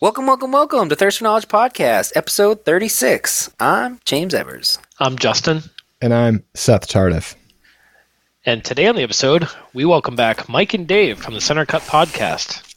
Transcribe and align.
Welcome, 0.00 0.28
welcome, 0.28 0.52
welcome 0.52 0.88
to 0.90 0.94
Thirst 0.94 1.18
for 1.18 1.24
Knowledge 1.24 1.48
Podcast, 1.48 2.12
episode 2.14 2.64
36. 2.64 3.50
I'm 3.58 3.98
James 4.04 4.32
Evers. 4.32 4.78
I'm 5.00 5.18
Justin. 5.18 5.62
And 6.00 6.14
I'm 6.14 6.44
Seth 6.54 6.86
Tardif. 6.86 7.34
And 8.46 8.64
today 8.64 8.86
on 8.86 8.94
the 8.94 9.02
episode, 9.02 9.48
we 9.74 9.84
welcome 9.84 10.14
back 10.14 10.48
Mike 10.48 10.72
and 10.72 10.86
Dave 10.86 11.18
from 11.18 11.34
the 11.34 11.40
Center 11.40 11.66
Cut 11.66 11.82
Podcast. 11.82 12.76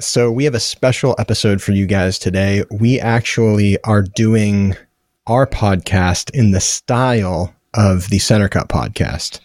So, 0.00 0.30
we 0.30 0.44
have 0.44 0.54
a 0.54 0.60
special 0.60 1.14
episode 1.18 1.62
for 1.62 1.72
you 1.72 1.86
guys 1.86 2.18
today. 2.18 2.62
We 2.70 3.00
actually 3.00 3.82
are 3.84 4.02
doing 4.02 4.76
our 5.26 5.46
podcast 5.46 6.30
in 6.34 6.50
the 6.50 6.60
style 6.60 7.54
of 7.72 8.10
the 8.10 8.18
Center 8.18 8.50
Cut 8.50 8.68
Podcast. 8.68 9.40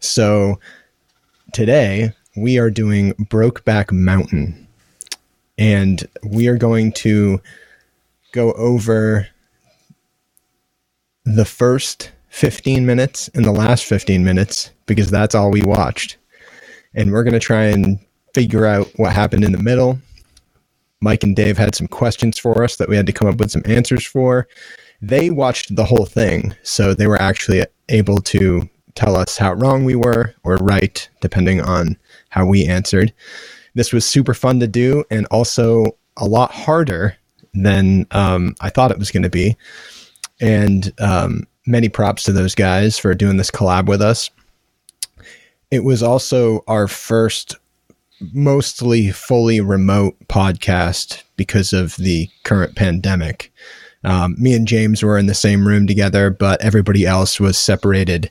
So, 0.00 0.58
today 1.52 2.14
we 2.34 2.58
are 2.58 2.70
doing 2.70 3.12
Brokeback 3.16 3.92
Mountain 3.92 4.62
and 5.58 6.06
we 6.24 6.48
are 6.48 6.56
going 6.56 6.92
to 6.92 7.40
go 8.32 8.52
over 8.52 9.28
the 11.24 11.44
first 11.44 12.10
15 12.30 12.86
minutes 12.86 13.28
and 13.34 13.44
the 13.44 13.52
last 13.52 13.84
15 13.84 14.24
minutes 14.24 14.70
because 14.86 15.10
that's 15.10 15.34
all 15.34 15.50
we 15.50 15.62
watched. 15.62 16.16
And 16.94 17.12
we're 17.12 17.24
going 17.24 17.34
to 17.34 17.40
try 17.40 17.64
and 17.64 17.98
figure 18.34 18.66
out 18.66 18.88
what 18.96 19.12
happened 19.12 19.44
in 19.44 19.52
the 19.52 19.62
middle. 19.62 19.98
Mike 21.00 21.22
and 21.22 21.36
Dave 21.36 21.58
had 21.58 21.74
some 21.74 21.88
questions 21.88 22.38
for 22.38 22.62
us 22.62 22.76
that 22.76 22.88
we 22.88 22.96
had 22.96 23.06
to 23.06 23.12
come 23.12 23.28
up 23.28 23.36
with 23.36 23.50
some 23.50 23.62
answers 23.64 24.06
for. 24.06 24.48
They 25.00 25.30
watched 25.30 25.74
the 25.74 25.84
whole 25.84 26.06
thing, 26.06 26.54
so 26.62 26.94
they 26.94 27.06
were 27.06 27.20
actually 27.20 27.64
able 27.88 28.18
to 28.18 28.68
tell 28.94 29.16
us 29.16 29.36
how 29.36 29.54
wrong 29.54 29.84
we 29.84 29.96
were 29.96 30.34
or 30.44 30.56
right, 30.56 31.08
depending 31.20 31.60
on 31.60 31.96
how 32.28 32.46
we 32.46 32.66
answered. 32.66 33.12
This 33.74 33.92
was 33.92 34.06
super 34.06 34.34
fun 34.34 34.60
to 34.60 34.66
do 34.66 35.04
and 35.10 35.26
also 35.26 35.96
a 36.16 36.26
lot 36.26 36.52
harder 36.52 37.16
than 37.54 38.06
um, 38.10 38.54
I 38.60 38.70
thought 38.70 38.90
it 38.90 38.98
was 38.98 39.10
going 39.10 39.22
to 39.22 39.30
be. 39.30 39.56
And 40.40 40.92
um, 40.98 41.46
many 41.66 41.88
props 41.88 42.24
to 42.24 42.32
those 42.32 42.54
guys 42.54 42.98
for 42.98 43.14
doing 43.14 43.36
this 43.36 43.50
collab 43.50 43.86
with 43.86 44.02
us. 44.02 44.30
It 45.70 45.84
was 45.84 46.02
also 46.02 46.64
our 46.66 46.88
first 46.88 47.56
mostly 48.32 49.10
fully 49.10 49.60
remote 49.60 50.16
podcast 50.28 51.22
because 51.36 51.72
of 51.72 51.96
the 51.96 52.28
current 52.44 52.76
pandemic. 52.76 53.52
Um, 54.04 54.34
me 54.38 54.54
and 54.54 54.66
James 54.66 55.02
were 55.02 55.18
in 55.18 55.26
the 55.26 55.34
same 55.34 55.66
room 55.66 55.86
together, 55.86 56.30
but 56.30 56.60
everybody 56.60 57.06
else 57.06 57.40
was 57.40 57.56
separated 57.56 58.30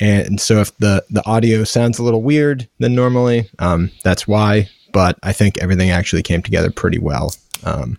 and 0.00 0.40
so 0.40 0.60
if 0.60 0.76
the, 0.78 1.04
the 1.10 1.24
audio 1.26 1.64
sounds 1.64 1.98
a 1.98 2.02
little 2.02 2.22
weird 2.22 2.68
than 2.78 2.94
normally, 2.94 3.48
um, 3.58 3.90
that's 4.02 4.26
why. 4.26 4.68
But 4.92 5.18
I 5.22 5.32
think 5.32 5.58
everything 5.58 5.90
actually 5.90 6.22
came 6.22 6.42
together 6.42 6.70
pretty 6.70 6.98
well, 6.98 7.34
um, 7.64 7.98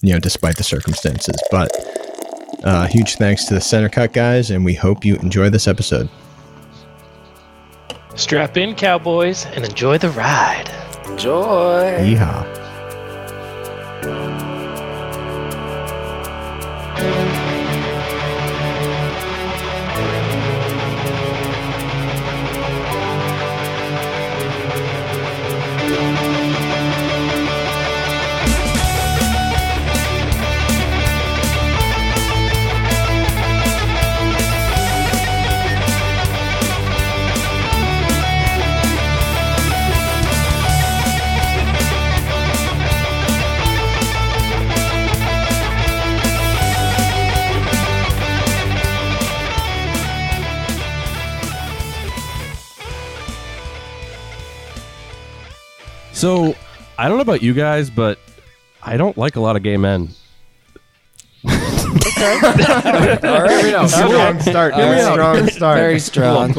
you 0.00 0.12
know, 0.12 0.18
despite 0.18 0.56
the 0.56 0.64
circumstances. 0.64 1.36
But 1.50 1.70
uh, 2.64 2.86
huge 2.86 3.16
thanks 3.16 3.44
to 3.46 3.54
the 3.54 3.60
Center 3.60 3.88
Cut 3.88 4.12
guys, 4.12 4.50
and 4.50 4.64
we 4.64 4.74
hope 4.74 5.04
you 5.04 5.16
enjoy 5.16 5.50
this 5.50 5.68
episode. 5.68 6.08
Strap 8.14 8.56
in, 8.56 8.74
cowboys, 8.74 9.46
and 9.46 9.64
enjoy 9.64 9.98
the 9.98 10.10
ride. 10.10 10.70
Enjoy. 11.06 11.98
Yeehaw. 12.00 12.56
So, 56.16 56.54
I 56.96 57.08
don't 57.08 57.18
know 57.18 57.22
about 57.22 57.42
you 57.42 57.52
guys, 57.52 57.90
but 57.90 58.18
I 58.82 58.96
don't 58.96 59.18
like 59.18 59.36
a 59.36 59.40
lot 59.40 59.54
of 59.54 59.62
gay 59.62 59.76
men. 59.76 60.08
All 61.46 61.52
right. 63.42 63.86
Strong 63.88 64.40
start. 64.40 64.74
Hear 64.74 64.90
me 64.94 65.00
out. 65.00 65.12
Strong 65.12 65.48
start. 65.48 65.78
Very 65.78 66.00
strong. 66.00 66.52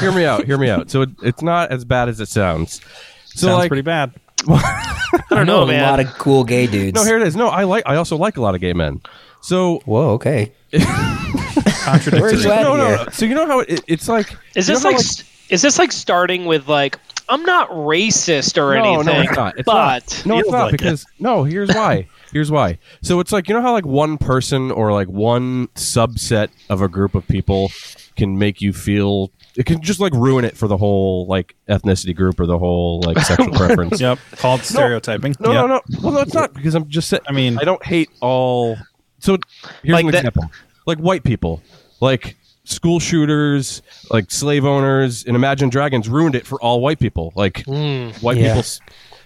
hear 0.00 0.10
me 0.12 0.24
out. 0.24 0.44
Hear 0.44 0.58
me 0.58 0.68
out. 0.68 0.90
So 0.90 1.02
it, 1.02 1.10
it's 1.22 1.42
not 1.42 1.70
as 1.70 1.84
bad 1.84 2.08
as 2.08 2.18
it 2.20 2.26
sounds. 2.28 2.80
So 3.26 3.46
Sounds 3.46 3.58
like, 3.58 3.68
pretty 3.68 3.82
bad. 3.82 4.12
I 4.48 5.22
don't 5.30 5.46
know, 5.46 5.62
a 5.62 5.66
man. 5.66 5.82
lot 5.88 6.00
of 6.00 6.06
cool 6.18 6.42
gay 6.42 6.66
dudes. 6.66 6.94
no, 6.96 7.04
here 7.04 7.18
it 7.18 7.26
is. 7.26 7.36
No, 7.36 7.46
I 7.48 7.62
like. 7.64 7.84
I 7.86 7.96
also 7.96 8.16
like 8.16 8.36
a 8.36 8.40
lot 8.40 8.56
of 8.56 8.60
gay 8.60 8.72
men. 8.72 9.00
So 9.42 9.78
Whoa, 9.84 10.10
okay. 10.14 10.52
Contradictory. 10.72 12.42
No, 12.44 12.76
no, 12.76 12.76
no. 12.76 13.06
So 13.12 13.26
you 13.26 13.34
know 13.34 13.46
how 13.46 13.60
it, 13.60 13.84
it's 13.86 14.08
like. 14.08 14.36
is 14.56 14.68
you 14.68 14.74
this 14.74 14.82
know 14.82 14.90
like, 14.90 14.96
how, 14.96 15.00
s- 15.00 15.24
is 15.50 15.62
this 15.62 15.78
like 15.78 15.92
starting 15.92 16.46
with 16.46 16.68
like 16.68 16.98
I'm 17.30 17.42
not 17.44 17.70
racist 17.70 18.58
or 18.60 18.74
No, 18.74 18.82
anything? 19.00 19.06
no, 19.14 19.20
it's 19.22 19.36
not. 19.36 19.54
It's 19.58 19.66
but 19.66 20.22
No, 20.26 20.38
it's 20.38 20.50
not 20.50 20.62
like 20.64 20.72
because 20.72 21.06
no. 21.18 21.44
Here's 21.44 21.68
why. 21.70 22.08
Here's 22.32 22.50
why. 22.50 22.78
So 23.02 23.20
it's 23.20 23.32
like 23.32 23.48
you 23.48 23.54
know 23.54 23.62
how 23.62 23.72
like 23.72 23.86
one 23.86 24.18
person 24.18 24.70
or 24.70 24.92
like 24.92 25.08
one 25.08 25.68
subset 25.68 26.48
of 26.68 26.82
a 26.82 26.88
group 26.88 27.14
of 27.14 27.26
people 27.28 27.70
can 28.16 28.38
make 28.38 28.60
you 28.60 28.72
feel. 28.72 29.30
It 29.56 29.66
can 29.66 29.80
just 29.82 29.98
like 30.00 30.12
ruin 30.12 30.44
it 30.44 30.56
for 30.56 30.68
the 30.68 30.76
whole 30.76 31.26
like 31.26 31.56
ethnicity 31.68 32.14
group 32.14 32.38
or 32.38 32.46
the 32.46 32.58
whole 32.58 33.00
like 33.02 33.18
sexual 33.26 33.50
preference. 33.54 34.00
Yep. 34.00 34.18
Called 34.36 34.60
stereotyping. 34.62 35.34
No, 35.40 35.52
Yep. 35.52 35.60
no, 35.60 35.66
no. 35.66 35.80
Well, 36.02 36.12
no, 36.12 36.20
it's 36.20 36.34
not 36.34 36.52
because 36.54 36.74
I'm 36.74 36.88
just 36.88 37.08
saying. 37.08 37.22
I 37.28 37.32
mean- 37.32 37.58
I 37.58 37.64
don't 37.64 37.84
hate 37.84 38.10
all. 38.20 38.76
So 39.18 39.36
here's 39.82 39.94
Like 39.94 40.04
an 40.04 40.10
that- 40.12 40.18
example: 40.18 40.44
like 40.86 40.98
white 40.98 41.24
people, 41.24 41.62
like 42.00 42.36
school 42.70 43.00
shooters, 43.00 43.82
like 44.10 44.30
slave 44.30 44.64
owners, 44.64 45.24
and 45.24 45.36
Imagine 45.36 45.68
Dragons 45.68 46.08
ruined 46.08 46.34
it 46.34 46.46
for 46.46 46.60
all 46.60 46.80
white 46.80 46.98
people. 46.98 47.32
Like 47.34 47.64
hmm. 47.64 48.10
white 48.20 48.36
Yeah. 48.38 48.54
people, 48.54 48.68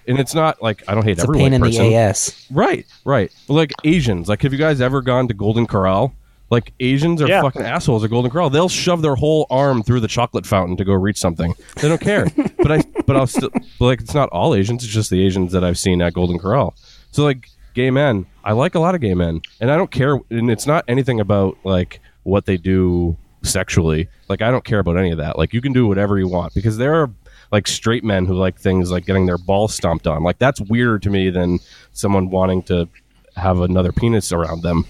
and 0.06 0.19
it's 0.19 0.34
not 0.34 0.62
like 0.62 0.82
I 0.88 0.94
don't 0.94 1.05
hate 1.05 1.12
It's 1.12 1.21
a 1.22 1.25
every 1.25 1.38
pain 1.38 1.53
white 1.53 1.54
in 1.54 1.62
person. 1.62 1.84
the 1.84 1.97
ass. 1.97 2.47
Right, 2.50 2.87
right. 3.04 3.33
But 3.47 3.54
like 3.54 3.72
Asians, 3.84 4.28
like 4.28 4.43
have 4.43 4.53
you 4.53 4.59
guys 4.59 4.81
ever 4.81 5.03
gone 5.03 5.28
to 5.28 5.34
Golden 5.34 5.66
Corral? 5.66 6.15
Like 6.50 6.72
Asians 6.78 7.22
are 7.22 7.27
Yeah. 7.27 7.43
fucking 7.43 7.62
assholes 7.62 8.04
at 8.04 8.10
Golden 8.10 8.31
Corral. 8.31 8.50
They'll 8.50 8.69
shove 8.69 9.03
their 9.03 9.16
whole 9.16 9.47
arm 9.50 9.83
through 9.83 10.00
the 10.00 10.09
chocolate 10.09 10.47
fountain 10.47 10.77
to 10.77 10.84
go 10.84 10.93
reach 10.93 11.19
something. 11.19 11.54
They 11.77 11.88
don't 11.88 12.00
care. 12.00 12.27
but 12.59 12.71
I, 12.71 12.83
but 13.06 13.16
I'll 13.16 13.27
still 13.27 13.50
but 13.78 13.84
like 13.84 14.00
it's 14.00 14.15
not 14.15 14.28
all 14.28 14.54
Asians. 14.54 14.84
It's 14.84 14.93
just 14.93 15.10
the 15.10 15.25
Asians 15.25 15.53
that 15.53 15.65
I've 15.65 15.78
seen 15.78 16.03
at 16.03 16.12
Golden 16.12 16.38
Corral. 16.38 16.75
So 17.10 17.25
like 17.25 17.49
gay 17.75 17.91
men, 17.91 18.27
I 18.44 18.53
like 18.53 18.75
a 18.75 18.78
lot 18.78 18.94
of 18.94 19.00
gay 19.00 19.15
men, 19.15 19.41
and 19.60 19.71
I 19.71 19.77
don't 19.77 19.91
care. 19.91 20.19
And 20.31 20.50
it's 20.50 20.66
not 20.66 20.84
anything 20.87 21.19
about 21.19 21.56
like 21.65 22.00
what 22.25 22.44
they 22.47 22.56
do 22.56 23.16
sexually. 23.44 24.09
Like 24.28 24.43
I 24.43 24.50
don't 24.50 24.65
care 24.65 24.78
about 24.78 24.97
any 24.97 25.10
of 25.10 25.19
that. 25.19 25.38
Like 25.38 25.53
you 25.53 25.60
can 25.60 25.72
do 25.72 25.87
whatever 25.87 26.19
you 26.19 26.28
want 26.28 26.55
because 26.55 26.77
there 26.77 26.94
are 26.94 27.10
like 27.53 27.66
straight 27.69 28.05
men 28.05 28.27
who 28.27 28.34
like 28.34 28.59
things 28.59 28.91
like 28.91 29.06
getting 29.06 29.27
their 29.27 29.38
balls 29.38 29.75
stomped 29.75 30.06
on. 30.06 30.22
Like 30.22 30.38
that's 30.38 30.60
weirder 30.60 30.99
to 31.00 31.10
me 31.10 31.31
than 31.31 31.60
someone 31.93 32.31
wanting 32.31 32.62
to 32.65 32.88
have 33.37 33.60
another 33.60 33.93
penis 33.93 34.33
around 34.33 34.62
them. 34.62 34.84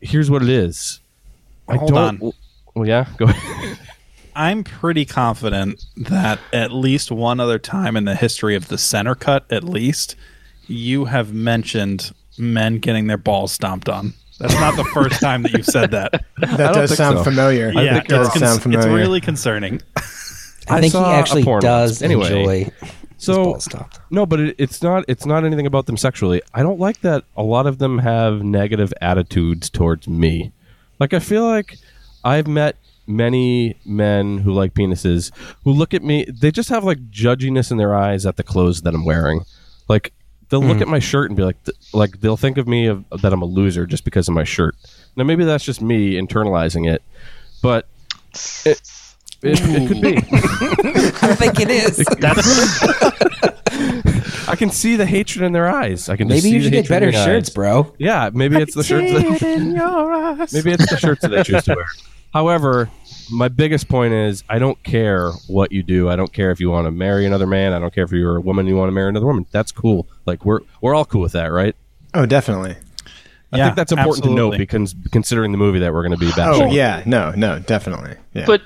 Here's 0.00 0.30
what 0.30 0.42
it 0.42 0.48
is. 0.48 1.00
I 1.68 1.76
Hold 1.76 1.90
don't. 1.90 2.22
on. 2.22 2.32
Well, 2.74 2.86
yeah, 2.86 3.06
go 3.16 3.26
ahead. 3.26 3.78
I'm 4.34 4.64
pretty 4.64 5.04
confident 5.04 5.84
that 5.96 6.38
at 6.52 6.72
least 6.72 7.10
one 7.10 7.40
other 7.40 7.58
time 7.58 7.96
in 7.96 8.04
the 8.04 8.14
history 8.14 8.54
of 8.54 8.68
the 8.68 8.78
center 8.78 9.14
cut, 9.14 9.44
at 9.50 9.64
least, 9.64 10.16
you 10.66 11.06
have 11.06 11.32
mentioned 11.32 12.12
men 12.38 12.78
getting 12.78 13.06
their 13.06 13.18
balls 13.18 13.52
stomped 13.52 13.88
on. 13.88 14.14
That's 14.40 14.54
not 14.54 14.76
the 14.76 14.84
first 14.84 15.20
time 15.20 15.42
that 15.42 15.52
you've 15.52 15.66
said 15.66 15.90
that. 15.90 16.24
That 16.40 16.74
does 16.74 16.96
sound 16.96 17.18
so. 17.18 17.24
familiar. 17.24 17.70
yeah, 17.70 17.98
it 17.98 18.08
does 18.08 18.28
it's, 18.28 18.38
cons- 18.38 18.62
sound 18.62 18.74
it's 18.74 18.86
really 18.86 19.20
concerning. 19.20 19.82
I, 19.96 20.78
I 20.78 20.80
think 20.80 20.94
he 20.94 20.98
actually 20.98 21.42
does. 21.60 22.00
Anyway, 22.02 22.26
enjoy 22.26 22.70
So 23.18 23.58
no, 24.10 24.24
but 24.24 24.40
it, 24.40 24.56
it's 24.58 24.82
not. 24.82 25.04
It's 25.06 25.26
not 25.26 25.44
anything 25.44 25.66
about 25.66 25.84
them 25.84 25.98
sexually. 25.98 26.40
I 26.54 26.62
don't 26.62 26.80
like 26.80 27.02
that. 27.02 27.24
A 27.36 27.42
lot 27.42 27.66
of 27.66 27.78
them 27.78 27.98
have 27.98 28.42
negative 28.42 28.92
attitudes 29.02 29.68
towards 29.68 30.08
me. 30.08 30.52
Like 30.98 31.12
I 31.12 31.18
feel 31.18 31.44
like 31.46 31.76
I've 32.24 32.46
met 32.46 32.76
many 33.06 33.76
men 33.84 34.38
who 34.38 34.52
like 34.52 34.72
penises 34.72 35.30
who 35.64 35.72
look 35.72 35.92
at 35.92 36.02
me. 36.02 36.24
They 36.24 36.50
just 36.50 36.70
have 36.70 36.84
like 36.84 37.10
judginess 37.10 37.70
in 37.70 37.76
their 37.76 37.94
eyes 37.94 38.24
at 38.24 38.36
the 38.36 38.42
clothes 38.42 38.82
that 38.82 38.94
I'm 38.94 39.04
wearing. 39.04 39.44
Like 39.88 40.14
they'll 40.50 40.60
look 40.60 40.76
hmm. 40.76 40.82
at 40.82 40.88
my 40.88 40.98
shirt 40.98 41.30
and 41.30 41.36
be 41.36 41.42
like, 41.42 41.62
th- 41.64 41.76
like 41.94 42.20
they'll 42.20 42.36
think 42.36 42.58
of 42.58 42.68
me 42.68 42.86
of, 42.86 43.04
that 43.22 43.32
I'm 43.32 43.42
a 43.42 43.46
loser 43.46 43.86
just 43.86 44.04
because 44.04 44.28
of 44.28 44.34
my 44.34 44.44
shirt. 44.44 44.76
Now 45.16 45.24
maybe 45.24 45.44
that's 45.44 45.64
just 45.64 45.80
me 45.80 46.20
internalizing 46.20 46.92
it, 46.92 47.02
but 47.62 47.86
it, 48.64 48.80
it, 49.42 49.60
it 49.62 49.88
could 49.88 50.02
be. 50.02 50.16
I 51.22 51.34
think 51.34 51.60
it 51.60 51.70
is. 51.70 51.96
That's 52.18 53.10
I 54.48 54.56
can 54.56 54.70
see 54.70 54.96
the 54.96 55.06
hatred 55.06 55.44
in 55.44 55.52
their 55.52 55.68
eyes. 55.68 56.08
I 56.08 56.16
can 56.16 56.26
Maybe 56.26 56.40
see 56.40 56.50
you 56.50 56.58
the 56.58 56.64
should 56.64 56.72
get 56.72 56.88
better 56.88 57.12
shirts, 57.12 57.50
eyes. 57.50 57.54
bro. 57.54 57.94
Yeah, 57.98 58.30
maybe 58.32 58.56
it's 58.56 58.74
the 58.74 58.82
shirts. 58.82 59.12
That, 59.12 60.50
maybe 60.52 60.72
it's 60.72 60.90
the 60.90 60.96
shirts 60.96 61.22
that 61.22 61.28
they 61.28 61.44
choose 61.44 61.64
to 61.64 61.74
wear. 61.76 61.86
However, 62.32 62.90
my 63.30 63.48
biggest 63.48 63.88
point 63.88 64.12
is 64.12 64.42
I 64.48 64.58
don't 64.58 64.82
care 64.82 65.30
what 65.46 65.72
you 65.72 65.82
do. 65.82 66.08
I 66.08 66.16
don't 66.16 66.32
care 66.32 66.50
if 66.50 66.60
you 66.60 66.70
want 66.70 66.86
to 66.86 66.90
marry 66.90 67.26
another 67.26 67.46
man. 67.46 67.72
I 67.72 67.78
don't 67.78 67.94
care 67.94 68.04
if 68.04 68.12
you're 68.12 68.36
a 68.36 68.40
woman 68.40 68.64
and 68.66 68.68
you 68.68 68.76
want 68.76 68.88
to 68.88 68.92
marry 68.92 69.08
another 69.08 69.26
woman. 69.26 69.46
That's 69.50 69.72
cool. 69.72 70.06
Like 70.26 70.44
we're 70.44 70.60
we're 70.80 70.94
all 70.94 71.04
cool 71.04 71.20
with 71.22 71.32
that, 71.32 71.46
right? 71.52 71.74
Oh, 72.14 72.26
definitely. 72.26 72.76
I 73.52 73.58
Yeah, 73.58 73.64
think 73.66 73.76
that's 73.76 73.92
important 73.92 74.24
to 74.24 74.30
note 74.30 74.58
because 74.58 74.94
considering 75.10 75.50
the 75.52 75.58
movie 75.58 75.80
that 75.80 75.92
we're 75.92 76.02
going 76.02 76.12
to 76.12 76.24
be 76.24 76.30
about. 76.30 76.54
Oh, 76.54 76.70
yeah. 76.70 77.02
No, 77.06 77.32
no, 77.32 77.58
definitely. 77.58 78.14
Yeah. 78.32 78.46
but 78.46 78.62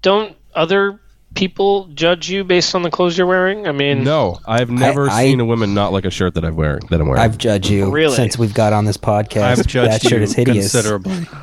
don't 0.00 0.36
other 0.54 1.00
people 1.34 1.86
judge 1.94 2.28
you 2.30 2.44
based 2.44 2.74
on 2.74 2.82
the 2.82 2.90
clothes 2.90 3.18
you're 3.18 3.26
wearing? 3.26 3.66
I 3.66 3.72
mean, 3.72 4.04
No, 4.04 4.38
I've 4.46 4.70
never 4.70 5.08
I- 5.08 5.24
seen 5.24 5.40
a 5.40 5.44
woman 5.44 5.74
not 5.74 5.92
like 5.92 6.04
a 6.04 6.10
shirt 6.10 6.34
that 6.34 6.44
I'm 6.44 6.54
wearing. 6.56 6.86
That 6.90 7.00
I'm 7.00 7.08
wearing. 7.08 7.22
I've 7.22 7.36
judged 7.38 7.68
you 7.68 7.90
Really? 7.90 8.14
since 8.14 8.38
we've 8.38 8.54
got 8.54 8.72
on 8.72 8.84
this 8.84 8.96
podcast. 8.96 9.42
I've 9.58 9.66
judged 9.66 9.90
that 9.92 10.02
shirt 10.02 10.12
you 10.12 10.22
is 10.22 10.34
hideous. 10.34 10.70
considerably. 10.72 11.26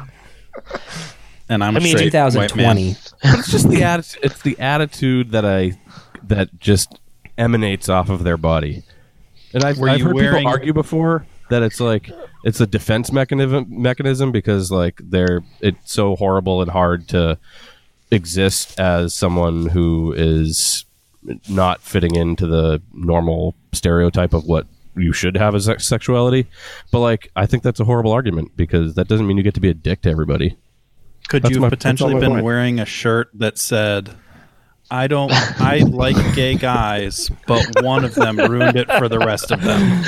And 1.49 1.63
I'm 1.63 1.75
I 1.75 1.79
a 1.79 1.81
mean, 1.81 1.97
straight 1.97 2.13
white 2.13 2.55
man. 2.55 2.75
2020. 2.77 2.95
but 3.23 3.39
it's 3.39 3.51
just 3.51 3.69
the 3.69 3.83
attitude. 3.83 4.23
It's 4.23 4.41
the 4.41 4.59
attitude 4.59 5.31
that 5.31 5.45
I 5.45 5.79
that 6.23 6.59
just 6.59 6.99
emanates 7.37 7.89
off 7.89 8.09
of 8.09 8.23
their 8.23 8.37
body. 8.37 8.83
And 9.53 9.63
I've, 9.63 9.81
I've 9.81 10.01
heard 10.01 10.13
wearing- 10.13 10.37
people 10.39 10.51
argue 10.51 10.73
before 10.73 11.25
that 11.49 11.63
it's 11.63 11.79
like 11.79 12.11
it's 12.43 12.61
a 12.61 12.67
defense 12.67 13.11
mechanism 13.11 13.65
mechanism 13.69 14.31
because 14.31 14.71
like 14.71 15.01
they're 15.03 15.41
it's 15.61 15.91
so 15.91 16.15
horrible 16.15 16.61
and 16.61 16.69
hard 16.69 17.07
to 17.09 17.37
exist 18.11 18.79
as 18.79 19.13
someone 19.13 19.67
who 19.67 20.13
is 20.15 20.85
not 21.49 21.81
fitting 21.81 22.15
into 22.15 22.45
the 22.45 22.81
normal 22.93 23.55
stereotype 23.73 24.33
of 24.33 24.45
what 24.45 24.67
you 24.95 25.13
should 25.13 25.35
have 25.35 25.55
as 25.55 25.69
sexuality. 25.79 26.47
But 26.91 26.99
like 26.99 27.31
I 27.35 27.45
think 27.45 27.63
that's 27.63 27.79
a 27.79 27.85
horrible 27.85 28.11
argument 28.11 28.55
because 28.55 28.93
that 28.95 29.07
doesn't 29.07 29.25
mean 29.25 29.37
you 29.37 29.43
get 29.43 29.55
to 29.55 29.59
be 29.59 29.69
a 29.69 29.73
dick 29.73 30.01
to 30.03 30.09
everybody. 30.09 30.55
Could 31.29 31.43
That's 31.43 31.55
you 31.55 31.61
have 31.61 31.69
that's 31.71 31.79
potentially 31.83 32.15
been 32.19 32.31
point. 32.31 32.43
wearing 32.43 32.79
a 32.79 32.85
shirt 32.85 33.29
that 33.35 33.57
said, 33.59 34.09
I 34.91 35.05
don't, 35.05 35.31
I 35.61 35.77
like 35.87 36.15
gay 36.35 36.55
guys, 36.55 37.29
but 37.45 37.63
one 37.83 38.03
of 38.03 38.15
them 38.15 38.37
ruined 38.37 38.75
it 38.75 38.91
for 38.93 39.07
the 39.07 39.19
rest 39.19 39.51
of 39.51 39.61
them? 39.61 39.79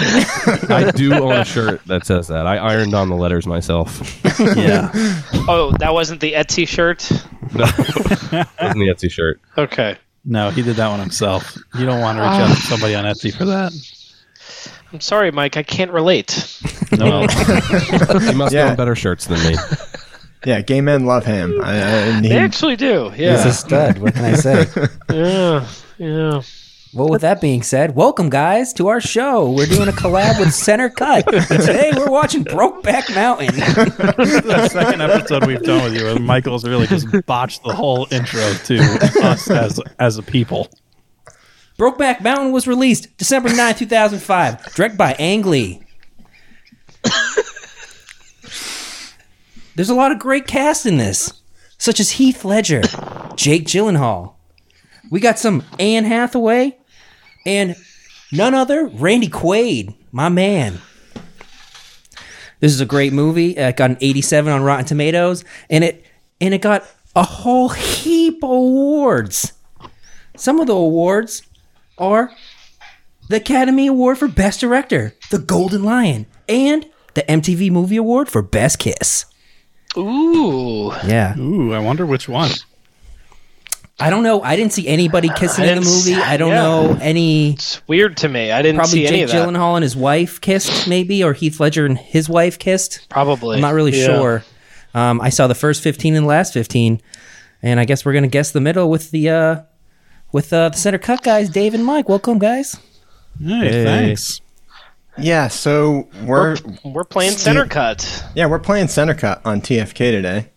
I 0.70 0.90
do 0.96 1.14
own 1.14 1.34
a 1.34 1.46
shirt 1.46 1.86
that 1.86 2.08
says 2.08 2.28
that. 2.30 2.48
I 2.48 2.58
ironed 2.58 2.96
on 2.96 3.10
the 3.10 3.16
letters 3.16 3.46
myself. 3.48 4.20
Yeah. 4.56 4.90
oh, 5.48 5.72
that 5.80 5.94
wasn't 5.94 6.20
the 6.20 6.34
Etsy 6.34 6.68
shirt. 6.68 7.08
No, 7.54 7.66
wasn't 7.66 8.80
the 8.80 8.88
Etsy 8.92 9.12
shirt. 9.12 9.40
Okay, 9.56 9.98
No, 10.26 10.50
he 10.50 10.64
did 10.64 10.78
that 10.78 10.88
one 10.90 11.00
himself. 11.00 11.56
You 11.78 11.86
don't 11.86 12.02
want 12.02 12.18
to 12.18 12.24
reach 12.24 12.32
out 12.50 12.56
to 12.56 12.62
somebody 12.64 12.96
on 12.96 13.04
Etsy 13.06 13.32
for 13.32 13.46
that. 13.46 13.72
I'm 14.92 15.00
sorry, 15.00 15.30
Mike. 15.30 15.58
I 15.58 15.64
can't 15.64 15.92
relate. 15.92 16.60
No. 16.92 17.28
He 18.20 18.34
must 18.34 18.52
Yeah. 18.54 18.72
own 18.72 18.76
better 18.76 18.96
shirts 18.96 19.28
than 19.28 19.38
me. 19.44 19.56
Yeah, 20.46 20.62
gay 20.62 20.82
men 20.82 21.06
love 21.06 21.26
him. 21.26 21.60
I, 21.62 21.82
I, 21.82 22.22
he, 22.22 22.30
They 22.30 22.38
actually 22.38 22.76
do. 22.76 23.12
Yeah, 23.16 23.36
He's 23.36 23.46
Yeah, 23.46 23.48
a 23.48 23.54
stud. 23.54 23.98
What 24.00 24.16
can 24.16 24.26
I 24.26 24.34
say? 24.34 24.68
yeah, 25.12 25.68
yeah. 25.98 26.42
Well, 26.94 27.08
with 27.08 27.22
that 27.22 27.40
being 27.40 27.64
said, 27.64 27.96
welcome 27.96 28.30
guys 28.30 28.74
to 28.74 28.90
our 28.90 29.00
show. 29.00 29.50
We're 29.50 29.66
doing 29.66 29.88
a 29.88 29.94
collab 29.94 30.40
with 30.40 30.54
Center 30.54 30.90
Cut. 30.90 31.26
Today 31.26 31.92
we're 31.96 32.12
watching 32.12 32.44
Brokeback 32.44 33.16
Mountain. 33.16 33.56
the 33.56 34.68
second 34.70 35.02
episode 35.02 35.46
we've 35.46 35.62
done 35.62 35.86
with 35.86 35.94
you, 35.94 36.10
and 36.10 36.26
Michael's 36.26 36.68
really 36.68 36.88
just 36.88 37.08
botched 37.26 37.64
the 37.64 37.74
whole 37.74 38.08
intro 38.12 38.42
to 38.66 38.78
us 39.24 39.50
as 39.50 39.80
as 40.00 40.18
a 40.18 40.24
people. 40.24 40.68
Brokeback 41.80 42.20
Mountain 42.20 42.52
was 42.52 42.68
released 42.68 43.16
December 43.18 43.50
9, 43.50 43.76
2005, 43.76 44.74
directed 44.74 44.98
by 44.98 45.14
Ang 45.14 45.44
Lee. 45.44 45.82
There's 49.76 49.90
a 49.90 49.96
lot 49.96 50.12
of 50.12 50.20
great 50.20 50.48
cast 50.48 50.86
in 50.86 50.98
this, 50.98 51.42
such 51.78 52.00
as 52.00 52.12
Heath 52.12 52.44
Ledger, 52.44 52.82
Jake 53.36 53.66
Gyllenhaal. 53.66 54.34
We 55.10 55.20
got 55.20 55.40
some 55.40 55.64
Anne 55.80 56.06
Hathaway, 56.06 56.78
and 57.46 57.76
none 58.32 58.54
other 58.54 58.88
Randy 58.88 59.30
Quaid, 59.30 59.96
my 60.12 60.30
man. 60.30 60.80
This 62.60 62.74
is 62.74 62.82
a 62.82 62.86
great 62.86 63.14
movie. 63.14 63.58
It 63.58 63.78
got 63.78 63.92
an 63.92 63.98
87 64.02 64.52
on 64.52 64.62
Rotten 64.64 64.86
Tomatoes, 64.86 65.44
and 65.70 65.84
it 65.84 66.06
and 66.40 66.54
it 66.54 66.62
got 66.62 66.86
a 67.16 67.24
whole 67.24 67.70
heap 67.70 68.44
of 68.44 68.50
awards. 68.50 69.54
Some 70.36 70.60
of 70.60 70.68
the 70.68 70.76
awards 70.76 71.44
are 71.98 72.32
the 73.30 73.38
Academy 73.38 73.88
Award 73.88 74.18
for 74.18 74.28
Best 74.28 74.60
Director, 74.60 75.16
The 75.30 75.40
Golden 75.40 75.84
Lion, 75.84 76.26
and 76.48 76.86
the 77.14 77.24
MTV 77.24 77.72
Movie 77.72 77.98
Award 77.98 78.30
for 78.30 78.42
Best 78.42 78.80
Kiss. 78.80 79.26
Ooh, 79.98 80.92
Yeah. 81.06 81.38
Ooh, 81.38 81.74
I 81.74 81.80
wonder 81.80 82.06
which 82.06 82.28
one. 82.30 82.52
I 84.00 84.10
don't 84.10 84.24
know. 84.24 84.42
I 84.42 84.56
didn't 84.56 84.74
see 84.74 84.88
anybody 84.88 85.30
kissing 85.36 85.64
in 85.66 85.76
the 85.76 85.82
movie. 85.86 86.16
I 86.16 86.36
don't 86.36 86.50
yeah. 86.50 86.56
know 86.64 86.98
any. 87.02 87.52
it's 87.52 87.88
weird 87.88 88.18
to 88.18 88.30
me. 88.30 88.52
I 88.52 88.62
didn't 88.64 88.78
Probably 88.78 88.92
see 88.92 89.06
any 89.06 89.18
Jake 89.18 89.24
of 89.26 89.32
that. 89.32 89.48
Gyllenhaal 89.48 89.76
and 89.76 89.84
his 89.84 89.96
wife 89.96 90.42
kissed, 90.42 90.88
maybe, 90.88 91.24
or 91.24 91.34
Heath 91.34 91.60
Ledger 91.60 91.86
and 91.86 91.98
his 91.98 92.28
wife 92.28 92.58
kissed. 92.58 93.08
Probably. 93.10 93.58
I'm 93.58 93.62
not 93.62 93.74
really 93.76 93.96
Yeah. 93.96 94.06
sure. 94.08 94.44
Um, 94.96 95.22
I 95.22 95.30
saw 95.30 95.46
the 95.48 95.54
first 95.56 95.84
15 95.84 96.16
and 96.16 96.24
the 96.24 96.28
last 96.28 96.52
15, 96.54 97.00
and 97.62 97.80
I 97.80 97.86
guess 97.86 98.04
we're 98.04 98.14
gonna 98.14 98.28
guess 98.28 98.52
the 98.52 98.60
middle 98.60 98.90
with 98.90 99.12
the 99.12 99.30
uh, 99.30 99.62
with 100.32 100.52
uh, 100.52 100.70
the 100.70 100.78
center 100.78 100.98
cut 100.98 101.22
guys, 101.22 101.50
Dave 101.50 101.74
and 101.76 101.86
Mike. 101.86 102.10
Welcome, 102.10 102.40
guys. 102.40 102.78
Hey, 103.40 103.84
thanks. 103.84 104.42
Yeah, 105.18 105.48
so 105.48 106.08
we're 106.24 106.58
We're 106.84 107.04
playing 107.04 107.34
center 107.34 107.66
cut. 107.66 108.24
yeah 108.36 108.46
we're 108.48 108.60
playing 108.60 108.88
center 108.88 109.14
cut 109.14 109.42
on 109.46 109.62
TFK 109.62 109.98
today, 110.12 110.48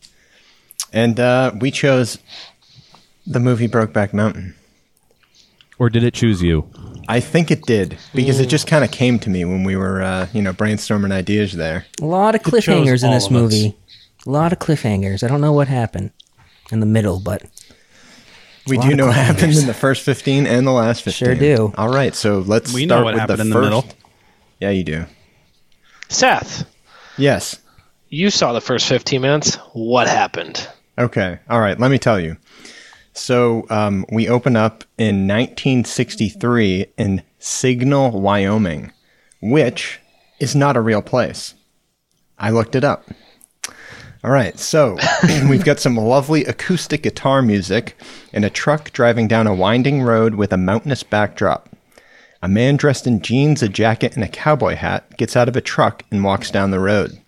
and 0.93 1.19
uh, 1.21 1.53
we 1.59 1.71
chose 1.71 2.19
the 3.27 3.41
movie 3.41 3.69
Brokeback 3.69 4.13
Mountain. 4.13 4.55
Or 5.79 5.91
did 5.91 6.05
it 6.05 6.15
choose 6.15 6.41
you? 6.41 6.71
I 7.09 7.19
think 7.21 7.51
it 7.51 7.63
did 7.63 7.99
because 8.15 8.39
it 8.39 8.47
just 8.47 8.67
kind 8.69 8.85
of 8.85 8.91
came 8.93 9.19
to 9.19 9.29
me 9.29 9.45
when 9.45 9.65
we 9.65 9.77
were 9.77 10.01
uh, 10.03 10.29
you 10.33 10.41
know 10.41 10.53
brainstorming 10.53 11.11
ideas 11.13 11.53
there. 11.55 11.87
A 12.01 12.05
lot 12.05 12.35
of 12.35 12.43
cliffhangers 12.43 13.03
in 13.05 13.11
this 13.11 13.27
of 13.27 13.29
us. 13.29 13.31
movie. 13.33 13.77
A 14.27 14.31
lot 14.31 14.53
of 14.53 14.59
cliffhangers. 14.61 15.23
I 15.23 15.29
don't 15.29 15.41
know 15.41 15.53
what 15.53 15.69
happened 15.69 16.13
in 16.71 16.81
the 16.81 16.87
middle, 16.87 17.19
but 17.21 17.43
We 18.67 18.79
do 18.79 18.95
know 18.95 19.07
what 19.07 19.17
happened 19.17 19.53
in 19.55 19.67
the 19.67 19.75
first 19.75 20.03
15 20.03 20.47
and 20.47 20.67
the 20.67 20.71
last 20.71 21.03
15. 21.03 21.13
Sure 21.27 21.35
do. 21.35 21.75
All 21.77 21.91
right, 21.91 22.15
so 22.15 22.39
let's 22.39 22.73
We 22.73 22.87
know 22.87 22.95
start 22.95 23.05
what 23.05 23.15
with 23.15 23.21
happened 23.21 23.39
the 23.41 23.43
in 23.43 23.51
the 23.51 23.61
middle. 23.61 23.85
Yeah, 24.61 24.71
you 24.71 24.85
do. 24.85 25.05
Seth, 26.09 26.65
Yes. 27.17 27.59
you 28.09 28.31
saw 28.31 28.53
the 28.53 28.61
first 28.61 28.87
15 28.89 29.21
minutes. 29.21 29.55
What 29.73 30.07
happened? 30.09 30.69
Okay. 30.99 31.39
All 31.49 31.61
right. 31.61 31.79
Let 31.79 31.91
me 31.91 31.99
tell 31.99 32.21
you. 32.21 32.37
So 33.13 33.67
um, 33.71 34.05
we 34.11 34.29
open 34.29 34.57
up 34.57 34.85
in 34.99 35.27
1963 35.29 36.87
in 36.97 37.23
Signal, 37.39 38.21
Wyoming, 38.21 38.93
which 39.41 40.01
is 40.41 40.55
not 40.57 40.77
a 40.77 40.81
real 40.81 41.03
place. 41.03 41.55
I 42.39 42.51
looked 42.51 42.75
it 42.75 42.85
up. 42.85 43.05
All 44.25 44.31
right. 44.31 44.59
So 44.59 44.97
we've 45.49 45.65
got 45.65 45.79
some 45.81 45.97
lovely 45.97 46.45
acoustic 46.45 47.03
guitar 47.03 47.43
music 47.43 47.97
and 48.33 48.45
a 48.45 48.51
truck 48.51 48.91
driving 48.93 49.29
down 49.29 49.47
a 49.47 49.55
winding 49.55 50.03
road 50.03 50.35
with 50.35 50.53
a 50.53 50.57
mountainous 50.57 51.03
backdrop. 51.03 51.69
A 52.45 52.49
man 52.49 52.77
dressed 52.77 53.07
in 53.07 53.23
jeans, 53.23 53.63
a 53.63 53.71
jacket, 53.71 54.15
and 54.17 54.23
a 54.23 54.29
cowboy 54.29 54.75
hat 54.75 55.17
gets 55.17 55.35
out 55.35 55.49
of 55.49 55.57
a 55.57 55.63
truck 55.63 56.05
and 56.11 56.23
walks 56.23 56.51
down 56.51 56.73
the 56.73 56.79
road. 56.79 57.19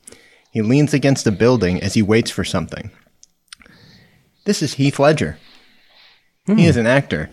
He 0.51 0.61
leans 0.61 0.93
against 0.93 1.27
a 1.27 1.33
building 1.33 1.83
as 1.83 1.95
he 1.95 2.03
waits 2.03 2.31
for 2.31 2.45
something. 2.45 2.91
This 4.45 4.61
is 4.61 4.75
Heath 4.75 4.99
Ledger. 4.99 5.39
He 6.45 6.53
hmm. 6.53 6.59
is 6.59 6.77
an 6.77 6.87
actor, 6.87 7.31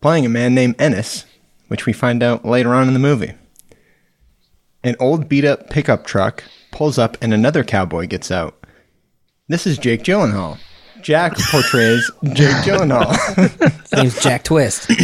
playing 0.00 0.24
a 0.26 0.28
man 0.28 0.54
named 0.54 0.76
Ennis, 0.80 1.24
which 1.66 1.86
we 1.86 1.92
find 1.92 2.22
out 2.22 2.44
later 2.44 2.72
on 2.72 2.86
in 2.86 2.94
the 2.94 3.00
movie. 3.00 3.32
An 4.84 4.94
old 5.00 5.28
beat 5.28 5.44
up 5.44 5.70
pickup 5.70 6.06
truck 6.06 6.44
pulls 6.70 6.98
up 6.98 7.16
and 7.20 7.34
another 7.34 7.64
cowboy 7.64 8.06
gets 8.06 8.30
out. 8.30 8.64
This 9.48 9.66
is 9.66 9.76
Jake 9.76 10.04
Gyllenhaal. 10.04 10.56
Jack 11.00 11.36
portrays 11.50 12.08
Jake 12.32 12.54
Gyllenhaal. 12.58 13.80
his 13.90 13.92
name's 13.92 14.22
Jack 14.22 14.44
Twist. 14.44 14.88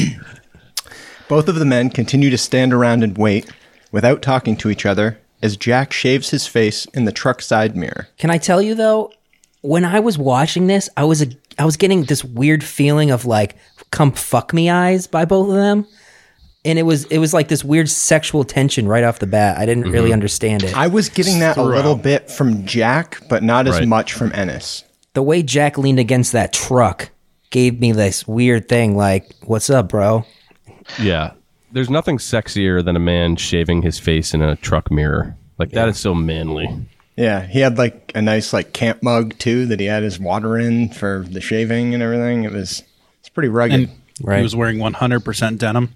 Both 1.28 1.48
of 1.48 1.56
the 1.56 1.64
men 1.64 1.90
continue 1.90 2.30
to 2.30 2.38
stand 2.38 2.72
around 2.72 3.02
and 3.02 3.16
wait 3.16 3.50
without 3.92 4.22
talking 4.22 4.56
to 4.56 4.70
each 4.70 4.86
other 4.86 5.18
as 5.42 5.56
Jack 5.56 5.92
shaves 5.92 6.30
his 6.30 6.46
face 6.46 6.86
in 6.86 7.04
the 7.04 7.12
truck 7.12 7.42
side 7.42 7.76
mirror. 7.76 8.08
Can 8.18 8.30
I 8.30 8.38
tell 8.38 8.60
you 8.62 8.74
though, 8.74 9.12
when 9.60 9.84
I 9.84 10.00
was 10.00 10.16
watching 10.18 10.66
this, 10.66 10.88
I 10.96 11.04
was 11.04 11.22
a, 11.22 11.26
I 11.58 11.64
was 11.64 11.76
getting 11.76 12.04
this 12.04 12.24
weird 12.24 12.64
feeling 12.64 13.10
of 13.10 13.24
like 13.24 13.56
"come 13.90 14.12
fuck 14.12 14.54
me" 14.54 14.70
eyes 14.70 15.06
by 15.06 15.24
both 15.24 15.48
of 15.48 15.54
them, 15.54 15.86
and 16.64 16.78
it 16.78 16.82
was 16.84 17.04
it 17.06 17.18
was 17.18 17.34
like 17.34 17.48
this 17.48 17.64
weird 17.64 17.88
sexual 17.90 18.44
tension 18.44 18.88
right 18.88 19.04
off 19.04 19.18
the 19.18 19.26
bat. 19.26 19.58
I 19.58 19.66
didn't 19.66 19.90
really 19.90 20.06
mm-hmm. 20.06 20.12
understand 20.14 20.62
it. 20.62 20.76
I 20.76 20.86
was 20.86 21.08
getting 21.08 21.40
that 21.40 21.56
a 21.56 21.62
little 21.62 21.96
bit 21.96 22.30
from 22.30 22.64
Jack, 22.64 23.20
but 23.28 23.42
not 23.42 23.66
as 23.66 23.74
Right. 23.80 23.88
much 23.88 24.12
from 24.12 24.32
Ennis. 24.32 24.84
the 25.14 25.22
way 25.22 25.42
Jack 25.42 25.76
leaned 25.76 25.98
against 25.98 26.32
that 26.32 26.52
truck 26.52 27.10
gave 27.50 27.80
me 27.80 27.92
this 27.92 28.26
weird 28.28 28.68
thing 28.68 28.96
like, 28.96 29.34
"What's 29.44 29.68
up, 29.70 29.88
bro?" 29.88 30.24
Yeah. 31.00 31.32
There's 31.72 31.90
nothing 31.90 32.18
sexier 32.18 32.84
than 32.84 32.96
a 32.96 33.00
man 33.00 33.36
shaving 33.36 33.82
his 33.82 33.98
face 33.98 34.32
in 34.34 34.40
a 34.42 34.56
truck 34.56 34.90
mirror. 34.90 35.36
Like 35.58 35.70
that 35.72 35.88
is 35.88 35.98
so 35.98 36.14
manly. 36.14 36.68
Yeah, 37.16 37.44
he 37.46 37.60
had 37.60 37.78
like 37.78 38.12
a 38.14 38.22
nice 38.22 38.52
like 38.52 38.72
camp 38.72 39.02
mug 39.02 39.36
too 39.38 39.66
that 39.66 39.80
he 39.80 39.86
had 39.86 40.02
his 40.02 40.18
water 40.20 40.56
in 40.56 40.88
for 40.90 41.24
the 41.28 41.40
shaving 41.40 41.92
and 41.94 42.02
everything. 42.02 42.44
It 42.44 42.52
was 42.52 42.82
it's 43.20 43.28
pretty 43.28 43.48
rugged. 43.48 43.74
And 43.88 43.90
Right. 44.20 44.38
he 44.38 44.42
was 44.42 44.56
wearing 44.56 44.78
100% 44.78 45.58
denim. 45.58 45.94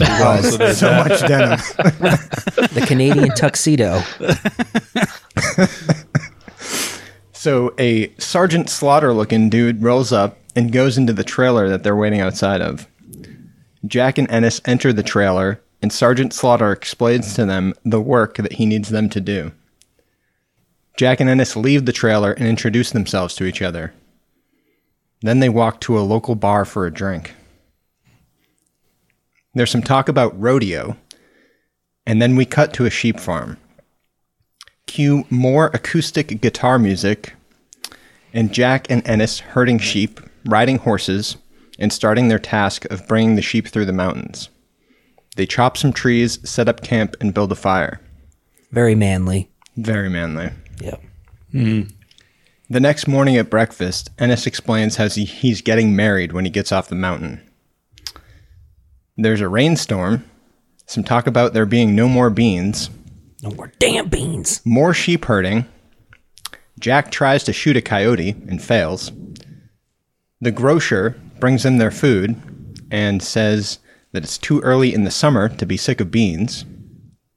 Wow, 0.00 0.40
so 0.42 0.56
there's 0.56 0.78
so 0.78 0.86
that. 0.88 1.08
much 1.08 1.20
denim. 1.20 1.58
The 2.74 2.84
Canadian 2.86 3.30
tuxedo. 3.30 4.02
So 7.32 7.72
a 7.78 8.12
Sergeant 8.18 8.68
Slaughter 8.68 9.14
looking 9.14 9.48
dude 9.48 9.82
rolls 9.82 10.12
up 10.12 10.36
and 10.54 10.70
goes 10.70 10.98
into 10.98 11.14
the 11.14 11.24
trailer 11.24 11.70
that 11.70 11.82
they're 11.82 11.96
waiting 11.96 12.20
outside 12.20 12.60
of. 12.60 12.86
Jack 13.86 14.18
and 14.18 14.30
Ennis 14.30 14.60
enter 14.64 14.92
the 14.92 15.02
trailer, 15.02 15.60
and 15.80 15.92
Sergeant 15.92 16.32
Slaughter 16.34 16.70
explains 16.72 17.34
to 17.34 17.46
them 17.46 17.74
the 17.84 18.00
work 18.00 18.36
that 18.36 18.54
he 18.54 18.66
needs 18.66 18.90
them 18.90 19.08
to 19.08 19.20
do. 19.20 19.52
Jack 20.96 21.20
and 21.20 21.30
Ennis 21.30 21.56
leave 21.56 21.86
the 21.86 21.92
trailer 21.92 22.32
and 22.32 22.46
introduce 22.46 22.90
themselves 22.90 23.34
to 23.36 23.44
each 23.44 23.62
other. 23.62 23.94
Then 25.22 25.40
they 25.40 25.48
walk 25.48 25.80
to 25.82 25.98
a 25.98 26.00
local 26.00 26.34
bar 26.34 26.64
for 26.64 26.86
a 26.86 26.92
drink. 26.92 27.34
There's 29.54 29.70
some 29.70 29.82
talk 29.82 30.08
about 30.08 30.38
rodeo, 30.38 30.96
and 32.06 32.20
then 32.20 32.36
we 32.36 32.44
cut 32.44 32.72
to 32.74 32.86
a 32.86 32.90
sheep 32.90 33.18
farm. 33.18 33.56
Cue 34.86 35.24
more 35.30 35.66
acoustic 35.68 36.40
guitar 36.40 36.78
music, 36.78 37.34
and 38.32 38.52
Jack 38.52 38.86
and 38.90 39.06
Ennis 39.08 39.40
herding 39.40 39.78
sheep, 39.78 40.20
riding 40.44 40.78
horses, 40.78 41.36
and 41.80 41.92
starting 41.92 42.28
their 42.28 42.38
task 42.38 42.84
of 42.86 43.08
bringing 43.08 43.34
the 43.36 43.42
sheep 43.42 43.66
through 43.66 43.86
the 43.86 43.92
mountains. 43.92 44.48
They 45.36 45.46
chop 45.46 45.76
some 45.76 45.92
trees, 45.92 46.38
set 46.48 46.68
up 46.68 46.82
camp, 46.82 47.16
and 47.20 47.32
build 47.34 47.50
a 47.50 47.56
fire. 47.56 48.00
Very 48.70 48.94
manly. 48.94 49.50
Very 49.76 50.08
manly. 50.10 50.50
Yep. 50.80 51.02
Mm-hmm. 51.54 51.88
The 52.68 52.80
next 52.80 53.08
morning 53.08 53.36
at 53.36 53.50
breakfast, 53.50 54.10
Ennis 54.18 54.46
explains 54.46 54.96
how 54.96 55.08
he's 55.08 55.62
getting 55.62 55.96
married 55.96 56.32
when 56.32 56.44
he 56.44 56.50
gets 56.50 56.70
off 56.70 56.88
the 56.88 56.94
mountain. 56.94 57.40
There's 59.16 59.40
a 59.40 59.48
rainstorm, 59.48 60.24
some 60.86 61.02
talk 61.04 61.26
about 61.26 61.52
there 61.52 61.66
being 61.66 61.94
no 61.96 62.08
more 62.08 62.30
beans, 62.30 62.90
No 63.42 63.50
more 63.50 63.72
damn 63.78 64.08
beans. 64.08 64.60
more 64.64 64.94
sheep 64.94 65.24
herding. 65.24 65.66
Jack 66.78 67.10
tries 67.10 67.44
to 67.44 67.52
shoot 67.52 67.76
a 67.76 67.82
coyote 67.82 68.30
and 68.48 68.62
fails. 68.62 69.12
The 70.40 70.50
grocer 70.52 71.20
brings 71.40 71.62
them 71.62 71.78
their 71.78 71.90
food 71.90 72.36
and 72.90 73.22
says 73.22 73.78
that 74.12 74.24
it's 74.24 74.38
too 74.38 74.60
early 74.60 74.92
in 74.92 75.04
the 75.04 75.10
summer 75.10 75.48
to 75.48 75.66
be 75.66 75.76
sick 75.76 76.00
of 76.00 76.10
beans. 76.10 76.64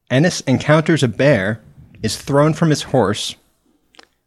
Ennis 0.10 0.42
encounters 0.42 1.04
a 1.04 1.08
bear, 1.08 1.62
is 2.02 2.22
thrown 2.22 2.54
from 2.54 2.70
his 2.70 2.84
horse. 2.84 3.36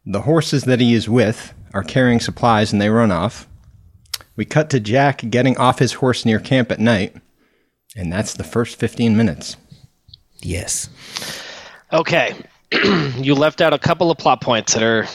The 0.05 0.21
horses 0.21 0.63
that 0.63 0.79
he 0.79 0.93
is 0.93 1.07
with 1.07 1.53
are 1.73 1.83
carrying 1.83 2.19
supplies 2.19 2.73
and 2.73 2.81
they 2.81 2.89
run 2.89 3.11
off. 3.11 3.47
We 4.35 4.45
cut 4.45 4.69
to 4.71 4.79
Jack 4.79 5.29
getting 5.29 5.57
off 5.57 5.79
his 5.79 5.93
horse 5.93 6.25
near 6.25 6.39
camp 6.39 6.71
at 6.71 6.79
night, 6.79 7.15
and 7.95 8.11
that's 8.11 8.33
the 8.33 8.43
first 8.43 8.77
15 8.77 9.15
minutes. 9.15 9.57
Yes. 10.41 10.89
Okay. 11.91 12.35
you 13.17 13.33
left 13.33 13.61
out 13.61 13.73
a 13.73 13.79
couple 13.79 14.11
of 14.11 14.17
plot 14.17 14.41
points 14.41 14.73
that 14.73 14.83
are 14.83 15.07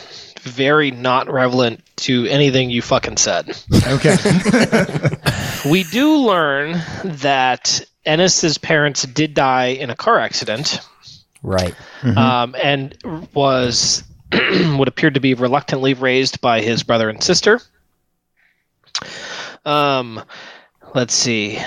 very 0.43 0.91
not 0.91 1.31
relevant 1.31 1.81
to 1.97 2.27
anything 2.27 2.71
you 2.71 2.83
fucking 2.83 3.17
said. 3.17 3.57
Okay. 3.87 4.17
We 5.71 5.85
do 5.85 6.17
learn 6.17 6.83
that 7.05 7.85
Ennis's 8.05 8.59
parents 8.59 9.05
did 9.05 9.33
die 9.33 9.67
in 9.67 9.91
a 9.91 9.95
car 9.95 10.19
accident 10.19 10.81
Right. 11.41 11.73
um, 12.03 12.57
and 12.61 12.97
was 13.33 14.03
what 14.33 14.89
appeared 14.89 15.15
to 15.15 15.21
be 15.21 15.35
reluctantly 15.35 15.95
raised 15.95 16.41
by 16.41 16.63
his 16.63 16.83
brother 16.83 17.09
and 17.09 17.23
sister. 17.23 17.61
Um, 19.65 20.21
let's 20.95 21.15
see. 21.15 21.59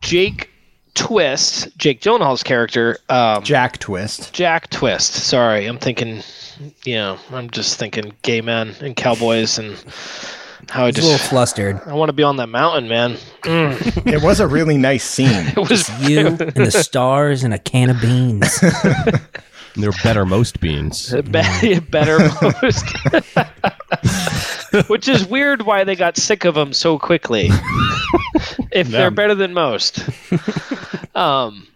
Jake 0.00 0.50
Twist, 0.98 1.68
Jake 1.78 2.00
Gyllenhaal's 2.00 2.42
character, 2.42 2.98
um, 3.08 3.42
Jack 3.44 3.78
Twist. 3.78 4.32
Jack 4.32 4.68
Twist. 4.70 5.12
Sorry, 5.14 5.66
I'm 5.66 5.78
thinking, 5.78 6.22
you 6.84 6.94
know, 6.96 7.18
I'm 7.32 7.48
just 7.50 7.78
thinking 7.78 8.12
gay 8.22 8.40
men 8.40 8.74
and 8.80 8.96
cowboys 8.96 9.58
and 9.58 9.76
how 10.68 10.84
I 10.84 10.90
He's 10.90 10.98
a 10.98 11.02
little 11.02 11.18
flustered. 11.18 11.80
I 11.86 11.94
want 11.94 12.08
to 12.08 12.12
be 12.12 12.24
on 12.24 12.36
that 12.36 12.48
mountain, 12.48 12.88
man. 12.88 13.16
Mm, 13.42 14.06
It 14.12 14.22
was 14.22 14.40
a 14.40 14.46
really 14.48 14.76
nice 14.76 15.04
scene. 15.04 15.28
it 15.56 15.56
was 15.56 15.88
You 16.08 16.26
and 16.26 16.38
the 16.38 16.70
stars 16.72 17.44
and 17.44 17.54
a 17.54 17.58
can 17.58 17.90
of 17.90 18.00
beans. 18.00 18.58
They're 19.78 19.92
better 20.02 20.26
most 20.26 20.60
beans. 20.60 21.14
be- 21.30 21.78
better 21.80 22.18
most. 22.62 22.84
Which 24.88 25.08
is 25.08 25.26
weird 25.26 25.62
why 25.62 25.84
they 25.84 25.96
got 25.96 26.16
sick 26.16 26.44
of 26.44 26.54
them 26.54 26.72
so 26.72 26.98
quickly. 26.98 27.48
if 28.72 28.88
they're 28.88 29.10
better 29.10 29.34
than 29.34 29.54
most. 29.54 30.00
um, 31.16 31.66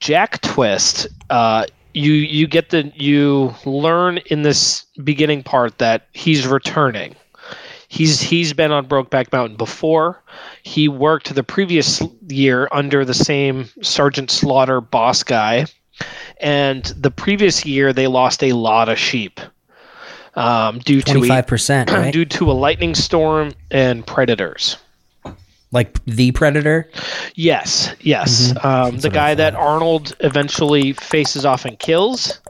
Jack 0.00 0.40
Twist, 0.42 1.06
uh, 1.30 1.64
you 1.94 2.12
you 2.12 2.46
get 2.46 2.70
the 2.70 2.92
you 2.94 3.54
learn 3.64 4.18
in 4.26 4.42
this 4.42 4.84
beginning 5.02 5.42
part 5.42 5.78
that 5.78 6.08
he's 6.12 6.46
returning. 6.46 7.16
He's 7.88 8.20
he's 8.20 8.52
been 8.52 8.70
on 8.70 8.86
Brokeback 8.86 9.32
Mountain 9.32 9.56
before. 9.56 10.22
He 10.62 10.88
worked 10.88 11.34
the 11.34 11.42
previous 11.42 12.02
year 12.28 12.68
under 12.70 13.04
the 13.04 13.14
same 13.14 13.68
Sergeant 13.82 14.30
Slaughter 14.30 14.82
boss 14.82 15.22
guy, 15.22 15.64
and 16.40 16.84
the 16.96 17.10
previous 17.10 17.64
year 17.64 17.92
they 17.92 18.06
lost 18.06 18.42
a 18.42 18.52
lot 18.52 18.88
of 18.88 18.98
sheep 18.98 19.40
um, 20.34 20.78
due 20.78 21.00
to 21.02 21.12
Twenty 21.12 21.26
a, 21.26 21.28
five 21.28 21.46
percent, 21.46 21.90
right? 21.92 22.12
due 22.12 22.24
to 22.24 22.50
a 22.50 22.52
lightning 22.52 22.94
storm 22.94 23.52
and 23.70 24.06
predators. 24.06 24.76
Like 25.70 26.02
the 26.06 26.32
predator. 26.32 26.88
Yes, 27.34 27.94
yes. 28.00 28.54
Um, 28.64 28.98
the 29.00 29.10
guy 29.10 29.34
that 29.34 29.54
Arnold 29.54 30.16
eventually 30.20 30.94
faces 30.94 31.44
off 31.44 31.66
and 31.66 31.78
kills. 31.78 32.40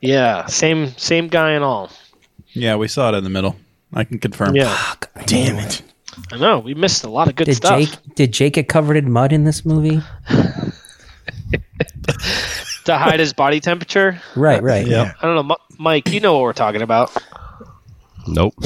Yeah, 0.00 0.46
same 0.46 0.88
same 0.96 1.28
guy 1.28 1.50
and 1.50 1.62
all. 1.62 1.90
Yeah, 2.52 2.76
we 2.76 2.88
saw 2.88 3.10
it 3.10 3.14
in 3.14 3.24
the 3.24 3.30
middle. 3.30 3.56
I 3.92 4.04
can 4.04 4.18
confirm. 4.18 4.56
Yeah, 4.56 4.94
Damn 5.26 5.58
it. 5.58 5.82
I 6.32 6.38
know. 6.38 6.58
We 6.60 6.72
missed 6.74 7.04
a 7.04 7.10
lot 7.10 7.28
of 7.28 7.36
good 7.36 7.44
Did 7.44 7.56
stuff. 7.56 7.78
Jake 7.78 8.14
did 8.14 8.32
Jake 8.32 8.54
get 8.54 8.68
covered 8.68 8.96
in 8.96 9.10
mud 9.10 9.32
in 9.32 9.44
this 9.44 9.66
movie? 9.66 10.00
to 12.86 12.96
hide 12.98 13.20
his 13.20 13.32
body 13.32 13.60
temperature. 13.60 14.20
Right, 14.34 14.62
right. 14.62 14.86
Yeah. 14.86 15.12
I 15.20 15.26
don't 15.26 15.36
know, 15.36 15.42
Mi- 15.42 15.76
Mike. 15.78 16.08
You 16.12 16.20
know 16.20 16.32
what 16.34 16.42
we're 16.42 16.52
talking 16.54 16.82
about. 16.82 17.16
Nope. 18.26 18.54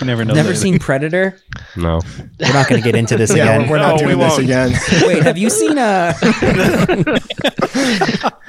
You 0.00 0.06
never 0.08 0.24
know. 0.24 0.34
Never 0.34 0.48
that. 0.48 0.56
seen 0.56 0.78
Predator? 0.80 1.40
No. 1.76 2.00
We're 2.40 2.52
not 2.52 2.68
going 2.68 2.82
to 2.82 2.84
get 2.84 2.96
into 2.96 3.16
this 3.16 3.32
Yeah, 3.34 3.44
again. 3.44 3.62
we're, 3.70 3.76
we're 3.76 3.78
not 3.78 4.00
No, 4.00 4.06
we 4.08 4.12
doing 4.14 4.18
this 4.18 4.32
won't. 4.32 4.42
again. 4.42 4.72
Wait, 5.06 5.22
have 5.22 5.38
you 5.38 5.48
seen 5.50 5.78
a? 5.78 6.14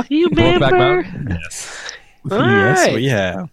You 0.09 0.29
Brokeback 0.29 0.71
remember? 0.71 1.03
Mountain? 1.03 1.39
All 2.31 2.39
Yes, 2.39 2.87
right. 2.87 2.95
we 2.95 3.05
have. 3.09 3.49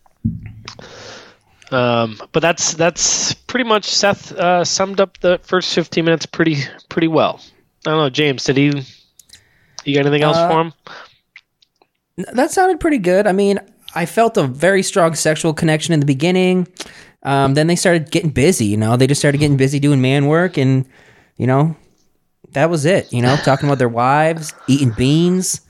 Um, 1.71 2.19
but 2.33 2.41
that's 2.41 2.73
that's 2.75 3.35
pretty 3.35 3.69
much 3.69 3.85
Seth 3.85 4.33
uh, 4.33 4.65
summed 4.65 4.99
up 5.01 5.19
the 5.19 5.39
first 5.43 5.75
fifteen 5.75 6.07
minutes 6.07 6.25
pretty 6.25 6.63
pretty 6.89 7.09
well. 7.09 7.41
I 7.87 7.91
don't 7.91 7.99
know, 7.99 8.09
James. 8.11 8.45
Did 8.45 8.57
he? 8.57 8.83
You 9.87 9.95
got 9.95 10.07
anything 10.07 10.23
else 10.23 10.37
Uh, 10.37 10.49
for 10.49 10.61
him? 10.61 10.73
that 12.33 12.51
sounded 12.51 12.81
pretty 12.81 12.99
good. 12.99 13.27
I 13.27 13.33
mean, 13.33 13.59
I 13.95 14.07
felt 14.07 14.37
a 14.37 14.43
very 14.47 14.83
strong 14.83 15.15
sexual 15.15 15.55
connection 15.55 15.95
in 15.95 16.01
the 16.01 16.07
beginning. 16.07 16.69
Um, 17.23 17.55
then 17.55 17.67
they 17.67 17.77
started 17.77 18.11
getting 18.11 18.31
busy, 18.31 18.67
you 18.67 18.77
know. 18.77 18.97
They 18.97 19.07
just 19.07 19.21
started 19.21 19.39
getting 19.39 19.57
busy 19.57 19.79
doing 19.81 20.01
man 20.01 20.27
work 20.27 20.57
and 20.59 20.87
you 21.37 21.47
know, 21.47 21.77
that 22.53 22.71
was 22.71 22.85
it, 22.87 23.13
you 23.13 23.21
know, 23.23 23.37
talking 23.45 23.69
about 23.69 23.79
their 23.79 23.89
wives, 23.89 24.55
eating 24.67 24.91
beans, 24.97 25.61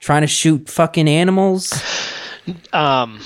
trying 0.00 0.22
to 0.22 0.26
shoot 0.26 0.68
fucking 0.70 1.08
animals. 1.08 1.72
um, 2.72 3.20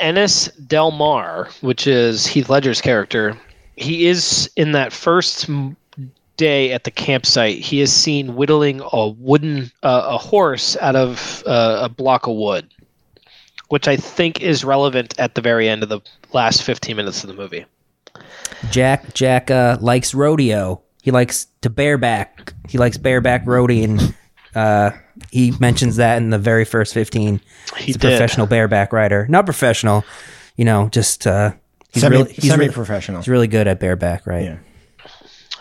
Ennis 0.00 0.46
Del 0.66 0.90
Mar, 0.90 1.48
which 1.62 1.86
is 1.86 2.26
Heath 2.26 2.48
Ledger's 2.50 2.80
character, 2.80 3.38
he 3.76 4.06
is 4.06 4.50
in 4.56 4.72
that 4.72 4.92
first 4.92 5.48
day 6.40 6.72
at 6.72 6.84
the 6.84 6.90
campsite. 6.90 7.58
He 7.58 7.80
is 7.82 7.92
seen 7.92 8.34
whittling 8.34 8.80
a 8.92 9.08
wooden 9.08 9.70
uh, 9.82 10.16
a 10.16 10.18
horse 10.18 10.76
out 10.80 10.96
of 10.96 11.42
uh, 11.46 11.80
a 11.82 11.88
block 11.90 12.26
of 12.26 12.34
wood, 12.34 12.66
which 13.68 13.86
I 13.86 13.96
think 13.96 14.40
is 14.40 14.64
relevant 14.64 15.14
at 15.18 15.34
the 15.34 15.42
very 15.42 15.68
end 15.68 15.82
of 15.82 15.88
the 15.90 16.00
last 16.32 16.62
fifteen 16.62 16.96
minutes 16.96 17.22
of 17.22 17.28
the 17.28 17.34
movie. 17.34 17.64
Jack 18.70 19.12
Jack 19.14 19.50
uh, 19.50 19.76
likes 19.80 20.14
rodeo. 20.14 20.80
He 21.02 21.10
likes 21.10 21.46
to 21.62 21.70
bareback. 21.70 22.54
He 22.68 22.78
likes 22.78 22.96
bareback 22.98 23.44
rodeoing. 23.44 24.14
Uh, 24.54 24.90
he 25.30 25.52
mentions 25.60 25.96
that 25.96 26.16
in 26.16 26.30
the 26.30 26.38
very 26.38 26.64
first 26.64 26.94
fifteen. 26.94 27.40
He 27.76 27.84
He's 27.84 27.96
a 27.96 27.98
did. 27.98 28.10
professional 28.18 28.46
bareback 28.46 28.92
rider. 28.92 29.26
Not 29.28 29.44
professional, 29.44 30.04
you 30.56 30.64
know, 30.64 30.88
just 30.88 31.26
uh, 31.26 31.52
He's 31.92 32.02
Semi, 32.02 32.16
really, 32.18 32.32
he's, 32.32 32.48
semi-professional. 32.50 33.20
he's 33.20 33.28
really 33.28 33.48
good 33.48 33.66
at 33.66 33.80
bareback, 33.80 34.26
right? 34.26 34.44
Yeah. 34.44 34.58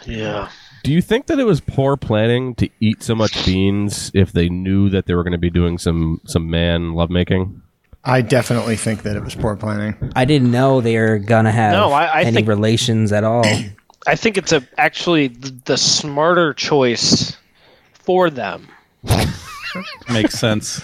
Yeah. 0.05 0.49
Do 0.83 0.91
you 0.93 1.01
think 1.01 1.27
that 1.27 1.39
it 1.39 1.43
was 1.45 1.59
poor 1.61 1.97
planning 1.97 2.55
to 2.55 2.69
eat 2.79 3.03
so 3.03 3.13
much 3.15 3.45
beans 3.45 4.11
if 4.13 4.31
they 4.31 4.49
knew 4.49 4.89
that 4.89 5.05
they 5.05 5.13
were 5.13 5.23
going 5.23 5.33
to 5.33 5.37
be 5.37 5.49
doing 5.49 5.77
some 5.77 6.21
some 6.25 6.49
man 6.49 6.93
lovemaking? 6.93 7.61
I 8.05 8.21
definitely 8.21 8.77
think 8.77 9.03
that 9.03 9.15
it 9.17 9.23
was 9.23 9.35
poor 9.35 9.55
planning. 9.57 9.95
I 10.15 10.23
didn't 10.25 10.51
know 10.51 10.79
they 10.81 10.97
were 10.97 11.19
gonna 11.19 11.51
have 11.51 11.73
No, 11.73 11.91
I- 11.91 12.05
I 12.05 12.21
any 12.21 12.31
think- 12.37 12.47
relations 12.47 13.11
at 13.11 13.23
all. 13.25 13.43
I 14.07 14.15
think 14.15 14.37
it's 14.37 14.53
a 14.53 14.65
actually 14.77 15.27
the, 15.27 15.51
the 15.65 15.77
smarter 15.77 16.53
choice 16.53 17.35
for 17.91 18.29
them 18.29 18.65
Makes 20.09 20.35
sense. 20.39 20.81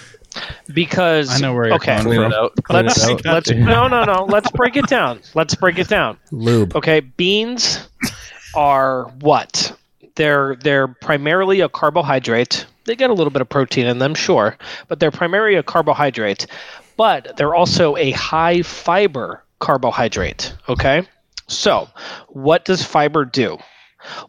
because 0.74 1.30
I 1.30 1.38
know 1.38 1.54
where 1.54 1.66
you're 1.68 1.74
okay. 1.76 1.96
coming 1.96 2.18
from. 2.20 2.32
out. 2.34 2.52
Let's 2.68 3.02
let's 3.24 3.50
no 3.50 3.88
no 3.88 4.04
no. 4.04 4.24
Let's 4.26 4.50
break 4.50 4.76
it 4.76 4.86
down. 4.86 5.20
Let's 5.34 5.54
break 5.54 5.78
it 5.78 5.88
down. 5.88 6.18
Lube. 6.30 6.76
Okay, 6.76 7.00
beans 7.00 7.88
are 8.54 9.04
what? 9.20 9.74
They're 10.16 10.56
they're 10.56 10.88
primarily 10.88 11.60
a 11.60 11.68
carbohydrate. 11.68 12.66
They 12.84 12.96
get 12.96 13.10
a 13.10 13.14
little 13.14 13.30
bit 13.30 13.42
of 13.42 13.48
protein 13.48 13.86
in 13.86 13.98
them, 13.98 14.14
sure, 14.14 14.56
but 14.88 15.00
they're 15.00 15.10
primarily 15.10 15.56
a 15.56 15.62
carbohydrate. 15.62 16.46
But 16.96 17.36
they're 17.36 17.54
also 17.54 17.96
a 17.96 18.10
high 18.12 18.62
fiber 18.62 19.42
carbohydrate. 19.58 20.54
Okay, 20.68 21.06
so 21.46 21.88
what 22.28 22.64
does 22.64 22.82
fiber 22.82 23.24
do? 23.24 23.58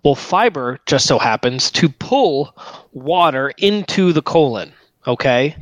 Well, 0.04 0.16
fiber 0.16 0.80
just 0.86 1.06
so 1.06 1.20
happens 1.20 1.70
to 1.72 1.90
pull 1.90 2.56
water 2.94 3.52
into 3.58 4.12
the 4.12 4.22
colon. 4.22 4.74
Okay. 5.06 5.56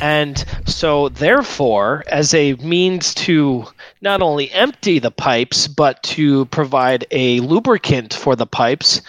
And 0.00 0.44
so, 0.66 1.08
therefore, 1.08 2.04
as 2.06 2.32
a 2.32 2.54
means 2.54 3.12
to 3.14 3.66
not 4.00 4.22
only 4.22 4.52
empty 4.52 5.00
the 5.00 5.10
pipes, 5.10 5.66
but 5.66 6.02
to 6.04 6.44
provide 6.46 7.04
a 7.10 7.40
lubricant 7.40 8.14
for 8.14 8.36
the 8.36 8.46
pipes, 8.46 9.02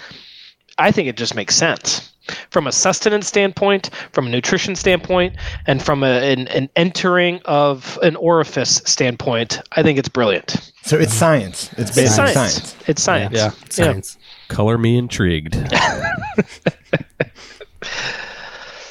I 0.78 0.92
think 0.92 1.08
it 1.08 1.18
just 1.18 1.36
makes 1.36 1.56
sense. 1.56 2.12
From 2.50 2.66
a 2.66 2.72
sustenance 2.72 3.28
standpoint, 3.28 3.92
from 4.12 4.26
a 4.28 4.30
nutrition 4.30 4.76
standpoint, 4.76 5.36
and 5.68 5.82
from 5.84 6.04
a, 6.04 6.08
an, 6.32 6.48
an 6.48 6.70
entering 6.76 7.40
of 7.46 8.00
an 8.02 8.16
orifice 8.16 8.82
standpoint, 8.86 9.62
I 9.74 9.84
think 9.84 10.00
it's 10.00 10.10
brilliant. 10.10 10.72
So 10.84 10.98
it's 10.98 11.14
science. 11.14 11.72
It's 11.74 11.96
basically 11.96 12.04
It's 12.06 12.16
science. 12.16 12.34
science. 12.34 12.76
It's 12.88 13.04
science. 13.04 13.36
Yeah. 13.36 13.52
Science. 13.70 14.18
Color 14.48 14.78
me 14.80 14.98
intrigued. 14.98 15.54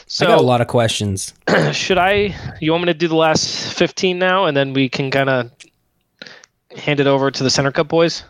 So 0.07 0.27
I 0.27 0.29
got 0.29 0.39
a 0.39 0.43
lot 0.43 0.61
of 0.61 0.69
questions. 0.69 1.35
should 1.73 1.99
I? 1.99 2.35
You 2.61 2.71
want 2.73 2.85
me 2.85 2.93
to 2.93 2.99
do 2.99 3.09
the 3.09 3.17
last 3.17 3.75
fifteen 3.75 4.19
now, 4.19 4.45
and 4.47 4.57
then 4.57 4.73
we 4.73 4.89
can 4.89 5.11
kind 5.11 5.29
of 5.29 5.51
hand 6.77 7.01
it 7.01 7.07
over 7.07 7.31
to 7.31 7.43
the 7.43 7.51
center 7.51 7.73
cut 7.73 7.89
boys? 7.89 8.23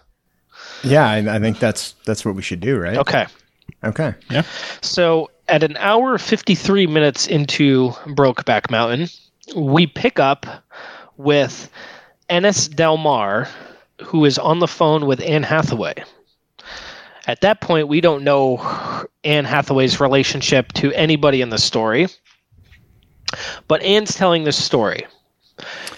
Yeah, 0.83 1.07
I, 1.09 1.37
I 1.37 1.39
think 1.41 1.59
that's 1.59 1.93
that's 2.07 2.25
what 2.25 2.35
we 2.35 2.43
should 2.43 2.61
do, 2.61 2.79
right? 2.79 2.97
Okay. 2.99 3.27
Okay. 3.83 4.15
Yeah. 4.31 4.43
So 4.81 5.31
at 5.49 5.63
an 5.63 5.77
hour 5.77 6.19
fifty 6.19 6.55
three 6.55 6.87
minutes 6.87 7.27
into 7.27 7.91
Brokeback 8.07 8.71
Mountain, 8.71 9.09
we 9.57 9.87
pick 9.87 10.19
up 10.19 10.47
with 11.17 11.71
Ennis 12.29 12.69
Del 12.69 12.97
Mar, 12.97 13.49
who 14.03 14.25
is 14.25 14.39
on 14.39 14.59
the 14.61 14.67
phone 14.67 15.07
with 15.07 15.21
Anne 15.21 15.43
Hathaway. 15.43 15.95
At 17.27 17.41
that 17.43 17.61
point, 17.61 17.89
we 17.89 18.01
don't 18.01 18.23
know 18.25 18.57
Anne 19.23 19.45
Hathaway's 19.45 20.01
relationship 20.01 20.73
to 20.75 20.93
anybody 20.93 21.41
in 21.41 21.49
the 21.51 21.59
story, 21.59 22.09
but 23.69 23.83
Anne's 23.83 24.15
telling 24.15 24.45
this 24.45 24.63
story. 24.63 25.07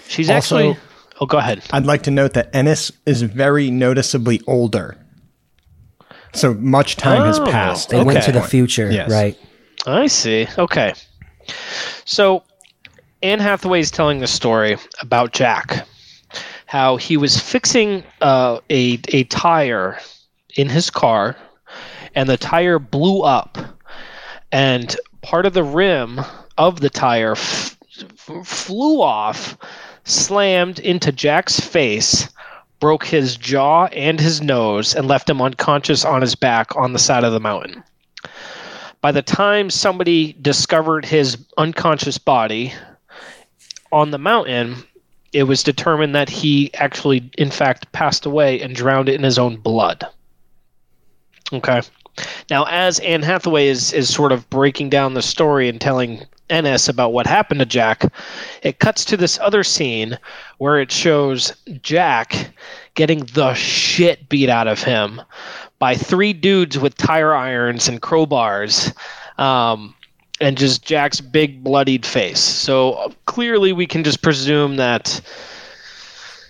She's 0.07 0.29
Also- 0.29 0.57
actually. 0.71 0.83
Oh, 1.19 1.25
go 1.25 1.39
ahead. 1.39 1.63
I'd 1.71 1.87
like 1.87 2.03
to 2.03 2.11
note 2.11 2.33
that 2.33 2.55
Ennis 2.55 2.91
is 3.07 3.23
very 3.23 3.71
noticeably 3.71 4.39
older. 4.45 4.95
So 6.37 6.53
much 6.53 6.95
time 6.97 7.23
has 7.23 7.39
Oh, 7.39 7.45
passed. 7.45 7.89
They 7.89 8.03
went 8.03 8.19
Okay. 8.19 8.25
to 8.27 8.31
the 8.31 8.41
future, 8.43 8.91
Yes. 8.91 9.09
right? 9.09 9.35
I 9.87 10.07
see. 10.07 10.47
Okay. 10.57 10.93
So 12.05 12.43
Anne 13.23 13.39
Hathaway 13.39 13.79
is 13.79 13.89
telling 13.91 14.19
the 14.19 14.27
story 14.27 14.77
about 15.01 15.33
Jack, 15.33 15.87
how 16.67 16.97
he 16.97 17.17
was 17.17 17.39
fixing 17.39 18.03
uh, 18.21 18.59
a 18.69 18.99
a 19.09 19.23
tire 19.25 19.97
in 20.55 20.69
his 20.69 20.89
car, 20.89 21.35
and 22.13 22.29
the 22.29 22.37
tire 22.37 22.77
blew 22.79 23.21
up, 23.23 23.57
and 24.51 24.95
part 25.21 25.45
of 25.45 25.53
the 25.53 25.63
rim 25.63 26.21
of 26.57 26.81
the 26.81 26.89
tire 26.89 27.31
f- 27.31 27.77
f- 27.99 28.45
flew 28.47 29.01
off, 29.01 29.57
slammed 30.03 30.79
into 30.79 31.11
Jack's 31.11 31.59
face. 31.59 32.29
Broke 32.79 33.05
his 33.05 33.37
jaw 33.37 33.85
and 33.87 34.19
his 34.19 34.41
nose 34.41 34.95
and 34.95 35.07
left 35.07 35.29
him 35.29 35.41
unconscious 35.41 36.05
on 36.05 36.21
his 36.21 36.35
back 36.35 36.75
on 36.75 36.93
the 36.93 36.99
side 36.99 37.23
of 37.23 37.33
the 37.33 37.39
mountain 37.39 37.83
by 39.01 39.11
the 39.11 39.21
time 39.21 39.69
somebody 39.69 40.35
discovered 40.41 41.05
his 41.05 41.37
unconscious 41.57 42.17
body 42.17 42.73
on 43.91 44.11
the 44.11 44.17
mountain, 44.17 44.75
it 45.33 45.43
was 45.43 45.63
determined 45.63 46.15
that 46.15 46.29
he 46.29 46.73
actually, 46.73 47.29
in 47.37 47.51
fact, 47.51 47.91
passed 47.91 48.25
away 48.25 48.61
and 48.61 48.75
drowned 48.75 49.09
in 49.09 49.23
his 49.23 49.37
own 49.37 49.57
blood. 49.57 50.05
Okay. 51.53 51.81
Now, 52.49 52.65
as 52.65 52.99
Anne 52.99 53.21
Hathaway 53.21 53.67
is, 53.67 53.93
is 53.93 54.13
sort 54.13 54.31
of 54.31 54.49
breaking 54.49 54.89
down 54.89 55.13
the 55.13 55.21
story 55.21 55.69
and 55.69 55.79
telling 55.79 56.25
Ennis 56.49 56.87
about 56.87 57.13
what 57.13 57.27
happened 57.27 57.59
to 57.59 57.65
Jack, 57.65 58.11
it 58.63 58.79
cuts 58.79 59.05
to 59.05 59.17
this 59.17 59.39
other 59.39 59.63
scene 59.63 60.17
where 60.57 60.79
it 60.79 60.91
shows 60.91 61.53
Jack 61.81 62.51
getting 62.95 63.25
the 63.33 63.53
shit 63.53 64.27
beat 64.29 64.49
out 64.49 64.67
of 64.67 64.81
him 64.81 65.21
by 65.79 65.95
three 65.95 66.33
dudes 66.33 66.77
with 66.77 66.97
tire 66.97 67.33
irons 67.33 67.87
and 67.87 68.01
crowbars, 68.01 68.93
um, 69.39 69.93
and 70.41 70.57
just 70.57 70.83
Jack's 70.85 71.21
big 71.21 71.63
bloodied 71.63 72.05
face. 72.05 72.39
So 72.39 72.93
uh, 72.93 73.09
clearly, 73.25 73.73
we 73.73 73.85
can 73.85 74.03
just 74.03 74.21
presume 74.21 74.77
that 74.77 75.21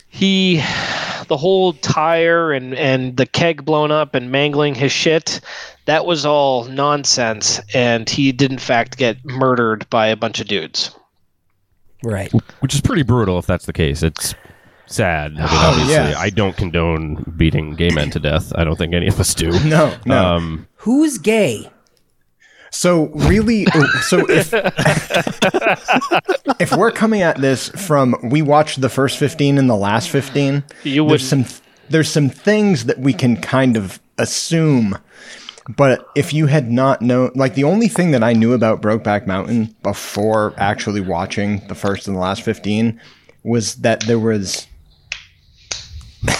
he, 0.10 0.62
the 1.28 1.38
whole 1.38 1.74
tire 1.74 2.52
and 2.52 2.74
and 2.76 3.18
the 3.18 3.26
keg 3.26 3.66
blown 3.66 3.92
up 3.92 4.16
and 4.16 4.32
mangling 4.32 4.76
his 4.76 4.92
shit, 4.92 5.40
that 5.86 6.06
was 6.06 6.26
all 6.26 6.66
nonsense, 6.66 7.60
and 7.74 8.10
he 8.10 8.32
did 8.32 8.52
in 8.52 8.58
fact 8.58 8.98
get 8.98 9.24
murdered 9.26 9.90
by 9.90 10.08
a 10.08 10.16
bunch 10.16 10.40
of 10.40 10.48
dudes. 10.48 10.92
Right. 12.04 12.32
Which 12.60 12.74
is 12.76 12.82
pretty 12.82 13.04
brutal 13.04 13.40
if 13.40 13.46
that's 13.48 13.66
the 13.66 13.74
case. 13.74 14.04
It's 14.04 14.36
sad. 14.86 15.32
I 15.34 15.36
mean, 15.36 15.44
Oh, 15.50 15.70
obviously, 15.72 15.94
yeah. 15.94 16.16
I 16.18 16.30
don't 16.30 16.56
condone 16.56 17.34
beating 17.38 17.76
gay 17.76 17.90
men 17.90 18.10
to 18.12 18.20
death. 18.20 18.52
I 18.56 18.64
don't 18.64 18.78
think 18.78 18.94
any 18.94 19.08
of 19.08 19.20
us 19.20 19.34
do. 19.34 19.52
No, 19.66 19.94
no. 20.06 20.36
Um, 20.36 20.68
Who's 20.76 21.18
gay? 21.18 21.70
So 22.72 23.06
really, 23.08 23.66
uh, 23.68 23.88
so 24.02 24.26
if 24.30 24.54
if 26.60 26.76
we're 26.76 26.92
coming 26.92 27.22
at 27.22 27.40
this 27.40 27.70
from 27.70 28.16
we 28.24 28.42
watched 28.42 28.82
the 28.82 28.90
first 28.90 29.18
fifteen 29.18 29.58
and 29.58 29.70
the 29.70 29.76
last 29.76 30.10
fifteen, 30.10 30.64
You 30.84 31.04
would- 31.04 31.12
there's 31.12 31.28
some 31.28 31.46
there's 31.90 32.10
some 32.12 32.30
things 32.30 32.86
that 32.86 33.00
we 33.00 33.14
can 33.14 33.38
kind 33.38 33.78
of 33.78 34.00
assume. 34.18 34.98
But 35.70 36.08
if 36.16 36.34
you 36.34 36.48
had 36.48 36.72
not 36.72 37.02
known, 37.02 37.32
like 37.36 37.56
the 37.56 37.66
only 37.66 37.90
thing 37.90 38.12
that 38.12 38.24
I 38.24 38.32
knew 38.34 38.54
about 38.54 38.82
Brokeback 38.82 39.28
Mountain 39.28 39.76
before 39.84 40.54
actually 40.58 41.02
watching 41.02 41.66
the 41.68 41.76
first 41.76 42.08
and 42.08 42.16
the 42.16 42.22
last 42.22 42.42
fifteen 42.42 43.00
was 43.44 43.76
that 43.76 44.02
there 44.02 44.20
was 44.20 44.68
that 46.24 46.34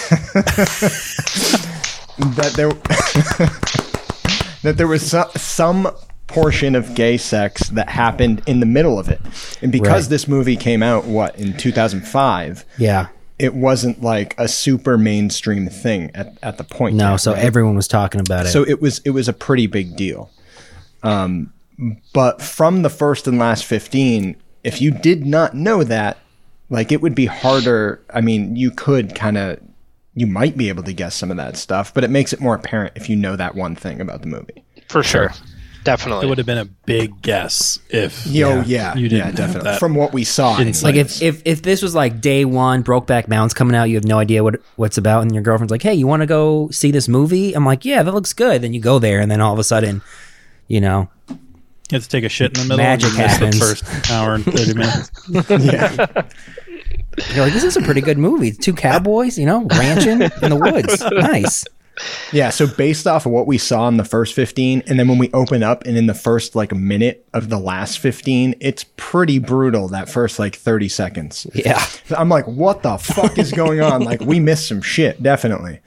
there 2.56 2.68
that 4.62 4.76
there 4.76 4.88
was 4.88 5.08
so, 5.10 5.30
some 5.36 5.88
portion 6.28 6.74
of 6.76 6.94
gay 6.94 7.16
sex 7.16 7.68
that 7.70 7.88
happened 7.88 8.42
in 8.46 8.60
the 8.60 8.66
middle 8.66 8.98
of 8.98 9.08
it. 9.08 9.20
And 9.62 9.72
because 9.72 10.04
Right. 10.04 10.10
this 10.10 10.28
movie 10.28 10.56
came 10.56 10.82
out 10.82 11.04
what 11.06 11.36
in 11.38 11.56
2005, 11.56 12.64
Yeah. 12.78 13.08
it 13.38 13.54
wasn't 13.54 14.02
like 14.02 14.34
a 14.38 14.46
super 14.46 14.96
mainstream 14.98 15.68
thing 15.68 16.10
at, 16.14 16.36
at 16.42 16.58
the 16.58 16.64
point. 16.64 16.94
No, 16.96 17.12
yet, 17.12 17.16
so 17.20 17.32
right? 17.32 17.42
everyone 17.44 17.74
was 17.76 17.88
talking 17.88 18.20
about 18.20 18.46
it. 18.46 18.50
so 18.50 18.62
it 18.62 18.80
was 18.80 19.00
it 19.04 19.10
was 19.10 19.26
a 19.28 19.32
pretty 19.32 19.66
big 19.66 19.96
deal. 19.96 20.30
Um, 21.02 21.52
but 22.12 22.42
from 22.42 22.82
the 22.82 22.90
first 22.90 23.26
and 23.26 23.38
last 23.38 23.64
15, 23.64 24.36
if 24.64 24.80
you 24.80 24.90
did 24.90 25.24
not 25.26 25.54
know 25.54 25.84
that, 25.84 26.18
like 26.70 26.92
it 26.92 27.00
would 27.00 27.14
be 27.14 27.26
harder. 27.26 28.00
I 28.12 28.20
mean, 28.20 28.56
you 28.56 28.70
could 28.70 29.14
kind 29.14 29.38
of 29.38 29.58
you 30.14 30.26
might 30.26 30.56
be 30.56 30.68
able 30.68 30.82
to 30.82 30.92
guess 30.92 31.14
some 31.14 31.30
of 31.30 31.36
that 31.36 31.56
stuff, 31.56 31.94
but 31.94 32.02
it 32.02 32.10
makes 32.10 32.32
it 32.32 32.40
more 32.40 32.56
apparent 32.56 32.92
if 32.96 33.08
you 33.08 33.14
know 33.14 33.36
that 33.36 33.54
one 33.54 33.76
thing 33.76 34.00
about 34.00 34.20
the 34.20 34.26
movie. 34.26 34.64
For 34.88 35.02
sure. 35.04 35.26
It 35.26 35.40
Definitely. 35.84 36.26
It 36.26 36.28
would 36.28 36.38
have 36.38 36.46
been 36.46 36.58
a 36.58 36.64
big 36.64 37.22
guess 37.22 37.78
if 37.88 38.26
Yo, 38.26 38.60
yeah, 38.62 38.94
You 38.94 39.04
yeah, 39.04 39.08
didn't 39.08 39.24
have 39.24 39.34
definitely. 39.36 39.78
From 39.78 39.94
what 39.94 40.12
we 40.12 40.24
saw, 40.24 40.58
insight. 40.60 40.82
like 40.84 40.94
if, 40.96 41.22
if 41.22 41.42
if 41.46 41.62
this 41.62 41.80
was 41.82 41.94
like 41.94 42.20
day 42.20 42.44
one, 42.44 42.84
Brokeback 42.84 43.26
Mountain's 43.28 43.54
coming 43.54 43.74
out, 43.74 43.84
you 43.84 43.94
have 43.94 44.04
no 44.04 44.18
idea 44.18 44.42
what 44.44 44.60
what's 44.76 44.98
about, 44.98 45.22
and 45.22 45.32
your 45.32 45.42
girlfriend's 45.42 45.70
like, 45.70 45.82
"Hey, 45.82 45.94
you 45.94 46.06
want 46.06 46.20
to 46.20 46.26
go 46.26 46.68
see 46.70 46.90
this 46.90 47.08
movie?" 47.08 47.54
I'm 47.54 47.64
like, 47.64 47.84
"Yeah, 47.84 48.02
that 48.02 48.12
looks 48.12 48.32
good." 48.34 48.60
Then 48.62 48.74
you 48.74 48.80
go 48.80 48.98
there, 48.98 49.20
and 49.20 49.30
then 49.30 49.40
all 49.40 49.52
of 49.54 49.58
a 49.58 49.64
sudden, 49.64 50.02
you 50.66 50.80
know, 50.80 51.08
You 51.28 51.36
have 51.92 52.02
to 52.02 52.08
take 52.08 52.24
a 52.24 52.28
shit 52.28 52.58
in 52.58 52.62
the 52.68 52.76
middle. 52.76 52.76
Magic 52.78 53.08
and 53.10 53.16
you 53.18 53.22
miss 53.22 53.32
happens. 53.32 53.58
The 53.58 53.64
first 53.66 54.10
hour 54.10 54.34
and 54.34 54.44
thirty 54.44 54.74
minutes. 54.74 55.10
yeah. 55.64 56.06
You're 57.34 57.44
like, 57.46 57.52
this 57.52 57.64
is 57.64 57.76
a 57.76 57.82
pretty 57.82 58.00
good 58.00 58.16
movie. 58.18 58.52
Two 58.52 58.72
cowboys, 58.72 59.36
you 59.38 59.46
know, 59.46 59.64
ranching 59.64 60.22
in 60.22 60.50
the 60.50 60.56
woods. 60.56 61.02
Nice. 61.12 61.64
Yeah, 62.32 62.50
so 62.50 62.66
based 62.66 63.06
off 63.06 63.26
of 63.26 63.32
what 63.32 63.46
we 63.46 63.58
saw 63.58 63.88
in 63.88 63.96
the 63.96 64.04
first 64.04 64.34
15, 64.34 64.84
and 64.86 64.98
then 64.98 65.08
when 65.08 65.18
we 65.18 65.30
open 65.32 65.62
up 65.62 65.84
and 65.84 65.96
in 65.96 66.06
the 66.06 66.14
first 66.14 66.54
like 66.54 66.72
minute 66.74 67.26
of 67.32 67.48
the 67.48 67.58
last 67.58 67.98
15, 67.98 68.54
it's 68.60 68.84
pretty 68.96 69.38
brutal 69.38 69.88
that 69.88 70.08
first 70.08 70.38
like 70.38 70.54
30 70.56 70.88
seconds. 70.88 71.46
Yeah. 71.58 71.84
I'm 72.16 72.28
like, 72.28 72.46
what 72.46 72.82
the 72.82 72.96
fuck 72.98 73.36
is 73.36 73.50
going 73.50 73.80
on? 73.80 74.04
Like, 74.04 74.20
we 74.20 74.38
missed 74.38 74.68
some 74.68 74.80
shit, 74.80 75.20
definitely. 75.22 75.80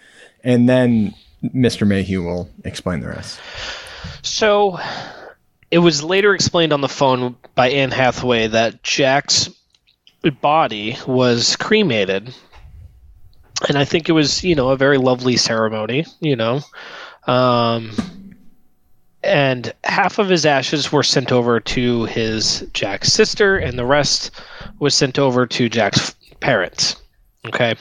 And 0.44 0.68
then 0.68 1.16
Mr. 1.44 1.88
Mayhew 1.88 2.22
will 2.24 2.50
explain 2.66 3.00
the 3.00 3.08
rest. 3.08 3.40
So 4.22 4.78
it 5.72 5.80
was 5.80 6.04
later 6.04 6.36
explained 6.36 6.74
on 6.74 6.82
the 6.82 6.90
phone 6.90 7.36
by 7.56 7.70
Anne 7.70 7.92
Hathaway 7.92 8.48
that 8.48 8.84
Jack's 8.84 9.50
body 10.42 10.98
was 11.08 11.56
cremated. 11.56 12.36
And 13.68 13.78
I 13.78 13.86
think 13.86 14.10
it 14.10 14.14
was, 14.14 14.44
you 14.44 14.56
know, 14.56 14.70
a 14.70 14.78
very 14.78 14.98
lovely 14.98 15.38
ceremony, 15.38 16.06
you 16.20 16.36
know. 16.36 16.62
Um, 17.28 17.92
and 19.24 19.74
half 19.84 20.18
of 20.18 20.30
his 20.30 20.46
ashes 20.46 20.92
were 20.92 21.04
sent 21.04 21.32
over 21.32 21.60
to 21.60 22.06
his 22.06 22.68
Jack's 22.74 23.14
sister, 23.14 23.58
and 23.58 23.78
the 23.78 23.86
rest 23.86 24.32
was 24.80 24.96
sent 24.96 25.20
over 25.20 25.46
to 25.46 25.70
Jack's 25.70 26.16
parents. 26.40 26.96
Okay. 27.46 27.76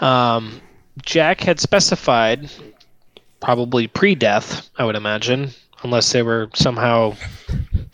Um, 0.00 0.60
Jack 1.02 1.40
had 1.40 1.60
specified, 1.60 2.50
probably 3.40 3.86
pre 3.86 4.14
death, 4.14 4.68
I 4.76 4.84
would 4.84 4.96
imagine, 4.96 5.50
unless 5.82 6.12
they 6.12 6.22
were 6.22 6.50
somehow 6.54 7.16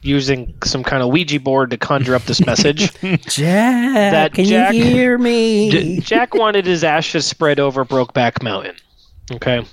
using 0.06 0.54
some 0.64 0.82
kind 0.82 1.02
of 1.02 1.10
Ouija 1.10 1.40
board 1.40 1.70
to 1.70 1.76
conjure 1.76 2.14
up 2.14 2.22
this 2.22 2.44
message. 2.44 2.92
Jack, 3.28 4.12
That 4.12 4.32
can 4.34 4.44
Jack- 4.44 4.74
you 4.74 4.84
hear 4.84 5.18
me? 5.18 5.70
J- 5.72 6.00
Jack 6.00 6.34
wanted 6.34 6.64
his 6.66 6.84
ashes 6.84 7.26
spread 7.26 7.58
over 7.60 7.84
Brokeback 7.84 8.42
Mountain. 8.42 8.76
Okay. 9.32 9.64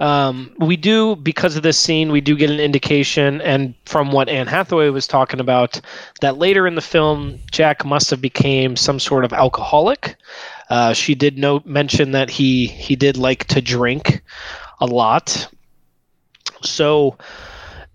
Um, 0.00 0.52
we 0.58 0.76
do 0.76 1.14
because 1.14 1.56
of 1.56 1.62
this 1.62 1.78
scene, 1.78 2.10
we 2.10 2.20
do 2.20 2.34
get 2.36 2.50
an 2.50 2.58
indication, 2.58 3.40
and 3.42 3.74
from 3.86 4.10
what 4.10 4.28
Anne 4.28 4.48
Hathaway 4.48 4.88
was 4.88 5.06
talking 5.06 5.38
about, 5.38 5.80
that 6.20 6.38
later 6.38 6.66
in 6.66 6.74
the 6.74 6.80
film, 6.80 7.38
Jack 7.52 7.84
must 7.84 8.10
have 8.10 8.20
became 8.20 8.74
some 8.74 8.98
sort 8.98 9.24
of 9.24 9.32
alcoholic. 9.32 10.16
Uh, 10.70 10.92
she 10.92 11.14
did 11.14 11.38
note 11.38 11.64
mention 11.66 12.10
that 12.10 12.30
he 12.30 12.66
he 12.66 12.96
did 12.96 13.16
like 13.16 13.44
to 13.44 13.60
drink 13.60 14.22
a 14.80 14.86
lot. 14.86 15.46
So 16.62 17.16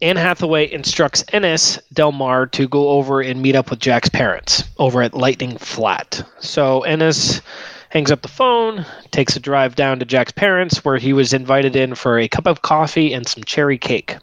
Anne 0.01 0.15
Hathaway 0.15 0.71
instructs 0.71 1.23
Ennis 1.33 1.79
Del 1.93 2.11
Mar 2.11 2.45
to 2.47 2.67
go 2.67 2.89
over 2.89 3.21
and 3.21 3.41
meet 3.41 3.55
up 3.55 3.71
with 3.71 3.79
Jack's 3.79 4.09
parents 4.09 4.63
over 4.77 5.01
at 5.01 5.15
Lightning 5.15 5.57
Flat. 5.57 6.21
So 6.39 6.83
Ennis 6.83 7.41
hangs 7.89 8.11
up 8.11 8.21
the 8.21 8.27
phone, 8.27 8.85
takes 9.11 9.35
a 9.35 9.39
drive 9.39 9.75
down 9.75 9.97
to 9.99 10.05
Jack's 10.05 10.31
parents, 10.31 10.85
where 10.85 10.97
he 10.97 11.13
was 11.13 11.33
invited 11.33 11.75
in 11.75 11.95
for 11.95 12.19
a 12.19 12.27
cup 12.27 12.45
of 12.45 12.61
coffee 12.61 13.11
and 13.11 13.25
some 13.27 13.43
cherry 13.43 13.77
cake. 13.77 14.17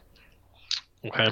Okay. 1.05 1.29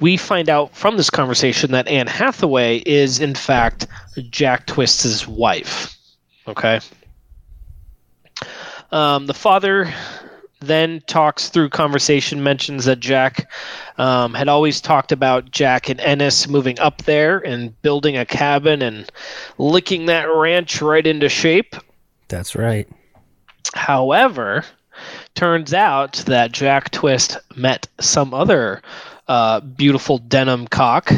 We 0.00 0.16
find 0.16 0.48
out 0.48 0.74
from 0.74 0.96
this 0.96 1.08
conversation 1.08 1.70
that 1.70 1.86
Anne 1.86 2.08
Hathaway 2.08 2.78
is, 2.78 3.20
in 3.20 3.34
fact, 3.34 3.86
Jack 4.30 4.66
Twist's 4.66 5.28
wife. 5.28 5.96
Okay. 6.48 6.80
Um, 8.90 9.26
the 9.26 9.34
father 9.34 9.92
then 10.60 11.02
talks 11.06 11.48
through 11.48 11.68
conversation, 11.68 12.42
mentions 12.42 12.86
that 12.86 13.00
Jack 13.00 13.50
um, 13.98 14.34
had 14.34 14.48
always 14.48 14.80
talked 14.80 15.12
about 15.12 15.50
Jack 15.50 15.88
and 15.88 16.00
Ennis 16.00 16.48
moving 16.48 16.78
up 16.78 17.02
there 17.02 17.38
and 17.38 17.80
building 17.82 18.16
a 18.16 18.24
cabin 18.24 18.82
and 18.82 19.10
licking 19.58 20.06
that 20.06 20.24
ranch 20.24 20.80
right 20.80 21.06
into 21.06 21.28
shape. 21.28 21.76
That's 22.28 22.54
right. 22.54 22.88
However, 23.74 24.64
turns 25.34 25.74
out 25.74 26.14
that 26.26 26.52
Jack 26.52 26.90
Twist 26.90 27.36
met 27.54 27.88
some 28.00 28.32
other 28.32 28.82
uh, 29.28 29.60
beautiful 29.60 30.18
denim 30.18 30.66
cock 30.68 31.12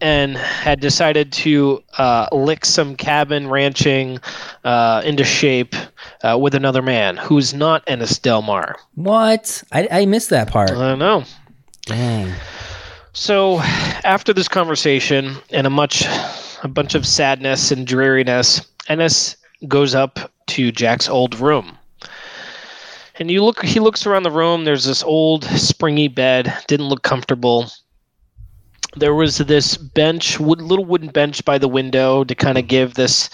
and 0.00 0.36
had 0.36 0.80
decided 0.80 1.32
to 1.32 1.82
uh, 1.98 2.28
lick 2.32 2.64
some 2.64 2.96
cabin 2.96 3.48
ranching 3.48 4.18
uh, 4.64 5.02
into 5.04 5.24
shape 5.24 5.74
uh, 6.22 6.38
with 6.40 6.54
another 6.54 6.82
man 6.82 7.16
who's 7.16 7.52
not 7.54 7.82
Ennis 7.86 8.18
Del 8.18 8.42
Mar. 8.42 8.76
What? 8.94 9.62
I, 9.72 9.88
I 9.90 10.06
missed 10.06 10.30
that 10.30 10.48
part. 10.48 10.70
I 10.70 10.74
don't 10.74 10.98
know. 10.98 11.24
Dang. 11.86 12.32
So, 13.12 13.58
after 14.04 14.32
this 14.32 14.48
conversation 14.48 15.36
and 15.50 15.66
a 15.66 15.70
much, 15.70 16.04
a 16.62 16.68
bunch 16.68 16.94
of 16.94 17.04
sadness 17.04 17.72
and 17.72 17.86
dreariness, 17.86 18.66
Ennis 18.88 19.36
goes 19.66 19.94
up 19.94 20.32
to 20.46 20.70
Jack's 20.72 21.08
old 21.08 21.38
room. 21.38 21.76
And 23.18 23.30
you 23.30 23.44
look, 23.44 23.62
he 23.62 23.80
looks 23.80 24.06
around 24.06 24.22
the 24.22 24.30
room. 24.30 24.64
There's 24.64 24.84
this 24.84 25.02
old, 25.02 25.44
springy 25.44 26.08
bed. 26.08 26.52
Didn't 26.68 26.88
look 26.88 27.02
comfortable. 27.02 27.70
There 28.96 29.14
was 29.14 29.38
this 29.38 29.76
bench, 29.76 30.40
wood, 30.40 30.60
little 30.60 30.84
wooden 30.84 31.10
bench 31.10 31.44
by 31.44 31.58
the 31.58 31.68
window 31.68 32.24
to 32.24 32.34
kind 32.34 32.58
of 32.58 32.66
give 32.66 32.94
this 32.94 33.30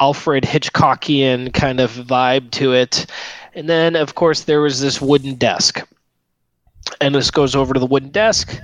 Alfred 0.00 0.44
Hitchcockian 0.44 1.52
kind 1.52 1.80
of 1.80 1.92
vibe 1.92 2.50
to 2.52 2.72
it. 2.72 3.06
And 3.54 3.68
then, 3.68 3.96
of 3.96 4.14
course, 4.14 4.44
there 4.44 4.60
was 4.60 4.80
this 4.80 5.00
wooden 5.00 5.34
desk. 5.34 5.86
And 7.00 7.14
this 7.14 7.30
goes 7.30 7.54
over 7.54 7.74
to 7.74 7.80
the 7.80 7.86
wooden 7.86 8.10
desk, 8.10 8.58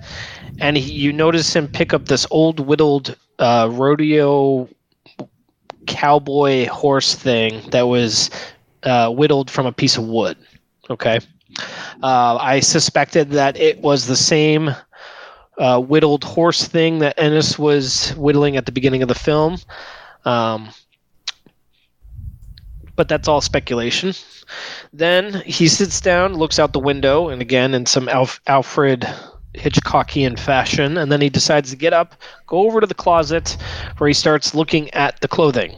and 0.59 0.77
he, 0.77 0.93
you 0.93 1.13
notice 1.13 1.55
him 1.55 1.69
pick 1.69 1.93
up 1.93 2.07
this 2.07 2.27
old 2.31 2.59
whittled 2.59 3.17
uh, 3.39 3.69
rodeo 3.71 4.69
cowboy 5.87 6.67
horse 6.69 7.15
thing 7.15 7.61
that 7.71 7.83
was 7.83 8.31
uh, 8.85 9.11
whittled 9.11 9.51
from 9.51 9.67
a 9.67 9.73
piece 9.73 9.99
of 9.99 10.05
wood. 10.05 10.39
Okay, 10.89 11.19
uh, 12.03 12.37
I 12.41 12.61
suspected 12.61 13.31
that 13.31 13.59
it 13.59 13.81
was 13.81 14.07
the 14.07 14.17
same 14.17 14.75
uh, 15.59 15.81
whittled 15.81 16.25
horse 16.25 16.67
thing 16.67 16.99
that 17.01 17.19
Ennis 17.19 17.59
was 17.59 18.11
whittling 18.11 18.57
at 18.57 18.67
the 18.67 18.73
beginning 18.73 19.03
of 19.03 19.09
the 19.09 19.15
film. 19.15 19.59
Um, 20.25 20.71
but 22.97 23.09
that's 23.09 23.29
all 23.29 23.41
speculation. 23.41 24.15
Then 24.93 25.43
he 25.47 25.69
sits 25.69 26.01
down, 26.01 26.35
looks 26.35 26.59
out 26.59 26.73
the 26.73 26.79
window, 26.79 27.29
and 27.29 27.43
again 27.43 27.75
in 27.75 27.87
some 27.87 28.09
Alf- 28.09 28.41
Alfred 28.47 29.07
Hitchcockian 29.55 30.39
fashion, 30.39 30.99
and 30.99 31.11
then 31.11 31.21
he 31.21 31.29
decides 31.29 31.71
to 31.71 31.77
get 31.77 31.93
up, 31.93 32.15
go 32.47 32.59
over 32.67 32.81
to 32.81 32.87
the 32.87 32.95
closet, 32.95 33.57
where 33.99 34.09
he 34.09 34.15
starts 34.15 34.55
looking 34.55 34.91
at 34.91 35.21
the 35.21 35.29
clothing. 35.29 35.75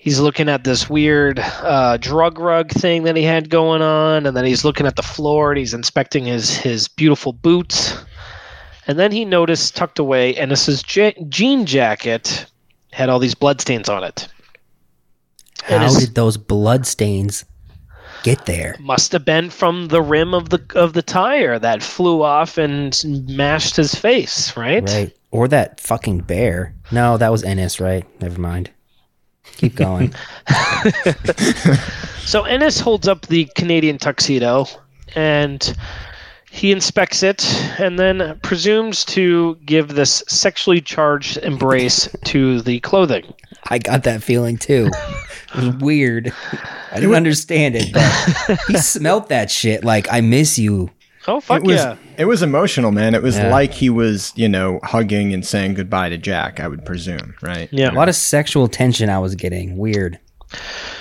He's 0.00 0.18
looking 0.18 0.48
at 0.48 0.64
this 0.64 0.88
weird 0.88 1.38
uh, 1.38 1.98
drug 1.98 2.38
rug 2.38 2.70
thing 2.70 3.02
that 3.02 3.16
he 3.16 3.22
had 3.22 3.50
going 3.50 3.82
on, 3.82 4.24
and 4.24 4.34
then 4.34 4.46
he's 4.46 4.64
looking 4.64 4.86
at 4.86 4.96
the 4.96 5.02
floor 5.02 5.50
and 5.52 5.58
he's 5.58 5.74
inspecting 5.74 6.24
his 6.24 6.56
his 6.56 6.88
beautiful 6.88 7.34
boots. 7.34 7.94
And 8.86 8.98
then 8.98 9.12
he 9.12 9.26
noticed 9.26 9.76
tucked 9.76 9.98
away 9.98 10.34
Ennis's 10.36 10.82
je- 10.82 11.14
jean 11.28 11.66
jacket 11.66 12.46
had 12.92 13.10
all 13.10 13.18
these 13.18 13.34
bloodstains 13.34 13.90
on 13.90 14.02
it. 14.02 14.26
And 15.68 15.82
How 15.82 15.98
did 15.98 16.14
those 16.14 16.38
blood 16.38 16.86
stains 16.86 17.44
get 18.22 18.46
there? 18.46 18.76
must 18.80 19.12
have 19.12 19.26
been 19.26 19.50
from 19.50 19.88
the 19.88 20.00
rim 20.00 20.32
of 20.32 20.48
the 20.48 20.64
of 20.74 20.94
the 20.94 21.02
tire 21.02 21.58
that 21.58 21.82
flew 21.82 22.22
off 22.22 22.56
and 22.56 22.98
mashed 23.28 23.76
his 23.76 23.94
face, 23.94 24.56
right? 24.56 24.82
Right. 24.88 25.12
Or 25.30 25.46
that 25.48 25.78
fucking 25.78 26.20
bear. 26.20 26.74
No, 26.90 27.18
that 27.18 27.30
was 27.30 27.44
Ennis, 27.44 27.78
right? 27.80 28.04
Never 28.22 28.40
mind. 28.40 28.70
Keep 29.44 29.76
going. 29.76 30.14
So 32.30 32.44
Ennis 32.44 32.78
holds 32.78 33.08
up 33.08 33.26
the 33.26 33.46
Canadian 33.56 33.98
tuxedo 33.98 34.66
and 35.16 35.76
he 36.48 36.70
inspects 36.70 37.24
it 37.24 37.44
and 37.80 37.98
then 37.98 38.38
presumes 38.44 39.04
to 39.06 39.56
give 39.66 39.96
this 39.96 40.22
sexually 40.28 40.80
charged 40.80 41.38
embrace 41.38 42.08
to 42.26 42.60
the 42.60 42.78
clothing. 42.80 43.34
I 43.68 43.78
got 43.78 44.04
that 44.04 44.22
feeling 44.22 44.58
too. 44.58 44.92
It 44.92 45.56
was 45.56 45.76
weird. 45.78 46.32
I 46.92 47.00
didn't 47.00 47.16
understand 47.16 47.74
it, 47.76 47.92
but 47.92 48.60
he 48.68 48.76
smelt 48.78 49.28
that 49.30 49.50
shit 49.50 49.82
like 49.82 50.06
I 50.12 50.20
miss 50.20 50.56
you. 50.56 50.88
Oh 51.28 51.40
fuck 51.40 51.58
it 51.58 51.66
was 51.66 51.76
yeah. 51.76 51.96
it 52.16 52.24
was 52.24 52.42
emotional, 52.42 52.92
man. 52.92 53.14
It 53.14 53.22
was 53.22 53.36
Yeah. 53.36 53.50
like 53.50 53.72
he 53.74 53.90
was, 53.90 54.32
you 54.36 54.48
know, 54.48 54.80
hugging 54.82 55.34
and 55.34 55.46
saying 55.46 55.74
goodbye 55.74 56.08
to 56.08 56.18
Jack, 56.18 56.60
I 56.60 56.68
would 56.68 56.84
presume, 56.84 57.34
right? 57.42 57.68
Yeah. 57.70 57.90
A 57.90 57.92
lot 57.92 58.08
of 58.08 58.14
sexual 58.16 58.68
tension 58.68 59.10
I 59.10 59.18
was 59.18 59.34
getting. 59.34 59.76
Weird. 59.76 60.18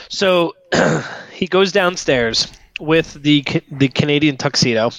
So 0.09 0.55
he 1.31 1.47
goes 1.47 1.71
downstairs 1.71 2.51
with 2.79 3.13
the 3.21 3.43
the 3.71 3.87
Canadian 3.89 4.37
tuxedo, 4.37 4.91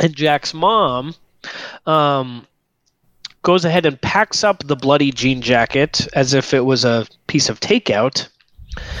and 0.00 0.14
Jack's 0.14 0.52
mom 0.52 1.14
um, 1.86 2.46
goes 3.42 3.64
ahead 3.64 3.86
and 3.86 4.00
packs 4.00 4.44
up 4.44 4.66
the 4.66 4.76
bloody 4.76 5.10
jean 5.10 5.40
jacket 5.40 6.06
as 6.14 6.34
if 6.34 6.52
it 6.52 6.64
was 6.66 6.84
a 6.84 7.06
piece 7.28 7.48
of 7.48 7.60
takeout. 7.60 8.28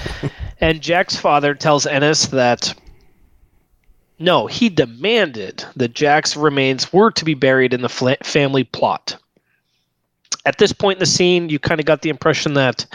and 0.60 0.80
Jack's 0.80 1.16
father 1.16 1.54
tells 1.54 1.86
Ennis 1.86 2.26
that 2.26 2.74
no, 4.18 4.46
he 4.46 4.68
demanded 4.68 5.64
that 5.76 5.94
Jack's 5.94 6.36
remains 6.36 6.92
were 6.92 7.10
to 7.12 7.24
be 7.24 7.34
buried 7.34 7.72
in 7.72 7.82
the 7.82 7.88
fla- 7.88 8.16
family 8.22 8.64
plot. 8.64 9.16
At 10.44 10.58
this 10.58 10.72
point 10.72 10.96
in 10.96 11.00
the 11.00 11.06
scene, 11.06 11.48
you 11.48 11.58
kind 11.58 11.80
of 11.80 11.86
got 11.86 12.02
the 12.02 12.10
impression 12.10 12.54
that 12.54 12.86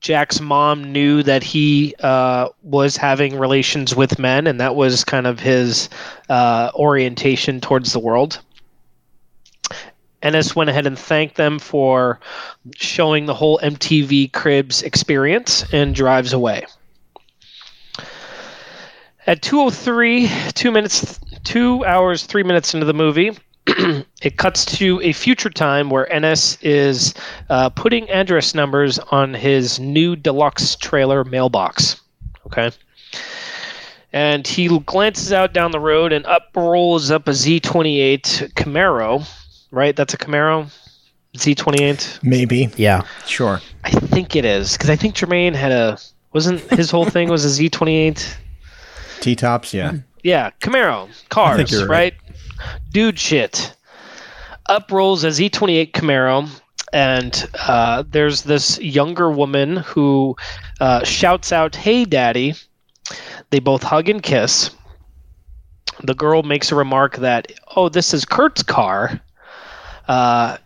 Jack's 0.00 0.40
mom 0.40 0.92
knew 0.92 1.22
that 1.22 1.42
he 1.42 1.94
uh, 2.00 2.48
was 2.62 2.96
having 2.96 3.38
relations 3.38 3.94
with 3.94 4.18
men, 4.18 4.46
and 4.46 4.60
that 4.60 4.74
was 4.74 5.04
kind 5.04 5.26
of 5.26 5.38
his 5.38 5.88
uh, 6.28 6.70
orientation 6.74 7.60
towards 7.60 7.92
the 7.92 7.98
world. 7.98 8.40
Ennis 10.22 10.54
went 10.54 10.68
ahead 10.68 10.86
and 10.86 10.98
thanked 10.98 11.36
them 11.36 11.58
for 11.58 12.20
showing 12.76 13.26
the 13.26 13.34
whole 13.34 13.58
MTV 13.62 14.32
Cribs 14.32 14.82
experience 14.82 15.64
and 15.72 15.94
drives 15.94 16.32
away. 16.32 16.66
At 19.30 19.42
2:03, 19.42 20.52
two 20.54 20.72
minutes, 20.72 21.20
two 21.44 21.84
hours, 21.84 22.24
three 22.24 22.42
minutes 22.42 22.74
into 22.74 22.84
the 22.84 22.92
movie, 22.92 23.30
it 23.66 24.36
cuts 24.38 24.64
to 24.64 25.00
a 25.02 25.12
future 25.12 25.50
time 25.50 25.88
where 25.88 26.12
Ennis 26.12 26.58
is 26.62 27.14
uh, 27.48 27.68
putting 27.68 28.10
address 28.10 28.56
numbers 28.56 28.98
on 28.98 29.32
his 29.32 29.78
new 29.78 30.16
deluxe 30.16 30.74
trailer 30.74 31.22
mailbox. 31.22 32.00
Okay. 32.46 32.72
And 34.12 34.48
he 34.48 34.66
glances 34.80 35.32
out 35.32 35.52
down 35.52 35.70
the 35.70 35.78
road 35.78 36.12
and 36.12 36.26
up 36.26 36.48
rolls 36.56 37.12
up 37.12 37.28
a 37.28 37.30
Z28 37.30 38.54
Camaro, 38.54 39.24
right? 39.70 39.94
That's 39.94 40.12
a 40.12 40.18
Camaro? 40.18 40.68
Z28? 41.36 42.24
Maybe. 42.24 42.68
Yeah. 42.76 43.02
Sure. 43.26 43.60
I 43.84 43.90
think 43.90 44.34
it 44.34 44.44
is 44.44 44.72
because 44.72 44.90
I 44.90 44.96
think 44.96 45.14
Jermaine 45.14 45.54
had 45.54 45.70
a 45.70 45.98
wasn't 46.32 46.62
his 46.72 46.90
whole 46.90 47.04
thing 47.04 47.28
was 47.28 47.44
a 47.44 47.48
Z 47.48 47.68
twenty 47.68 47.94
eight. 47.94 48.36
T 49.20 49.36
tops, 49.36 49.72
yeah. 49.74 49.98
Yeah, 50.22 50.50
Camaro 50.60 51.08
cars, 51.28 51.70
you're 51.70 51.86
right? 51.86 52.14
Dude, 52.90 53.18
shit. 53.18 53.74
Up 54.66 54.90
rolls 54.90 55.24
a 55.24 55.32
Z 55.32 55.48
twenty 55.50 55.76
eight 55.76 55.94
Camaro, 55.94 56.48
and 56.92 57.48
uh, 57.66 58.04
there's 58.08 58.42
this 58.42 58.78
younger 58.80 59.30
woman 59.30 59.78
who 59.78 60.36
uh, 60.80 61.04
shouts 61.04 61.52
out, 61.52 61.74
"Hey, 61.74 62.04
Daddy!" 62.04 62.54
They 63.50 63.58
both 63.60 63.82
hug 63.82 64.08
and 64.08 64.22
kiss. 64.22 64.70
The 66.02 66.14
girl 66.14 66.42
makes 66.42 66.70
a 66.70 66.76
remark 66.76 67.16
that, 67.16 67.52
"Oh, 67.76 67.88
this 67.88 68.14
is 68.14 68.24
Kurt's 68.24 68.62
car." 68.62 69.20
Uh, 70.06 70.56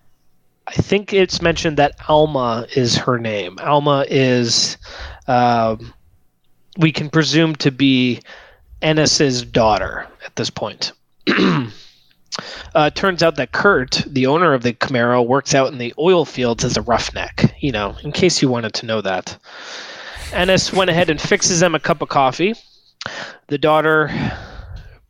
I 0.66 0.72
think 0.72 1.12
it's 1.12 1.42
mentioned 1.42 1.76
that 1.76 1.94
Alma 2.08 2.66
is 2.74 2.96
her 2.96 3.18
name. 3.18 3.58
Alma 3.60 4.06
is, 4.08 4.78
um, 5.28 5.92
we 6.78 6.90
can 6.90 7.10
presume 7.10 7.54
to 7.56 7.70
be 7.70 8.20
Ennis's 8.84 9.42
daughter 9.42 10.06
at 10.26 10.36
this 10.36 10.50
point. 10.50 10.92
uh, 12.74 12.90
turns 12.90 13.22
out 13.22 13.36
that 13.36 13.52
Kurt, 13.52 14.02
the 14.06 14.26
owner 14.26 14.52
of 14.52 14.62
the 14.62 14.74
Camaro, 14.74 15.26
works 15.26 15.54
out 15.54 15.72
in 15.72 15.78
the 15.78 15.94
oil 15.98 16.26
fields 16.26 16.64
as 16.64 16.76
a 16.76 16.82
roughneck. 16.82 17.56
You 17.60 17.72
know, 17.72 17.96
in 18.04 18.12
case 18.12 18.42
you 18.42 18.50
wanted 18.50 18.74
to 18.74 18.86
know 18.86 19.00
that. 19.00 19.38
Ennis 20.32 20.70
went 20.70 20.90
ahead 20.90 21.08
and 21.08 21.20
fixes 21.20 21.60
them 21.60 21.74
a 21.74 21.80
cup 21.80 22.02
of 22.02 22.10
coffee. 22.10 22.54
The 23.46 23.56
daughter 23.56 24.10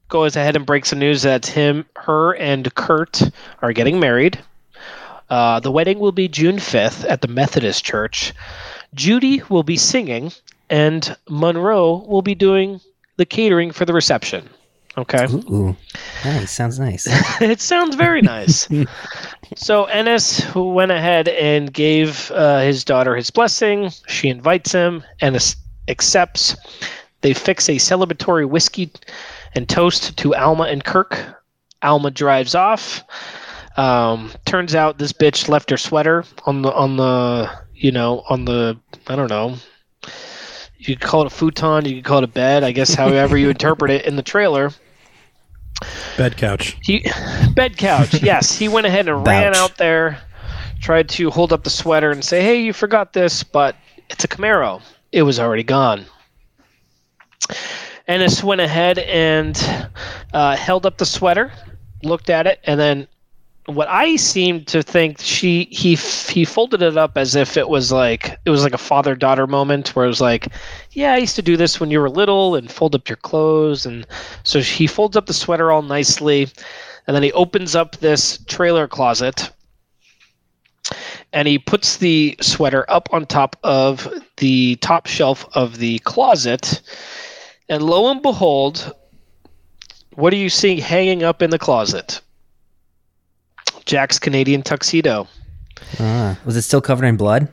goes 0.08 0.36
ahead 0.36 0.54
and 0.54 0.64
breaks 0.64 0.90
the 0.90 0.96
news 0.96 1.22
that 1.22 1.46
him, 1.46 1.84
her, 1.96 2.36
and 2.36 2.72
Kurt 2.76 3.22
are 3.60 3.72
getting 3.72 3.98
married. 3.98 4.38
Uh, 5.28 5.58
the 5.58 5.72
wedding 5.72 5.98
will 5.98 6.12
be 6.12 6.28
June 6.28 6.56
5th 6.56 7.04
at 7.10 7.22
the 7.22 7.28
Methodist 7.28 7.84
Church. 7.84 8.32
Judy 8.94 9.42
will 9.48 9.64
be 9.64 9.76
singing, 9.76 10.30
and 10.70 11.16
Monroe 11.28 12.04
will 12.06 12.22
be 12.22 12.36
doing 12.36 12.80
the 13.16 13.26
catering 13.26 13.70
for 13.70 13.84
the 13.84 13.92
reception. 13.92 14.48
Okay. 14.96 15.26
Ooh, 15.50 15.76
nice. 16.24 16.52
Sounds 16.52 16.78
nice. 16.78 17.06
it 17.40 17.60
sounds 17.60 17.96
very 17.96 18.22
nice. 18.22 18.68
so 19.56 19.84
Ennis 19.86 20.54
went 20.54 20.92
ahead 20.92 21.28
and 21.28 21.72
gave 21.72 22.30
uh, 22.30 22.60
his 22.60 22.84
daughter 22.84 23.16
his 23.16 23.30
blessing. 23.30 23.90
She 24.06 24.28
invites 24.28 24.70
him. 24.70 25.02
Ennis 25.20 25.56
accepts. 25.88 26.56
They 27.22 27.34
fix 27.34 27.68
a 27.68 27.76
celebratory 27.76 28.48
whiskey 28.48 28.92
and 29.54 29.68
toast 29.68 30.16
to 30.18 30.34
Alma 30.34 30.64
and 30.64 30.84
Kirk. 30.84 31.42
Alma 31.82 32.10
drives 32.10 32.54
off. 32.54 33.02
Um, 33.76 34.30
turns 34.44 34.74
out 34.76 34.98
this 34.98 35.12
bitch 35.12 35.48
left 35.48 35.70
her 35.70 35.76
sweater 35.76 36.24
on 36.46 36.62
the 36.62 36.72
on 36.72 36.96
the 36.96 37.50
you 37.74 37.90
know 37.90 38.22
on 38.28 38.44
the 38.44 38.78
I 39.08 39.16
don't 39.16 39.30
know. 39.30 39.56
You 40.88 40.96
could 40.96 41.06
call 41.06 41.22
it 41.22 41.26
a 41.26 41.30
futon. 41.30 41.84
You 41.86 41.96
could 41.96 42.04
call 42.04 42.18
it 42.18 42.24
a 42.24 42.28
bed. 42.28 42.62
I 42.64 42.72
guess 42.72 42.94
however 42.94 43.36
you 43.36 43.50
interpret 43.50 43.90
it 43.90 44.04
in 44.04 44.16
the 44.16 44.22
trailer. 44.22 44.70
Bed 46.16 46.36
couch. 46.36 46.76
He 46.82 47.04
bed 47.54 47.76
couch. 47.76 48.22
yes, 48.22 48.56
he 48.56 48.68
went 48.68 48.86
ahead 48.86 49.08
and 49.08 49.26
ran 49.26 49.54
out 49.54 49.76
there, 49.76 50.18
tried 50.80 51.08
to 51.10 51.30
hold 51.30 51.52
up 51.52 51.64
the 51.64 51.70
sweater 51.70 52.10
and 52.10 52.24
say, 52.24 52.42
"Hey, 52.42 52.62
you 52.62 52.72
forgot 52.72 53.12
this," 53.12 53.42
but 53.42 53.76
it's 54.10 54.24
a 54.24 54.28
Camaro. 54.28 54.82
It 55.10 55.22
was 55.22 55.40
already 55.40 55.62
gone. 55.64 56.06
Ennis 58.06 58.44
went 58.44 58.60
ahead 58.60 58.98
and 58.98 59.88
uh, 60.32 60.56
held 60.56 60.86
up 60.86 60.98
the 60.98 61.06
sweater, 61.06 61.50
looked 62.02 62.30
at 62.30 62.46
it, 62.46 62.60
and 62.64 62.78
then 62.78 63.08
what 63.66 63.88
I 63.88 64.16
seemed 64.16 64.66
to 64.68 64.82
think 64.82 65.20
she 65.20 65.64
he 65.70 65.94
he 65.94 66.44
folded 66.44 66.82
it 66.82 66.98
up 66.98 67.16
as 67.16 67.34
if 67.34 67.56
it 67.56 67.68
was 67.68 67.90
like 67.90 68.38
it 68.44 68.50
was 68.50 68.62
like 68.62 68.74
a 68.74 68.78
father 68.78 69.14
daughter 69.14 69.46
moment 69.46 69.96
where 69.96 70.04
it 70.04 70.08
was 70.08 70.20
like, 70.20 70.48
yeah, 70.92 71.14
I 71.14 71.18
used 71.18 71.36
to 71.36 71.42
do 71.42 71.56
this 71.56 71.80
when 71.80 71.90
you 71.90 72.00
were 72.00 72.10
little 72.10 72.56
and 72.56 72.70
fold 72.70 72.94
up 72.94 73.08
your 73.08 73.16
clothes 73.16 73.86
and 73.86 74.06
so 74.42 74.60
he 74.60 74.86
folds 74.86 75.16
up 75.16 75.26
the 75.26 75.32
sweater 75.32 75.72
all 75.72 75.82
nicely, 75.82 76.48
and 77.06 77.16
then 77.16 77.22
he 77.22 77.32
opens 77.32 77.74
up 77.74 77.96
this 77.96 78.44
trailer 78.44 78.86
closet 78.86 79.50
and 81.32 81.48
he 81.48 81.58
puts 81.58 81.96
the 81.96 82.36
sweater 82.40 82.84
up 82.88 83.08
on 83.12 83.26
top 83.26 83.56
of 83.64 84.08
the 84.36 84.76
top 84.76 85.06
shelf 85.06 85.46
of 85.54 85.78
the 85.78 85.98
closet, 86.00 86.82
and 87.68 87.82
lo 87.82 88.10
and 88.10 88.20
behold, 88.20 88.94
what 90.14 90.30
do 90.30 90.36
you 90.36 90.50
see 90.50 90.78
hanging 90.78 91.22
up 91.22 91.40
in 91.42 91.50
the 91.50 91.58
closet? 91.58 92.20
Jack's 93.86 94.18
Canadian 94.18 94.62
tuxedo. 94.62 95.26
Ah, 96.00 96.38
was 96.44 96.56
it 96.56 96.62
still 96.62 96.80
covered 96.80 97.06
in 97.06 97.16
blood? 97.16 97.48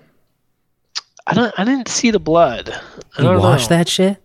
I 1.28 1.34
don't. 1.34 1.54
I 1.58 1.64
didn't 1.64 1.88
see 1.88 2.12
the 2.12 2.20
blood. 2.20 2.70
I 2.70 2.74
Did 2.74 2.84
you 3.20 3.24
don't 3.24 3.40
wash 3.40 3.70
know. 3.70 3.78
that 3.78 3.88
shit? 3.88 4.18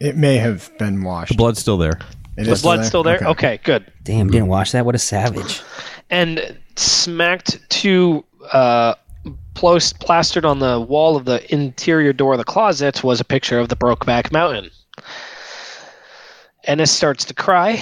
It 0.00 0.16
may 0.16 0.36
have 0.36 0.70
been 0.78 1.02
washed. 1.02 1.30
The 1.32 1.36
blood's 1.36 1.58
still 1.60 1.78
there. 1.78 1.98
It 2.36 2.44
The 2.44 2.52
is 2.52 2.62
blood's 2.62 2.86
still 2.86 3.02
there. 3.02 3.18
Okay. 3.22 3.58
good. 3.64 3.90
Damn, 4.02 4.28
didn't 4.30 4.48
wash 4.48 4.72
that. 4.72 4.84
What 4.84 4.94
a 4.94 4.98
savage. 4.98 5.62
And 6.10 6.58
smacked 6.76 7.58
to 7.70 8.22
uh, 8.52 8.94
post 9.54 9.98
plastered 10.00 10.44
on 10.44 10.58
the 10.58 10.78
wall 10.80 11.16
of 11.16 11.24
the 11.24 11.50
interior 11.52 12.12
door 12.12 12.32
of 12.34 12.38
the 12.38 12.44
closet 12.44 13.02
was 13.02 13.20
a 13.20 13.24
picture 13.24 13.58
of 13.58 13.70
the 13.70 13.76
Brokeback 13.76 14.30
Mountain. 14.32 14.70
Ennis 16.64 16.90
starts 16.90 17.24
to 17.24 17.34
cry, 17.34 17.76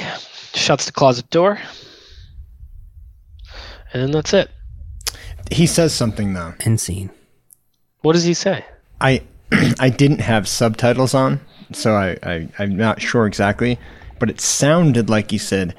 shuts 0.55 0.87
the 0.87 0.92
closet 0.92 1.29
door, 1.31 1.59
and 3.94 4.02
then 4.02 4.11
that's 4.11 4.35
it. 4.35 4.50
He 5.50 5.66
says 5.66 5.94
something 5.94 6.35
though. 6.35 6.54
End 6.61 6.80
scene. 6.80 7.11
What 8.02 8.12
does 8.12 8.24
he 8.24 8.35
say? 8.35 8.64
I 9.00 9.22
I 9.78 9.88
didn't 9.88 10.20
have 10.20 10.46
subtitles 10.48 11.14
on, 11.14 11.40
so 11.72 11.94
I, 11.94 12.18
I 12.22 12.48
I'm 12.59 12.76
not 12.76 13.00
sure 13.00 13.26
exactly, 13.26 13.78
but 14.18 14.28
it 14.28 14.40
sounded 14.40 15.09
like 15.09 15.30
he 15.30 15.38
said, 15.38 15.74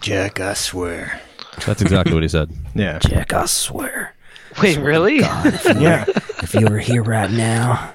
"Jack, 0.00 0.40
I 0.40 0.54
swear." 0.54 1.20
That's 1.66 1.82
exactly 1.82 2.14
what 2.14 2.22
he 2.22 2.28
said. 2.28 2.50
Yeah. 2.74 3.00
Jack, 3.00 3.32
I 3.32 3.46
swear. 3.46 4.14
Wait, 4.62 4.78
really? 4.78 5.18
Yeah. 5.18 6.04
If 6.42 6.54
you 6.54 6.66
were 6.66 6.78
here 6.78 7.02
right 7.02 7.30
now, 7.30 7.92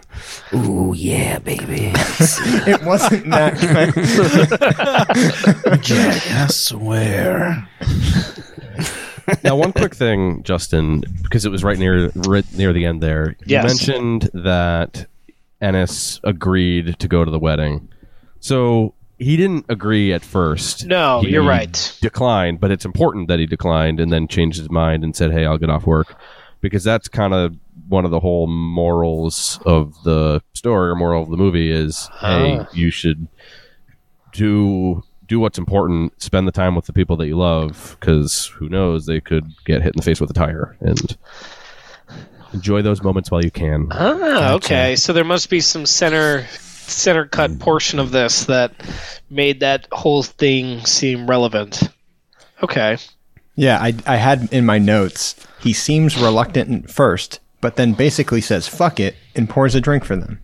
ooh 0.53 0.93
yeah, 0.95 1.39
baby. 1.39 1.93
it 1.95 2.83
wasn't 2.83 3.29
that 3.31 3.57
kind. 5.63 5.81
Jack, 5.81 6.27
I 6.31 6.47
swear. 6.47 7.67
Now, 9.43 9.55
one 9.55 9.73
quick 9.73 9.95
thing, 9.95 10.43
Justin, 10.43 11.03
because 11.23 11.45
it 11.45 11.49
was 11.49 11.63
right 11.63 11.77
near 11.77 12.09
right 12.15 12.45
near 12.55 12.73
the 12.73 12.85
end 12.85 13.01
there. 13.01 13.35
You 13.45 13.57
mentioned 13.57 14.29
that 14.33 15.07
Ennis 15.61 16.19
agreed 16.23 16.99
to 16.99 17.07
go 17.07 17.23
to 17.25 17.31
the 17.31 17.39
wedding. 17.39 17.89
So 18.39 18.93
he 19.17 19.37
didn't 19.37 19.65
agree 19.69 20.11
at 20.13 20.23
first. 20.23 20.85
No, 20.85 21.21
He 21.21 21.29
you're 21.31 21.43
right. 21.43 21.97
Declined, 22.01 22.59
but 22.59 22.69
it's 22.71 22.85
important 22.85 23.27
that 23.29 23.39
he 23.39 23.45
declined 23.45 23.99
and 23.99 24.11
then 24.11 24.27
changed 24.27 24.57
his 24.59 24.69
mind 24.69 25.03
and 25.03 25.15
said, 25.15 25.31
"Hey, 25.31 25.45
I'll 25.45 25.57
get 25.57 25.69
off 25.69 25.85
work," 25.87 26.15
because 26.61 26.83
that's 26.83 27.07
kind 27.07 27.33
of 27.33 27.55
one 27.87 28.03
of 28.05 28.11
the 28.11 28.19
whole 28.19 28.47
morals 28.47 29.59
of 29.65 29.93
the 30.03 30.41
story 30.53 30.89
or 30.89 30.95
moral 30.95 31.23
of 31.23 31.29
the 31.29 31.37
movie 31.37 31.71
is, 31.71 32.09
"Hey, 32.19 32.59
Ah. 32.59 32.67
you 32.73 32.89
should 32.91 33.27
do." 34.33 35.03
Do 35.27 35.39
what's 35.39 35.57
important. 35.57 36.21
Spend 36.21 36.47
the 36.47 36.51
time 36.51 36.75
with 36.75 36.85
the 36.85 36.93
people 36.93 37.17
that 37.17 37.27
you 37.27 37.37
love, 37.37 37.97
because 37.99 38.47
who 38.47 38.69
knows, 38.69 39.05
they 39.05 39.19
could 39.19 39.45
get 39.65 39.81
hit 39.81 39.93
in 39.93 39.97
the 39.97 40.03
face 40.03 40.21
with 40.21 40.29
a 40.29 40.33
tire. 40.33 40.77
And 40.81 41.17
enjoy 42.53 42.81
those 42.81 43.01
moments 43.03 43.31
while 43.31 43.43
you 43.43 43.51
can. 43.51 43.87
Ah, 43.91 44.53
okay. 44.53 44.95
So 44.95 45.13
there 45.13 45.23
must 45.23 45.49
be 45.49 45.59
some 45.59 45.85
center 45.85 46.45
center 46.87 47.25
cut 47.25 47.57
portion 47.59 47.99
of 47.99 48.11
this 48.11 48.45
that 48.45 48.71
made 49.29 49.59
that 49.59 49.87
whole 49.91 50.23
thing 50.23 50.85
seem 50.85 51.27
relevant. 51.27 51.89
Okay. 52.61 52.97
Yeah, 53.55 53.79
I, 53.81 53.95
I 54.05 54.17
had 54.17 54.53
in 54.53 54.65
my 54.65 54.77
notes, 54.77 55.35
he 55.59 55.73
seems 55.73 56.15
reluctant 56.15 56.85
at 56.85 56.91
first, 56.91 57.39
but 57.61 57.75
then 57.75 57.93
basically 57.93 58.41
says, 58.41 58.67
fuck 58.67 58.99
it, 58.99 59.15
and 59.33 59.49
pours 59.49 59.73
a 59.75 59.81
drink 59.81 60.05
for 60.05 60.15
them. 60.15 60.39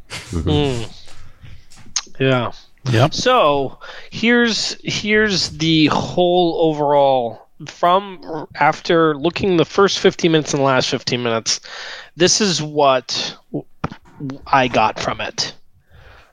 Yeah. 2.20 2.52
Yep. 2.86 3.13
So 3.13 3.80
here's 4.10 4.76
here's 4.84 5.50
the 5.58 5.88
whole 5.88 6.56
overall 6.62 7.48
from 7.67 8.48
after 8.56 9.15
looking 9.15 9.58
the 9.58 9.65
first 9.65 10.00
15 10.00 10.32
minutes 10.32 10.54
and 10.54 10.62
the 10.62 10.65
last 10.65 10.89
15 10.89 11.22
minutes. 11.22 11.60
This 12.15 12.41
is 12.41 12.62
what 12.62 13.36
I 14.48 14.67
got 14.67 15.00
from 15.00 15.22
it. 15.22 15.54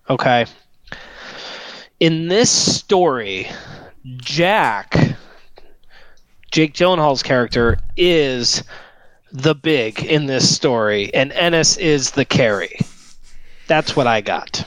Okay. 0.09 0.47
In 2.01 2.29
this 2.29 2.51
story, 2.51 3.49
Jack, 4.17 4.97
Jake 6.51 6.73
Gyllenhaal's 6.73 7.23
character, 7.23 7.79
is 7.97 8.63
the 9.33 9.55
big 9.55 10.05
in 10.05 10.27
this 10.27 10.55
story, 10.55 11.13
and 11.13 11.33
Ennis 11.33 11.77
is 11.77 12.13
the 12.13 12.25
carry. 12.25 12.79
That's 13.67 13.97
what 13.97 14.07
I 14.07 14.21
got. 14.21 14.65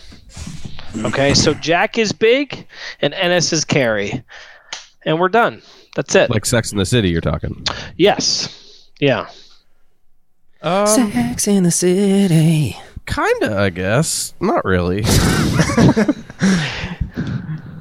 Okay, 1.06 1.34
so 1.34 1.54
Jack 1.54 1.98
is 1.98 2.12
big 2.12 2.68
and 3.02 3.14
Ennis 3.14 3.54
is 3.54 3.64
Carrie. 3.66 4.24
And 5.06 5.20
we're 5.20 5.30
done. 5.30 5.62
That's 5.96 6.14
it. 6.16 6.30
Like 6.30 6.46
Sex 6.46 6.72
in 6.72 6.78
the 6.78 6.86
City, 6.86 7.10
you're 7.10 7.22
talking. 7.22 7.66
yes. 7.98 8.88
Yeah. 9.00 9.30
Um, 10.62 10.86
Sex 10.88 11.48
in 11.48 11.64
the 11.64 11.72
City. 11.72 12.78
kinda, 13.08 13.58
I 13.58 13.70
guess. 13.70 14.34
Not 14.40 14.64
really. 14.66 15.04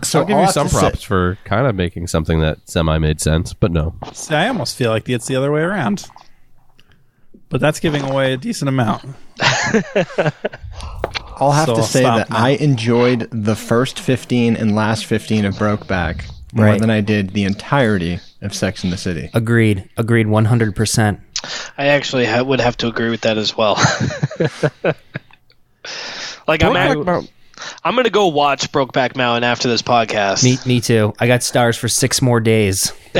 So 0.02 0.20
I'll 0.20 0.24
give 0.26 0.36
all 0.38 0.42
I 0.44 0.46
you 0.46 0.52
some 0.52 0.66
to 0.66 0.72
say- 0.74 0.80
props 0.80 1.02
for 1.02 1.36
kind 1.44 1.66
of 1.66 1.74
making 1.74 2.06
something 2.06 2.40
that 2.40 2.58
semi 2.68 2.96
made 2.98 3.20
sense, 3.20 3.52
but 3.52 3.70
no. 3.70 3.94
See, 4.14 4.34
I 4.34 4.48
almost 4.48 4.74
feel 4.76 4.90
like 4.90 5.08
it's 5.10 5.26
the 5.26 5.36
other 5.36 5.52
way 5.52 5.60
around. 5.60 6.06
But 7.50 7.60
that's 7.60 7.80
giving 7.80 8.02
away 8.02 8.32
a 8.32 8.36
decent 8.38 8.70
amount. 8.70 9.04
I'll 11.40 11.52
have 11.52 11.66
So 11.66 11.74
to 11.74 11.80
I'll 11.80 11.86
say 11.86 12.02
that 12.02 12.30
now. 12.30 12.36
I 12.36 12.50
enjoyed 12.50 13.28
the 13.32 13.56
first 13.56 13.98
15 13.98 14.56
and 14.56 14.74
last 14.76 15.06
15 15.06 15.44
of 15.46 15.54
Brokeback 15.54 16.24
more 16.52 16.66
Right. 16.66 16.80
than 16.80 16.90
I 16.90 17.00
did 17.00 17.30
the 17.30 17.44
entirety 17.44 18.18
of 18.42 18.54
Sex 18.54 18.84
in 18.84 18.90
the 18.90 18.96
City. 18.96 19.30
Agreed. 19.34 19.88
Agreed 19.96 20.26
100%. 20.26 21.18
I 21.78 21.86
actually 21.86 22.26
ha- 22.26 22.42
would 22.42 22.60
have 22.60 22.76
to 22.78 22.88
agree 22.88 23.08
with 23.10 23.22
that 23.22 23.38
as 23.38 23.56
well. 23.56 23.74
like 26.46 26.62
I'm, 26.62 26.72
Brokeback 26.74 27.24
at, 27.24 27.30
I'm 27.84 27.96
gonna 27.96 28.10
go 28.10 28.26
watch 28.28 28.70
Brokeback 28.72 29.16
Mountain 29.16 29.44
after 29.44 29.68
this 29.68 29.80
podcast. 29.82 30.42
Me, 30.44 30.58
me 30.66 30.80
too. 30.80 31.12
I 31.18 31.26
got 31.26 31.40
Starz 31.40 31.78
for 31.78 31.88
six 31.88 32.20
more 32.20 32.40
days. 32.40 32.92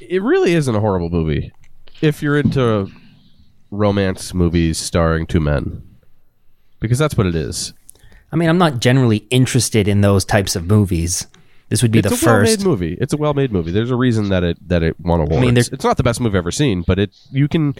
it 0.00 0.22
really 0.22 0.54
isn't 0.54 0.74
a 0.74 0.80
horrible 0.80 1.08
movie 1.10 1.52
if 2.00 2.22
you're 2.22 2.38
into 2.38 2.90
romance 3.72 4.32
movies 4.32 4.78
starring 4.78 5.26
two 5.26 5.40
men, 5.40 5.82
because 6.78 6.98
that's 6.98 7.16
what 7.16 7.26
it 7.26 7.34
is. 7.34 7.72
I 8.30 8.36
mean, 8.36 8.48
I'm 8.48 8.58
not 8.58 8.80
generally 8.80 9.26
interested 9.30 9.88
in 9.88 10.00
those 10.00 10.24
types 10.24 10.54
of 10.54 10.66
movies. 10.66 11.26
This 11.68 11.82
would 11.82 11.90
be 11.90 11.98
it's 12.00 12.08
the 12.08 12.14
a 12.14 12.32
well-made 12.32 12.50
first. 12.50 12.66
movie. 12.66 12.98
It's 13.00 13.12
a 13.12 13.16
well-made 13.16 13.50
movie. 13.50 13.72
There's 13.72 13.90
a 13.90 13.96
reason 13.96 14.28
that 14.28 14.44
it 14.44 14.68
that 14.68 14.82
it 14.82 15.00
won 15.00 15.20
awards. 15.20 15.40
mean, 15.40 15.56
it's 15.56 15.84
not 15.84 15.96
the 15.96 16.02
best 16.02 16.20
movie 16.20 16.36
I've 16.36 16.42
ever 16.42 16.50
seen, 16.50 16.82
but 16.82 16.98
it 16.98 17.16
you 17.30 17.48
can 17.48 17.74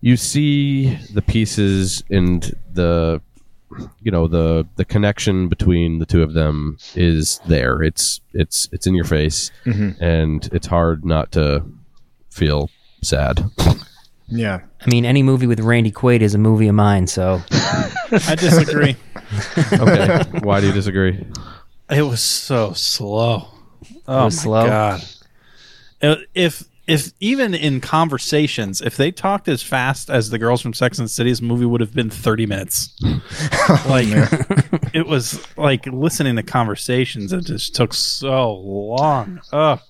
you 0.00 0.16
see 0.16 0.94
the 1.12 1.22
pieces 1.22 2.04
and 2.08 2.54
the 2.72 3.20
you 4.02 4.10
know 4.12 4.28
the 4.28 4.66
the 4.76 4.84
connection 4.84 5.48
between 5.48 5.98
the 5.98 6.06
two 6.06 6.22
of 6.22 6.34
them 6.34 6.78
is 6.94 7.40
there. 7.46 7.82
It's 7.82 8.20
it's 8.32 8.68
it's 8.72 8.86
in 8.86 8.94
your 8.94 9.04
face, 9.04 9.50
mm-hmm. 9.64 10.02
and 10.02 10.48
it's 10.52 10.68
hard 10.68 11.04
not 11.04 11.32
to 11.32 11.64
feel 12.30 12.70
sad. 13.02 13.44
Yeah. 14.28 14.60
I 14.84 14.90
mean, 14.90 15.04
any 15.04 15.22
movie 15.22 15.46
with 15.46 15.60
Randy 15.60 15.92
Quaid 15.92 16.20
is 16.20 16.34
a 16.34 16.38
movie 16.38 16.68
of 16.68 16.74
mine, 16.74 17.06
so 17.06 17.40
I 17.50 18.34
disagree. 18.38 18.96
Okay, 19.72 20.22
why 20.42 20.60
do 20.60 20.66
you 20.68 20.72
disagree? 20.72 21.24
it 21.90 22.02
was 22.02 22.20
so 22.22 22.72
slow. 22.72 23.48
Oh 24.08 24.24
was 24.24 24.36
my 24.38 24.42
slow? 24.42 24.66
god. 24.66 25.04
Uh, 26.02 26.16
If 26.34 26.64
if 26.86 27.12
even 27.18 27.52
in 27.54 27.80
conversations, 27.80 28.80
if 28.80 28.96
they 28.96 29.10
talked 29.10 29.48
as 29.48 29.60
fast 29.62 30.08
as 30.08 30.30
the 30.30 30.38
girls 30.38 30.60
from 30.60 30.72
Sex 30.72 30.98
and 30.98 31.06
the 31.06 31.08
City, 31.10 31.30
this 31.30 31.40
movie 31.42 31.64
would 31.66 31.80
have 31.80 31.94
been 31.94 32.10
thirty 32.10 32.46
minutes. 32.46 32.96
like 33.88 34.06
it 34.94 35.06
was 35.06 35.44
like 35.56 35.86
listening 35.86 36.36
to 36.36 36.42
conversations. 36.42 37.32
It 37.32 37.44
just 37.44 37.74
took 37.74 37.92
so 37.94 38.54
long. 38.54 39.40
Ugh. 39.52 39.80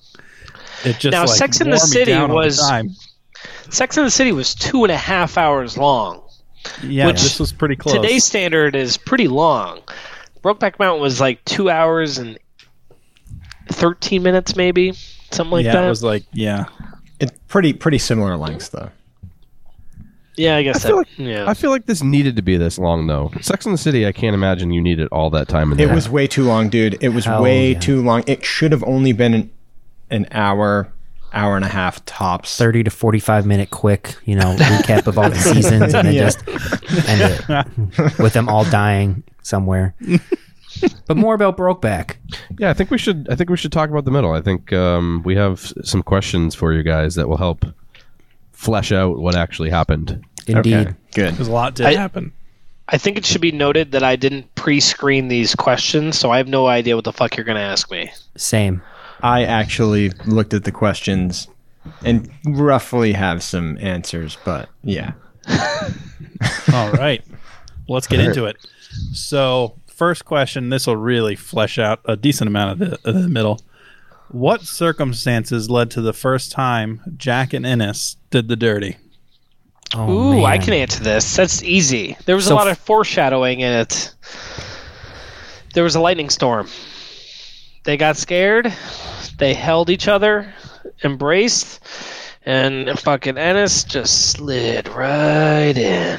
It 0.84 0.98
just 0.98 1.12
Now, 1.12 1.22
like, 1.26 1.36
Sex 1.36 1.60
and 1.60 1.72
the 1.72 1.78
City 1.78 2.12
down 2.12 2.30
all 2.30 2.40
the 2.40 2.46
was- 2.46 2.58
time. 2.58 2.90
Sex 3.70 3.96
and 3.96 4.06
the 4.06 4.10
City 4.10 4.32
was 4.32 4.54
two 4.54 4.84
and 4.84 4.92
a 4.92 4.96
half 4.96 5.36
hours 5.38 5.76
long. 5.76 6.22
yeah. 6.82 7.06
which 7.06 7.22
this 7.22 7.38
was 7.40 7.52
pretty 7.52 7.76
close. 7.76 7.94
Today's 7.94 8.24
standard 8.24 8.74
is 8.76 8.96
pretty 8.96 9.28
long. 9.28 9.80
Brokeback 10.42 10.78
Mountain 10.78 11.02
was 11.02 11.20
like 11.20 11.44
two 11.44 11.70
hours 11.70 12.18
and 12.18 12.38
thirteen 13.70 14.22
minutes, 14.22 14.56
maybe 14.56 14.92
something 15.30 15.50
like 15.52 15.64
yeah, 15.64 15.72
that. 15.72 15.84
it 15.84 15.88
was 15.88 16.02
like 16.04 16.24
yeah. 16.32 16.66
It's 17.18 17.32
pretty 17.48 17.72
pretty 17.72 17.98
similar 17.98 18.36
lengths 18.36 18.68
though. 18.68 18.90
yeah, 20.36 20.56
I 20.56 20.62
guess 20.62 20.84
I 20.84 20.88
feel 20.88 20.96
that. 20.98 21.08
like 21.08 21.18
yeah, 21.18 21.48
I 21.48 21.54
feel 21.54 21.70
like 21.70 21.86
this 21.86 22.02
needed 22.02 22.36
to 22.36 22.42
be 22.42 22.56
this 22.56 22.78
long 22.78 23.06
though. 23.06 23.32
Sex 23.40 23.64
in 23.66 23.72
the 23.72 23.78
City, 23.78 24.06
I 24.06 24.12
can't 24.12 24.34
imagine 24.34 24.70
you 24.70 24.82
needed 24.82 25.08
all 25.10 25.30
that 25.30 25.48
time 25.48 25.72
in 25.72 25.80
It 25.80 25.86
there. 25.86 25.94
was 25.94 26.08
way 26.08 26.26
too 26.26 26.44
long, 26.44 26.68
dude. 26.68 27.02
It 27.02 27.08
was 27.10 27.24
Hell 27.24 27.42
way 27.42 27.72
yeah. 27.72 27.78
too 27.80 28.02
long. 28.02 28.22
It 28.26 28.44
should 28.44 28.70
have 28.72 28.84
only 28.84 29.12
been 29.12 29.34
an, 29.34 29.50
an 30.10 30.26
hour, 30.30 30.92
hour 31.32 31.56
and 31.56 31.64
a 31.64 31.68
half 31.68 32.04
tops. 32.06 32.56
30 32.56 32.84
to 32.84 32.90
45 32.90 33.46
minute 33.46 33.70
quick, 33.70 34.14
you 34.24 34.34
know, 34.34 34.54
recap 34.56 35.06
of 35.06 35.18
all 35.18 35.28
the 35.28 35.36
seasons 35.54 35.92
and 35.94 36.06
then 36.06 36.14
Yeah. 36.14 36.22
just 36.30 36.46
end 37.08 37.20
it 37.48 38.18
with 38.18 38.32
them 38.32 38.48
all 38.48 38.64
dying 38.64 39.22
somewhere. 39.42 39.94
but 41.06 41.16
more 41.16 41.34
about 41.34 41.56
Brokeback. 41.56 42.16
Yeah, 42.58 42.70
I 42.70 42.74
think 42.74 42.90
we 42.90 42.98
should. 42.98 43.26
I 43.30 43.34
think 43.34 43.50
we 43.50 43.56
should 43.56 43.72
talk 43.72 43.90
about 43.90 44.04
the 44.04 44.10
middle. 44.10 44.32
I 44.32 44.40
think 44.40 44.72
um, 44.72 45.22
we 45.24 45.34
have 45.36 45.72
some 45.84 46.02
questions 46.02 46.54
for 46.54 46.72
you 46.72 46.82
guys 46.82 47.14
that 47.14 47.28
will 47.28 47.36
help 47.38 47.64
flesh 48.52 48.92
out 48.92 49.18
what 49.18 49.34
actually 49.34 49.70
happened. 49.70 50.22
Indeed. 50.46 50.74
Okay, 50.74 50.94
good. 51.14 51.34
There's 51.34 51.48
a 51.48 51.52
lot 51.52 51.74
did 51.74 51.86
I- 51.86 51.94
happen. 51.94 52.32
I 52.88 52.98
think 52.98 53.18
it 53.18 53.26
should 53.26 53.40
be 53.40 53.50
noted 53.50 53.90
that 53.90 54.04
I 54.04 54.14
didn't 54.14 54.54
pre-screen 54.54 55.26
these 55.26 55.56
questions, 55.56 56.16
so 56.16 56.30
I 56.30 56.36
have 56.36 56.46
no 56.46 56.68
idea 56.68 56.94
what 56.94 57.02
the 57.04 57.12
fuck 57.12 57.36
you're 57.36 57.42
going 57.44 57.56
to 57.56 57.60
ask 57.60 57.90
me. 57.90 58.12
Same. 58.36 58.80
I 59.22 59.44
actually 59.44 60.10
looked 60.26 60.54
at 60.54 60.64
the 60.64 60.72
questions 60.72 61.48
and 62.04 62.30
roughly 62.44 63.12
have 63.12 63.42
some 63.42 63.78
answers, 63.78 64.36
but 64.44 64.68
yeah. 64.82 65.12
All 66.72 66.92
right. 66.92 67.24
Let's 67.88 68.06
get 68.06 68.20
into 68.20 68.46
it. 68.46 68.56
So, 69.12 69.74
first 69.86 70.24
question 70.24 70.68
this 70.70 70.86
will 70.86 70.96
really 70.96 71.36
flesh 71.36 71.78
out 71.78 72.00
a 72.04 72.16
decent 72.16 72.48
amount 72.48 72.72
of 72.72 72.90
the, 72.90 73.08
of 73.08 73.14
the 73.22 73.28
middle. 73.28 73.60
What 74.30 74.62
circumstances 74.62 75.70
led 75.70 75.90
to 75.92 76.00
the 76.00 76.12
first 76.12 76.50
time 76.50 77.00
Jack 77.16 77.52
and 77.52 77.64
Ennis 77.64 78.16
did 78.30 78.48
the 78.48 78.56
dirty? 78.56 78.96
Oh, 79.94 80.10
Ooh, 80.40 80.44
I 80.44 80.58
can 80.58 80.72
answer 80.72 81.02
this. 81.02 81.36
That's 81.36 81.62
easy. 81.62 82.16
There 82.26 82.34
was 82.34 82.46
So 82.46 82.54
a 82.54 82.56
lot 82.56 82.68
of 82.68 82.76
foreshadowing 82.76 83.60
in 83.60 83.72
it. 83.72 84.12
There 85.74 85.84
was 85.84 85.94
a 85.94 86.00
lightning 86.00 86.28
storm. 86.28 86.68
They 87.86 87.96
got 87.96 88.16
scared. 88.16 88.74
They 89.38 89.54
held 89.54 89.90
each 89.90 90.08
other, 90.08 90.52
embraced, 91.04 91.78
and 92.44 92.98
fucking 92.98 93.38
Ennis 93.38 93.84
just 93.84 94.32
slid 94.32 94.88
right 94.88 95.76
in. 95.76 96.18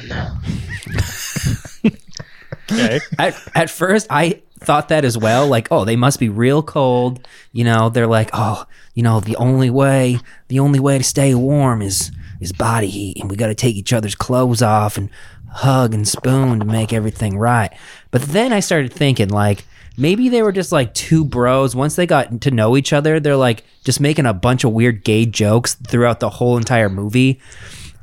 Okay. 2.70 3.00
At, 3.18 3.34
at 3.54 3.70
first, 3.70 4.06
I 4.08 4.42
thought 4.60 4.88
that 4.88 5.04
as 5.04 5.18
well. 5.18 5.46
Like, 5.46 5.68
oh, 5.70 5.84
they 5.84 5.96
must 5.96 6.18
be 6.18 6.30
real 6.30 6.62
cold. 6.62 7.26
You 7.52 7.64
know, 7.64 7.90
they're 7.90 8.06
like, 8.06 8.30
oh, 8.32 8.64
you 8.94 9.02
know, 9.02 9.20
the 9.20 9.36
only 9.36 9.68
way, 9.68 10.20
the 10.48 10.60
only 10.60 10.80
way 10.80 10.96
to 10.98 11.04
stay 11.04 11.34
warm 11.34 11.82
is 11.82 12.10
is 12.40 12.52
body 12.52 12.88
heat, 12.88 13.18
and 13.20 13.28
we 13.28 13.36
got 13.36 13.48
to 13.48 13.54
take 13.54 13.76
each 13.76 13.92
other's 13.92 14.14
clothes 14.14 14.62
off 14.62 14.96
and 14.96 15.10
hug 15.50 15.92
and 15.92 16.06
spoon 16.06 16.60
to 16.60 16.64
make 16.64 16.92
everything 16.92 17.36
right. 17.36 17.72
But 18.10 18.22
then 18.22 18.52
I 18.52 18.60
started 18.60 18.92
thinking, 18.92 19.28
like, 19.28 19.64
maybe 19.98 20.28
they 20.28 20.42
were 20.42 20.52
just 20.52 20.72
like 20.72 20.94
two 20.94 21.24
bros. 21.24 21.76
Once 21.76 21.96
they 21.96 22.06
got 22.06 22.40
to 22.42 22.50
know 22.50 22.76
each 22.76 22.92
other, 22.92 23.20
they're 23.20 23.36
like 23.36 23.64
just 23.84 24.00
making 24.00 24.24
a 24.24 24.32
bunch 24.32 24.64
of 24.64 24.72
weird 24.72 25.04
gay 25.04 25.26
jokes 25.26 25.74
throughout 25.74 26.20
the 26.20 26.30
whole 26.30 26.56
entire 26.56 26.88
movie. 26.88 27.40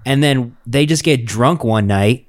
And 0.05 0.21
then 0.21 0.55
they 0.67 0.85
just 0.85 1.03
get 1.03 1.25
drunk 1.25 1.63
one 1.63 1.87
night 1.87 2.25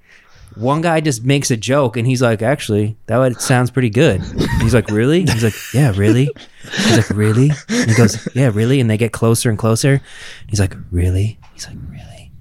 one 0.56 0.80
guy 0.80 1.00
just 1.00 1.22
makes 1.22 1.50
a 1.50 1.56
joke 1.56 1.96
and 1.96 2.06
he's 2.06 2.22
like, 2.22 2.42
actually, 2.42 2.96
that 3.06 3.40
sounds 3.40 3.70
pretty 3.70 3.90
good. 3.90 4.22
And 4.22 4.62
he's 4.62 4.74
like, 4.74 4.88
really? 4.88 5.20
He's 5.20 5.44
like, 5.44 5.54
yeah, 5.74 5.92
really? 5.94 6.30
He's 6.62 6.96
like, 6.96 7.10
really? 7.10 7.50
And 7.68 7.90
he 7.90 7.94
goes, 7.94 8.26
yeah, 8.34 8.50
really? 8.52 8.80
And 8.80 8.88
they 8.88 8.96
get 8.96 9.12
closer 9.12 9.50
and 9.50 9.58
closer. 9.58 10.00
He's 10.48 10.58
like, 10.58 10.74
really? 10.90 11.38
He's 11.52 11.66
like, 11.68 11.76
really? 11.90 12.32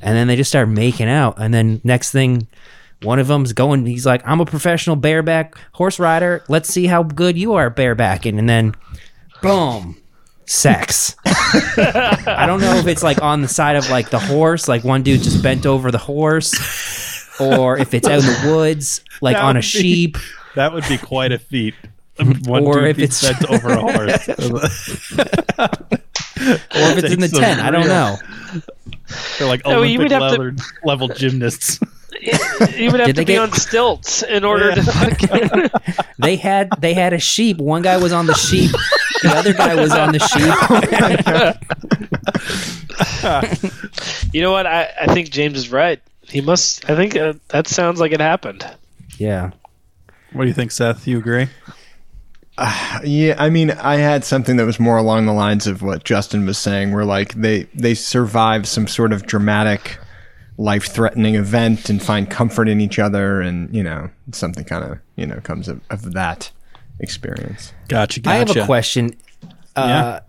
And 0.00 0.16
then 0.16 0.28
they 0.28 0.36
just 0.36 0.50
start 0.50 0.68
making 0.68 1.08
out. 1.08 1.34
And 1.38 1.52
then 1.52 1.80
next 1.82 2.12
thing, 2.12 2.46
one 3.02 3.18
of 3.18 3.26
them's 3.28 3.52
going, 3.52 3.86
he's 3.86 4.04
like, 4.06 4.22
I'm 4.26 4.40
a 4.40 4.44
professional 4.46 4.96
bareback 4.96 5.54
horse 5.72 5.98
rider. 5.98 6.44
Let's 6.48 6.68
see 6.68 6.86
how 6.86 7.02
good 7.02 7.38
you 7.38 7.54
are 7.54 7.70
barebacking. 7.70 8.38
And 8.38 8.48
then, 8.48 8.74
boom, 9.42 9.96
sex. 10.46 11.16
I 11.24 12.44
don't 12.46 12.60
know 12.60 12.74
if 12.76 12.86
it's 12.86 13.02
like 13.02 13.22
on 13.22 13.40
the 13.42 13.48
side 13.48 13.76
of 13.76 13.88
like 13.90 14.10
the 14.10 14.18
horse, 14.18 14.68
like 14.68 14.84
one 14.84 15.02
dude 15.02 15.22
just 15.22 15.42
bent 15.42 15.64
over 15.66 15.90
the 15.90 15.98
horse, 15.98 16.54
or 17.40 17.78
if 17.78 17.94
it's 17.94 18.06
out 18.06 18.20
in 18.20 18.26
the 18.26 18.52
woods, 18.54 19.02
like 19.20 19.36
That 19.36 19.44
on 19.44 19.56
a 19.56 19.58
would 19.58 19.62
be- 19.62 19.66
sheep. 19.66 20.18
That 20.56 20.72
would 20.72 20.86
be 20.88 20.98
quite 20.98 21.32
a 21.32 21.38
feat. 21.38 21.74
One 22.44 22.64
Or 22.66 22.80
dude 22.80 22.88
if 22.90 22.98
it's- 22.98 23.22
bent 23.22 23.50
over 23.50 23.70
a 23.70 23.80
horse. 23.80 25.08
Or 26.40 26.46
if 26.96 27.04
it's 27.04 27.12
in 27.12 27.20
the 27.20 27.28
Takes 27.28 27.32
some 27.32 27.42
tent, 27.42 27.60
I 27.60 27.70
don't 27.70 27.82
real- 27.84 27.88
know. 27.88 28.16
They're 29.38 29.46
like 29.48 29.64
No, 29.66 29.82
you 29.82 29.98
Olympic 29.98 29.98
would 29.98 30.10
have 30.12 30.32
to- 30.36 30.38
level, 30.42 30.64
level 30.84 31.08
gymnasts. 31.08 31.78
You 32.22 32.90
would 32.90 33.00
have 33.00 33.08
to 33.08 33.12
they 33.12 33.24
be 33.24 33.32
get- 33.34 33.38
on 33.40 33.52
stilts 33.52 34.22
in 34.22 34.44
order 34.44 34.74
to 34.74 34.82
fucking. 34.82 35.70
They 36.18 36.36
had 36.36 36.68
they 36.78 36.92
had 36.92 37.14
a 37.14 37.18
sheep. 37.18 37.56
One 37.56 37.80
guy 37.80 37.96
was 37.96 38.12
on 38.12 38.26
the 38.26 38.34
sheep. 38.34 38.70
The 39.22 39.30
other 39.34 39.54
guy 39.54 39.74
was 39.74 39.90
on 39.92 40.12
the 40.12 40.18
sheep. 40.18 40.54
You 44.32 44.42
know 44.42 44.52
what? 44.52 44.66
I, 44.66 44.88
I 45.00 45.12
think 45.12 45.30
James 45.30 45.58
is 45.58 45.70
right. 45.72 46.00
He 46.22 46.40
must. 46.40 46.88
I 46.88 46.94
think 46.94 47.16
uh, 47.16 47.32
that 47.48 47.66
sounds 47.68 47.98
like 48.00 48.12
it 48.12 48.20
happened. 48.20 48.64
Yeah. 49.18 49.50
What 50.32 50.42
do 50.44 50.48
you 50.48 50.54
think, 50.54 50.70
Seth? 50.70 51.06
You 51.06 51.18
agree? 51.18 51.48
Yeah, 53.02 53.36
I 53.38 53.48
mean, 53.48 53.70
I 53.70 53.96
had 53.96 54.22
something 54.22 54.58
that 54.58 54.66
was 54.66 54.78
more 54.78 54.98
along 54.98 55.24
the 55.24 55.32
lines 55.32 55.66
of 55.66 55.80
what 55.80 56.04
Justin 56.04 56.44
was 56.44 56.58
saying, 56.58 56.92
where 56.92 57.06
like 57.06 57.32
they 57.32 57.62
they 57.74 57.94
survive 57.94 58.68
some 58.68 58.86
sort 58.86 59.14
of 59.14 59.24
dramatic, 59.26 59.98
life-threatening 60.60 61.34
event 61.36 61.88
and 61.88 62.02
find 62.02 62.28
comfort 62.30 62.68
in 62.68 62.80
each 62.80 62.98
other, 62.98 63.40
and 63.40 63.74
you 63.74 63.82
know, 63.82 64.10
something 64.32 64.64
kind 64.64 64.84
of 64.84 64.98
you 65.16 65.26
know 65.26 65.40
comes 65.40 65.68
of, 65.68 65.80
of 65.90 66.12
that 66.12 66.50
experience. 67.00 67.72
Gotcha. 67.88 68.20
Gotcha. 68.20 68.34
I 68.34 68.38
have 68.38 68.56
a 68.56 68.66
question. 68.66 69.16
Uh, 69.74 69.86
Yeah. 69.86 70.20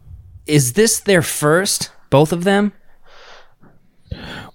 Is 0.47 0.73
this 0.73 0.99
their 0.99 1.21
first? 1.21 1.91
Both 2.09 2.32
of 2.34 2.43
them? 2.45 2.73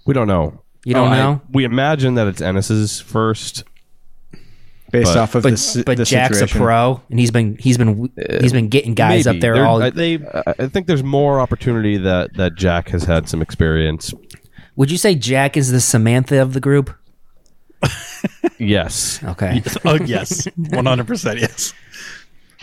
We 0.05 0.13
don't 0.13 0.27
know. 0.27 0.61
You 0.85 0.93
don't 0.93 1.09
Oh, 1.09 1.11
I- 1.11 1.17
know. 1.17 1.41
we 1.51 1.63
imagine 1.63 2.15
that 2.15 2.27
it's 2.27 2.41
Ennis's 2.41 2.99
first. 2.99 3.63
Based 4.89 5.13
But- 5.13 5.17
off 5.19 5.35
of 5.35 5.43
But 5.43 5.49
this, 5.51 5.75
but 5.83 5.97
the 5.97 6.05
Jack's 6.05 6.35
situation. 6.39 6.57
a 6.61 6.63
pro, 6.63 7.01
and 7.09 7.19
he's 7.19 7.29
been 7.31 7.57
he's 7.59 7.77
been 7.77 8.09
he's 8.39 8.53
been 8.53 8.69
getting 8.69 8.93
guys 8.93 9.25
Maybe. 9.25 9.37
up 9.37 9.41
there 9.41 9.55
There- 9.55 9.65
all. 9.65 9.83
I, 9.83 9.89
They- 9.89 10.15
I- 10.33 10.53
I 10.59 10.67
think 10.67 10.87
there's 10.87 11.03
more 11.03 11.41
opportunity 11.41 11.97
that 11.97 12.35
that 12.35 12.55
Jack 12.55 12.87
has 12.89 13.03
had 13.03 13.27
some 13.27 13.41
experience. 13.41 14.13
Would 14.77 14.89
you 14.91 14.97
say 14.97 15.13
Jack 15.15 15.57
is 15.57 15.71
the 15.71 15.81
Samantha 15.81 16.41
of 16.41 16.53
the 16.53 16.59
group? 16.61 16.95
Yes. 18.59 19.23
Okay. 19.23 19.61
oh 19.85 19.95
yes, 20.03 20.47
one 20.55 20.87
hundred 20.87 21.05
percent 21.05 21.39
yes. 21.39 21.75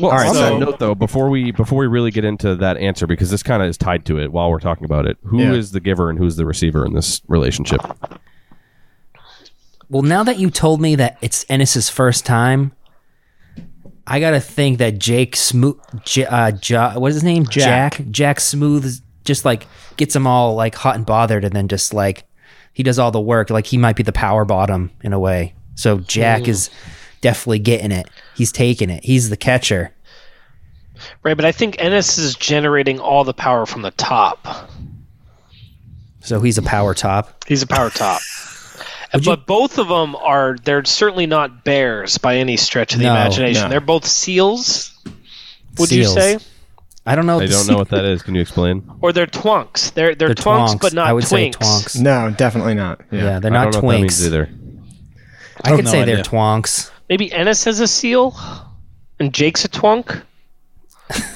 Well, 0.00 0.10
All 0.10 0.16
right, 0.16 0.26
on 0.26 0.34
so- 0.34 0.40
that 0.40 0.58
note, 0.58 0.78
though, 0.80 0.94
before 0.96 1.30
we 1.30 1.52
before 1.52 1.78
we 1.78 1.86
really 1.86 2.10
get 2.10 2.24
into 2.24 2.56
that 2.56 2.76
answer, 2.78 3.06
because 3.06 3.30
this 3.30 3.44
kind 3.44 3.62
of 3.62 3.68
is 3.68 3.76
tied 3.78 4.04
to 4.06 4.18
it 4.18 4.32
while 4.32 4.50
we're 4.50 4.58
talking 4.58 4.84
about 4.86 5.06
it, 5.06 5.18
who 5.24 5.38
is 5.38 5.70
Yeah. 5.70 5.74
the 5.74 5.80
giver 5.80 6.10
and 6.10 6.18
who's 6.18 6.34
the 6.34 6.44
receiver 6.46 6.84
in 6.84 6.94
this 6.94 7.22
relationship? 7.28 7.80
Well, 9.88 10.02
now 10.02 10.24
that 10.24 10.38
you 10.38 10.50
told 10.50 10.80
me 10.80 10.96
that 10.96 11.16
it's 11.22 11.44
Ennis's 11.48 11.88
first 11.88 12.26
time, 12.26 12.72
I 14.06 14.18
gotta 14.18 14.40
think 14.40 14.78
that 14.78 14.98
Jake 14.98 15.36
Smooth, 15.36 15.78
J- 16.04 16.26
uh, 16.26 16.52
ja, 16.64 16.98
what 16.98 17.08
is 17.10 17.16
his 17.16 17.24
name? 17.24 17.46
Jack. 17.46 18.00
Jack 18.10 18.40
Smooth 18.40 18.84
is 18.84 19.00
just 19.24 19.44
like 19.44 19.66
gets 19.96 20.14
them 20.14 20.26
all 20.26 20.54
like 20.54 20.74
hot 20.74 20.96
and 20.96 21.06
bothered, 21.06 21.44
and 21.44 21.54
then 21.54 21.68
just 21.68 21.92
like 21.94 22.24
he 22.72 22.82
does 22.82 22.98
all 22.98 23.10
the 23.10 23.20
work. 23.20 23.50
Like 23.50 23.66
he 23.66 23.76
might 23.78 23.96
be 23.96 24.02
the 24.02 24.12
power 24.12 24.44
bottom 24.44 24.90
in 25.02 25.12
a 25.12 25.18
way. 25.18 25.54
So 25.74 25.98
Jack 25.98 26.46
is 26.48 26.70
definitely 27.20 27.58
getting 27.60 27.90
it. 27.92 28.08
He's 28.36 28.52
taking 28.52 28.90
it. 28.90 29.04
He's 29.04 29.30
the 29.30 29.36
catcher. 29.36 29.92
Right, 31.24 31.34
but 31.34 31.44
I 31.44 31.50
think 31.52 31.76
Ennis 31.80 32.18
is 32.18 32.36
generating 32.36 33.00
all 33.00 33.24
the 33.24 33.34
power 33.34 33.66
from 33.66 33.82
the 33.82 33.90
top. 33.92 34.46
So 36.20 36.40
he's 36.40 36.56
a 36.58 36.62
power 36.62 36.94
top. 36.94 37.44
He's 37.46 37.62
a 37.62 37.66
power 37.66 37.90
top. 37.90 38.20
Would 39.14 39.26
you- 39.26 39.32
but 39.32 39.46
both 39.46 39.78
of 39.78 39.88
them 39.88 40.16
are 40.16 40.56
they're 40.64 40.84
certainly 40.84 41.26
not 41.26 41.64
bears 41.64 42.18
by 42.18 42.36
any 42.36 42.56
stretch 42.56 42.94
of 42.94 42.98
the 43.00 43.06
No, 43.06 43.12
imagination. 43.12 43.64
no. 43.64 43.68
They're 43.68 43.80
both 43.80 44.06
seals. 44.06 44.96
Would 45.78 45.90
you 45.92 46.04
say? 46.04 46.38
I 47.06 47.14
don't 47.16 47.26
know. 47.26 47.38
I 47.40 47.46
don't 47.46 47.66
know 47.68 47.76
what 47.76 47.90
that 47.90 48.04
is. 48.06 48.22
Can 48.22 48.34
you 48.34 48.40
explain? 48.40 48.90
Or 49.02 49.12
they're 49.12 49.26
twonks. 49.26 49.92
They're 49.92 50.14
they're, 50.14 50.28
They're 50.28 50.34
twonks, 50.34 50.80
but 50.80 50.94
not 50.94 51.06
I 51.06 51.12
would 51.12 51.24
say 51.24 51.50
twinks. 51.50 51.56
twonks. 51.96 52.00
No, 52.00 52.30
definitely 52.36 52.74
not. 52.74 53.00
Yeah. 53.10 53.24
Yeah, 53.24 53.38
they're 53.40 53.50
not 53.50 53.60
I 53.60 53.64
not 53.64 53.72
don't 53.74 53.82
know 53.82 53.86
what 53.88 53.92
that 53.92 54.00
means 54.00 54.20
twinks. 54.22 54.26
either. 54.26 54.48
I 55.62 55.76
could 55.76 55.84
no 55.84 55.90
say 55.90 56.04
they're 56.04 56.18
idea. 56.18 56.24
twonks. 56.24 56.90
Maybe 57.10 57.30
Ennis 57.32 57.64
has 57.64 57.80
a 57.80 57.86
seal 57.86 58.34
and 59.20 59.32
Jake's 59.34 59.64
a 59.64 59.68
twonk. 59.68 60.22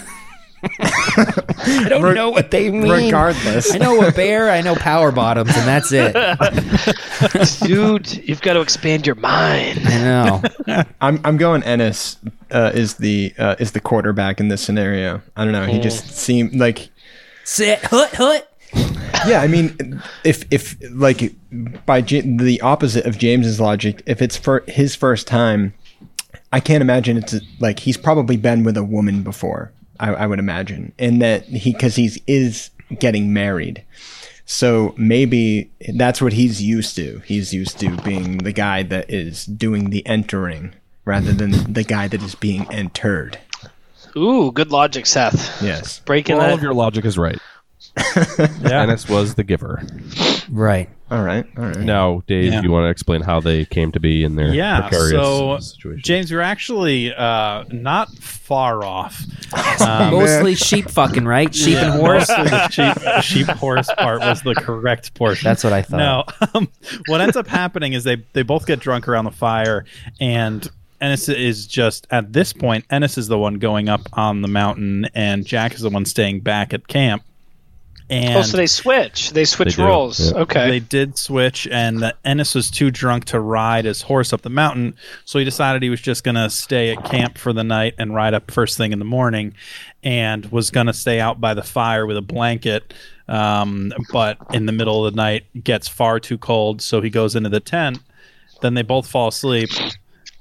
I 0.81 1.87
don't 1.89 2.03
Re- 2.03 2.15
know 2.15 2.31
what 2.31 2.51
they 2.51 2.71
mean. 2.71 2.91
Regardless, 2.91 3.73
I 3.75 3.79
know 3.79 4.01
a 4.03 4.11
bear, 4.13 4.51
I 4.51 4.61
know 4.61 4.75
power 4.75 5.13
bottoms, 5.13 5.51
and 5.57 5.67
that's 5.69 5.93
it. 5.93 6.15
Dude, 7.67 8.29
you've 8.29 8.41
got 8.41 8.55
to 8.55 8.61
expand 8.61 9.07
your 9.07 9.17
mind. 9.17 9.81
I 9.85 9.99
know. 10.67 10.85
I'm 11.01 11.21
I'm 11.25 11.37
going 11.37 11.63
Ennis 11.63 12.17
uh, 12.51 12.73
is 12.75 12.95
the 12.95 13.33
uh, 13.39 13.57
is 13.59 13.73
the 13.73 13.81
quarterback 13.81 14.41
in 14.41 14.49
this 14.49 14.63
scenario. 14.63 15.23
I 15.37 15.45
don't 15.45 15.53
know. 15.53 15.67
He 15.67 15.81
just 15.81 16.11
seemed 16.17 16.55
like 16.57 16.91
Sit, 17.45 17.79
hut, 17.85 18.15
hut. 18.15 18.53
yeah. 19.27 19.41
I 19.41 19.47
mean, 19.47 20.03
if 20.25 20.45
if 20.51 20.77
like 20.93 21.35
by 21.87 22.01
J- 22.01 22.21
the 22.23 22.61
opposite 22.61 23.07
of 23.07 23.17
James's 23.19 23.61
logic, 23.61 24.03
if 24.07 24.21
it's 24.21 24.37
for 24.37 24.65
his 24.69 24.95
first 24.95 25.27
time, 25.27 25.73
I 26.53 26.61
can't 26.61 26.83
imagine 26.83 27.17
it's 27.17 27.35
like 27.61 27.79
he's 27.81 27.97
probably 27.97 28.37
been 28.37 28.65
with 28.65 28.77
a 28.77 28.85
woman 28.85 29.23
before. 29.23 29.73
I, 30.01 30.12
I 30.14 30.26
would 30.26 30.38
imagine, 30.38 30.92
and 30.99 31.20
that 31.22 31.44
he 31.44 31.72
because 31.72 31.96
he's 31.96 32.18
is 32.26 32.70
getting 32.99 33.32
married. 33.32 33.84
So 34.46 34.94
maybe 34.96 35.70
that's 35.94 36.22
what 36.22 36.32
he's 36.32 36.62
used 36.62 36.96
to. 36.96 37.20
He's 37.26 37.53
used 37.53 37.78
to 37.80 37.94
being 37.99 38.38
the 38.38 38.53
guy 38.53 38.82
that 38.84 39.11
is 39.11 39.44
doing 39.44 39.90
the 39.90 40.07
entering 40.07 40.74
rather 41.05 41.32
than 41.32 41.51
the 41.72 41.84
guy 41.84 42.09
that 42.09 42.22
is 42.22 42.34
being 42.34 42.66
entered. 42.72 43.38
Ooh, 44.16 44.51
good 44.53 44.70
logic, 44.70 45.05
Seth. 45.05 45.62
Yes. 45.62 46.01
Breaking 46.01 46.36
Well, 46.36 46.44
all 46.46 46.51
that. 46.53 46.57
of 46.59 46.62
your 46.62 46.72
logic 46.74 47.05
is 47.05 47.18
right. 47.18 47.38
Yeah. 48.62 48.82
Ennis 48.82 49.09
was 49.09 49.34
the 49.34 49.44
giver. 49.44 49.82
Right. 50.51 50.88
All 51.11 51.23
right. 51.23 51.47
All 51.57 51.65
right. 51.65 51.79
Now, 51.79 52.23
Dave, 52.27 52.53
Yeah. 52.53 52.63
you 52.63 52.71
want 52.71 52.85
to 52.85 52.91
explain 52.91 53.23
how 53.23 53.41
they 53.41 53.65
came 53.65 53.93
to 53.93 54.01
be 54.01 54.25
in 54.25 54.37
their 54.37 54.49
Yeah, 54.53 54.83
precarious 54.83 55.11
so 55.13 55.59
situation? 55.59 56.03
James, 56.05 56.31
you're 56.31 56.43
actually 56.43 57.15
uh, 57.15 57.65
not 57.71 58.11
far 58.19 58.85
off. 58.85 59.23
Um, 59.81 60.11
Mostly 60.13 60.55
sheep 60.57 60.91
fucking, 60.91 61.25
right? 61.25 61.55
Sheep 61.55 61.77
and 61.79 61.93
horse. 61.95 62.27
The 62.27 62.69
sheep, 62.69 63.23
sheep 63.23 63.47
horse 63.57 63.89
part 63.97 64.21
was 64.21 64.43
the 64.43 64.55
correct 64.55 65.15
portion. 65.15 65.45
That's 65.49 65.63
what 65.65 65.73
I 65.73 65.83
thought. 65.83 65.97
No, 65.99 66.49
um, 66.55 66.69
what 67.07 67.21
ends 67.21 67.37
up 67.37 67.47
happening 67.47 67.93
is 67.95 68.05
they 68.05 68.17
they 68.35 68.43
both 68.43 68.67
get 68.67 68.81
drunk 68.81 69.07
around 69.09 69.25
the 69.25 69.31
fire, 69.31 69.85
and 70.21 70.69
Ennis 71.01 71.29
is 71.29 71.67
just 71.67 72.07
at 72.11 72.33
this 72.33 72.53
point. 72.53 72.85
Ennis 72.91 73.17
is 73.17 73.29
the 73.29 73.39
one 73.39 73.55
going 73.55 73.89
up 73.89 74.03
on 74.15 74.43
the 74.43 74.49
mountain, 74.49 75.07
and 75.15 75.47
Jack 75.47 75.75
is 75.75 75.81
the 75.81 75.91
one 75.91 76.05
staying 76.05 76.41
back 76.41 76.75
at 76.75 76.89
camp. 76.89 77.23
And 78.11 78.39
oh, 78.39 78.43
so 78.43 78.57
they 78.57 78.67
switch. 78.67 79.33
They 79.33 79.45
switch 79.45 79.77
They 79.77 79.83
roles. 79.83 80.33
yeah. 80.33 80.39
Okay. 80.39 80.71
they 80.71 80.81
did 80.81 81.19
switch, 81.19 81.69
and 81.71 82.03
uh, 82.03 82.13
Ennis 82.25 82.55
was 82.55 82.71
too 82.71 82.91
drunk 82.91 83.27
to 83.27 83.41
ride 83.41 83.85
his 83.85 84.01
horse 84.01 84.33
up 84.33 84.41
the 84.41 84.49
mountain, 84.51 84.95
so 85.27 85.39
he 85.39 85.45
decided 85.45 85.83
he 85.83 85.91
was 85.91 86.01
just 86.01 86.25
going 86.25 86.35
to 86.37 86.49
stay 86.49 86.91
at 86.91 87.05
camp 87.05 87.37
for 87.37 87.53
the 87.53 87.65
night 87.65 87.95
and 87.99 88.15
ride 88.15 88.33
up 88.33 88.51
first 88.51 88.79
thing 88.79 88.93
in 88.93 88.99
the 88.99 89.05
morning, 89.05 89.53
and 90.03 90.47
was 90.47 90.71
going 90.71 90.87
to 90.87 90.95
stay 90.95 91.21
out 91.21 91.39
by 91.39 91.53
the 91.53 91.63
fire 91.63 92.07
with 92.07 92.17
a 92.17 92.23
blanket. 92.23 92.95
Um, 93.29 93.93
but 94.11 94.39
in 94.55 94.65
the 94.65 94.73
middle 94.73 95.05
of 95.05 95.13
the 95.13 95.17
night, 95.17 95.45
gets 95.63 95.87
far 95.87 96.19
too 96.19 96.39
cold, 96.39 96.81
so 96.81 97.03
he 97.03 97.11
goes 97.11 97.37
into 97.37 97.51
the 97.51 97.61
tent. 97.61 97.99
Then 98.63 98.73
they 98.73 98.83
both 98.83 99.07
fall 99.07 99.29
asleep, 99.29 99.69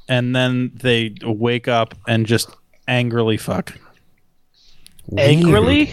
and 0.07 0.34
then 0.34 0.72
they 0.74 1.15
wake 1.22 1.68
up 1.68 1.95
and 2.07 2.26
just 2.26 2.49
angrily 2.88 3.36
fuck. 3.36 3.78
Angrily? 5.18 5.91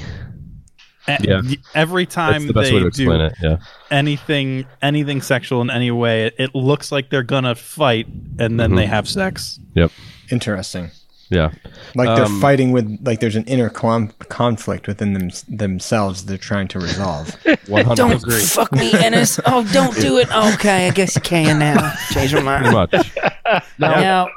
A- 1.08 1.18
Yeah. 1.22 1.42
Every 1.74 2.06
time 2.06 2.46
the 2.46 2.52
they 2.52 2.72
way 2.72 2.80
to 2.80 2.86
explain 2.86 3.18
do 3.18 3.24
it. 3.26 3.34
Yeah. 3.42 3.56
anything 3.90 4.66
anything 4.82 5.20
sexual 5.22 5.60
in 5.60 5.70
any 5.70 5.90
way, 5.90 6.26
it, 6.26 6.34
it 6.38 6.54
looks 6.54 6.90
like 6.92 7.10
they're 7.10 7.22
gonna 7.22 7.54
fight 7.54 8.06
and 8.38 8.58
then 8.58 8.70
Mm-hmm. 8.70 8.76
they 8.76 8.86
have 8.86 9.08
sex. 9.08 9.58
Yep. 9.74 9.90
Interesting. 10.30 10.90
Yeah. 11.30 11.50
Like 11.94 12.14
they're 12.16 12.26
Um, 12.26 12.40
fighting 12.40 12.70
with 12.72 12.98
like 13.02 13.20
there's 13.20 13.34
an 13.36 13.44
inner 13.44 13.68
com- 13.70 14.12
conflict 14.28 14.86
within 14.86 15.14
them 15.14 15.30
themselves 15.48 16.24
they're 16.26 16.36
trying 16.38 16.68
to 16.68 16.78
resolve. 16.78 17.34
One 17.66 17.84
hundred 17.84 17.96
Don't 18.20 18.32
fuck 18.42 18.70
me, 18.72 18.92
Ennis. 18.92 19.40
Oh, 19.46 19.66
don't 19.72 19.94
do 19.96 20.18
it. 20.18 20.28
Okay, 20.54 20.86
I 20.86 20.90
guess 20.90 21.16
you 21.16 21.22
can 21.22 21.58
now. 21.58 21.92
Change 22.12 22.30
your 22.32 22.42
mind. 22.42 22.72
much. 22.72 22.92
Now, 23.78 24.28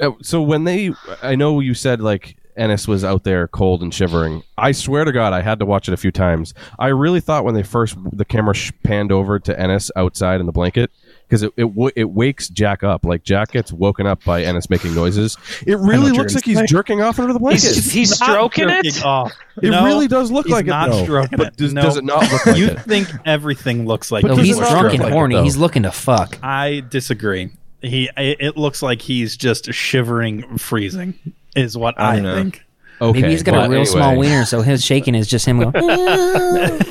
Uh, 0.00 0.10
So 0.22 0.40
when 0.42 0.64
they, 0.64 0.92
I 1.22 1.34
know 1.34 1.58
you 1.60 1.74
said 1.74 2.00
like 2.00 2.36
Ennis 2.58 2.88
was 2.88 3.04
out 3.04 3.24
there 3.24 3.48
cold 3.48 3.82
and 3.82 3.94
shivering. 3.94 4.42
I 4.56 4.72
swear 4.72 5.04
to 5.04 5.12
God, 5.12 5.32
I 5.32 5.40
had 5.42 5.58
to 5.60 5.66
watch 5.66 5.88
it 5.88 5.94
a 5.94 5.96
few 5.96 6.10
times. 6.10 6.54
I 6.78 6.88
really 6.88 7.20
thought 7.20 7.44
when 7.44 7.54
they 7.54 7.62
first 7.62 7.96
the 8.12 8.24
camera 8.24 8.54
sh- 8.54 8.72
panned 8.82 9.12
over 9.12 9.38
to 9.38 9.58
Ennis 9.60 9.90
outside 9.96 10.40
in 10.40 10.46
the 10.46 10.52
blanket, 10.52 10.90
because 11.28 11.42
it 11.42 11.52
it, 11.56 11.62
w- 11.74 11.90
it 11.96 12.10
wakes 12.10 12.48
Jack 12.48 12.82
up. 12.82 13.04
Like 13.04 13.22
Jack 13.22 13.52
gets 13.52 13.72
woken 13.72 14.06
up 14.06 14.24
by 14.24 14.42
Ennis 14.42 14.68
making 14.70 14.94
noises. 14.94 15.36
It 15.66 15.78
really 15.78 16.10
looks 16.10 16.34
like 16.34 16.44
he's 16.44 16.60
jerking 16.68 17.00
off 17.02 17.18
under 17.18 17.32
the 17.32 17.38
blanket. 17.38 17.62
He's, 17.74 17.92
he's 17.92 18.14
stroking 18.14 18.68
it. 18.68 19.04
off. 19.04 19.32
it 19.62 19.70
No, 19.70 19.84
really 19.84 20.08
does 20.08 20.30
look 20.30 20.46
he's 20.46 20.52
like 20.54 20.66
not 20.66 20.88
it. 20.88 20.92
though. 20.92 21.04
stroking 21.04 21.36
but 21.38 21.46
it. 21.48 21.56
Does, 21.56 21.72
No. 21.74 21.82
does 21.82 21.96
it 21.96 22.04
not 22.04 22.30
look 22.32 22.46
like 22.46 22.56
you 22.56 22.66
it? 22.66 22.80
think 22.82 23.08
everything 23.24 23.86
looks 23.86 24.10
like 24.10 24.24
No, 24.24 24.34
does 24.36 24.46
he's 24.46 24.56
drunk 24.58 24.82
look 24.82 24.92
and 24.94 25.02
like 25.02 25.10
it, 25.10 25.12
horny. 25.12 25.34
though? 25.36 25.42
he's 25.44 25.56
looking 25.56 25.82
to 25.84 25.92
fuck. 25.92 26.38
I 26.42 26.82
disagree. 26.88 27.50
He 27.80 28.10
it 28.16 28.38
it 28.40 28.56
looks 28.56 28.82
like 28.82 29.00
he's 29.02 29.36
just 29.36 29.72
shivering, 29.72 30.58
freezing. 30.58 31.14
Is 31.56 31.76
what 31.76 31.98
I 31.98 32.16
I, 32.16 32.20
know. 32.20 32.34
think. 32.34 32.62
Okay, 33.00 33.20
Maybe 33.20 33.30
he's 33.32 33.42
got 33.44 33.66
a 33.66 33.70
real 33.70 33.86
small 33.86 34.16
wiener, 34.16 34.44
so 34.44 34.60
his 34.62 34.84
shaking 34.84 35.14
is 35.14 35.28
just 35.28 35.46
him 35.46 35.60
going. 35.60 35.72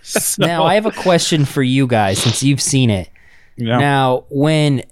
So, 0.00 0.44
now 0.44 0.64
I 0.64 0.74
have 0.74 0.86
a 0.86 0.90
question 0.90 1.44
for 1.44 1.62
you 1.62 1.86
guys 1.86 2.22
since 2.22 2.42
you've 2.42 2.60
seen 2.60 2.90
it. 2.90 3.10
yeah. 3.56 3.78
Now, 3.78 4.24
when 4.30 4.82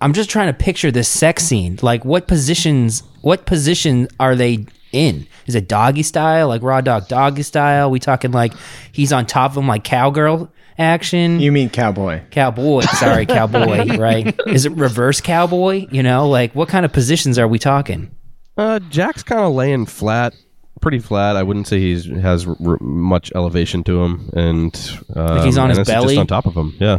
I'm 0.00 0.12
just 0.12 0.30
trying 0.30 0.46
to 0.48 0.52
picture 0.52 0.90
this 0.90 1.08
sex 1.08 1.44
scene, 1.44 1.78
like 1.82 2.04
what 2.04 2.28
positions, 2.28 3.02
what 3.22 3.46
position 3.46 4.08
are 4.20 4.36
they 4.36 4.66
in? 4.92 5.26
Is 5.46 5.54
it 5.56 5.68
doggy 5.68 6.02
style, 6.04 6.48
like 6.48 6.62
raw 6.62 6.80
dog 6.80 7.08
doggy 7.08 7.42
style? 7.42 7.90
We 7.90 7.98
talking 7.98 8.30
like 8.30 8.52
he's 8.92 9.12
on 9.12 9.26
top 9.26 9.52
of 9.52 9.56
him, 9.58 9.66
like 9.66 9.82
cowgirl 9.84 10.50
action? 10.80 11.38
You 11.40 11.52
mean 11.52 11.70
cowboy? 11.70 12.22
cowboy, 12.30 12.80
sorry, 12.82 13.26
cowboy, 13.38 13.96
right? 13.96 14.38
Is 14.46 14.66
it 14.66 14.72
reverse 14.72 15.20
cowboy? 15.20 15.86
You 15.90 16.02
know, 16.02 16.28
like 16.28 16.54
what 16.54 16.68
kind 16.68 16.84
of 16.84 16.92
positions 16.92 17.38
are 17.38 17.46
we 17.48 17.58
talking? 17.58 18.10
Uh, 18.56 18.78
Jack's 18.90 19.22
kind 19.22 19.40
of 19.42 19.52
laying 19.54 19.86
flat, 19.86 20.34
pretty 20.80 20.98
flat. 20.98 21.36
I 21.36 21.42
wouldn't 21.42 21.66
say 21.66 21.78
he's 21.78 22.04
has 22.06 22.46
r- 22.46 22.56
r- 22.66 22.78
much 22.80 23.30
elevation 23.34 23.84
to 23.84 24.02
him, 24.02 24.30
and 24.34 24.74
um, 25.14 25.44
he's 25.44 25.56
on 25.56 25.68
his 25.70 25.78
Ennis 25.78 25.88
is 25.88 25.94
belly? 25.94 26.14
just 26.16 26.20
on 26.20 26.26
top 26.26 26.46
of 26.46 26.54
him. 26.54 26.74
Yeah, 26.78 26.98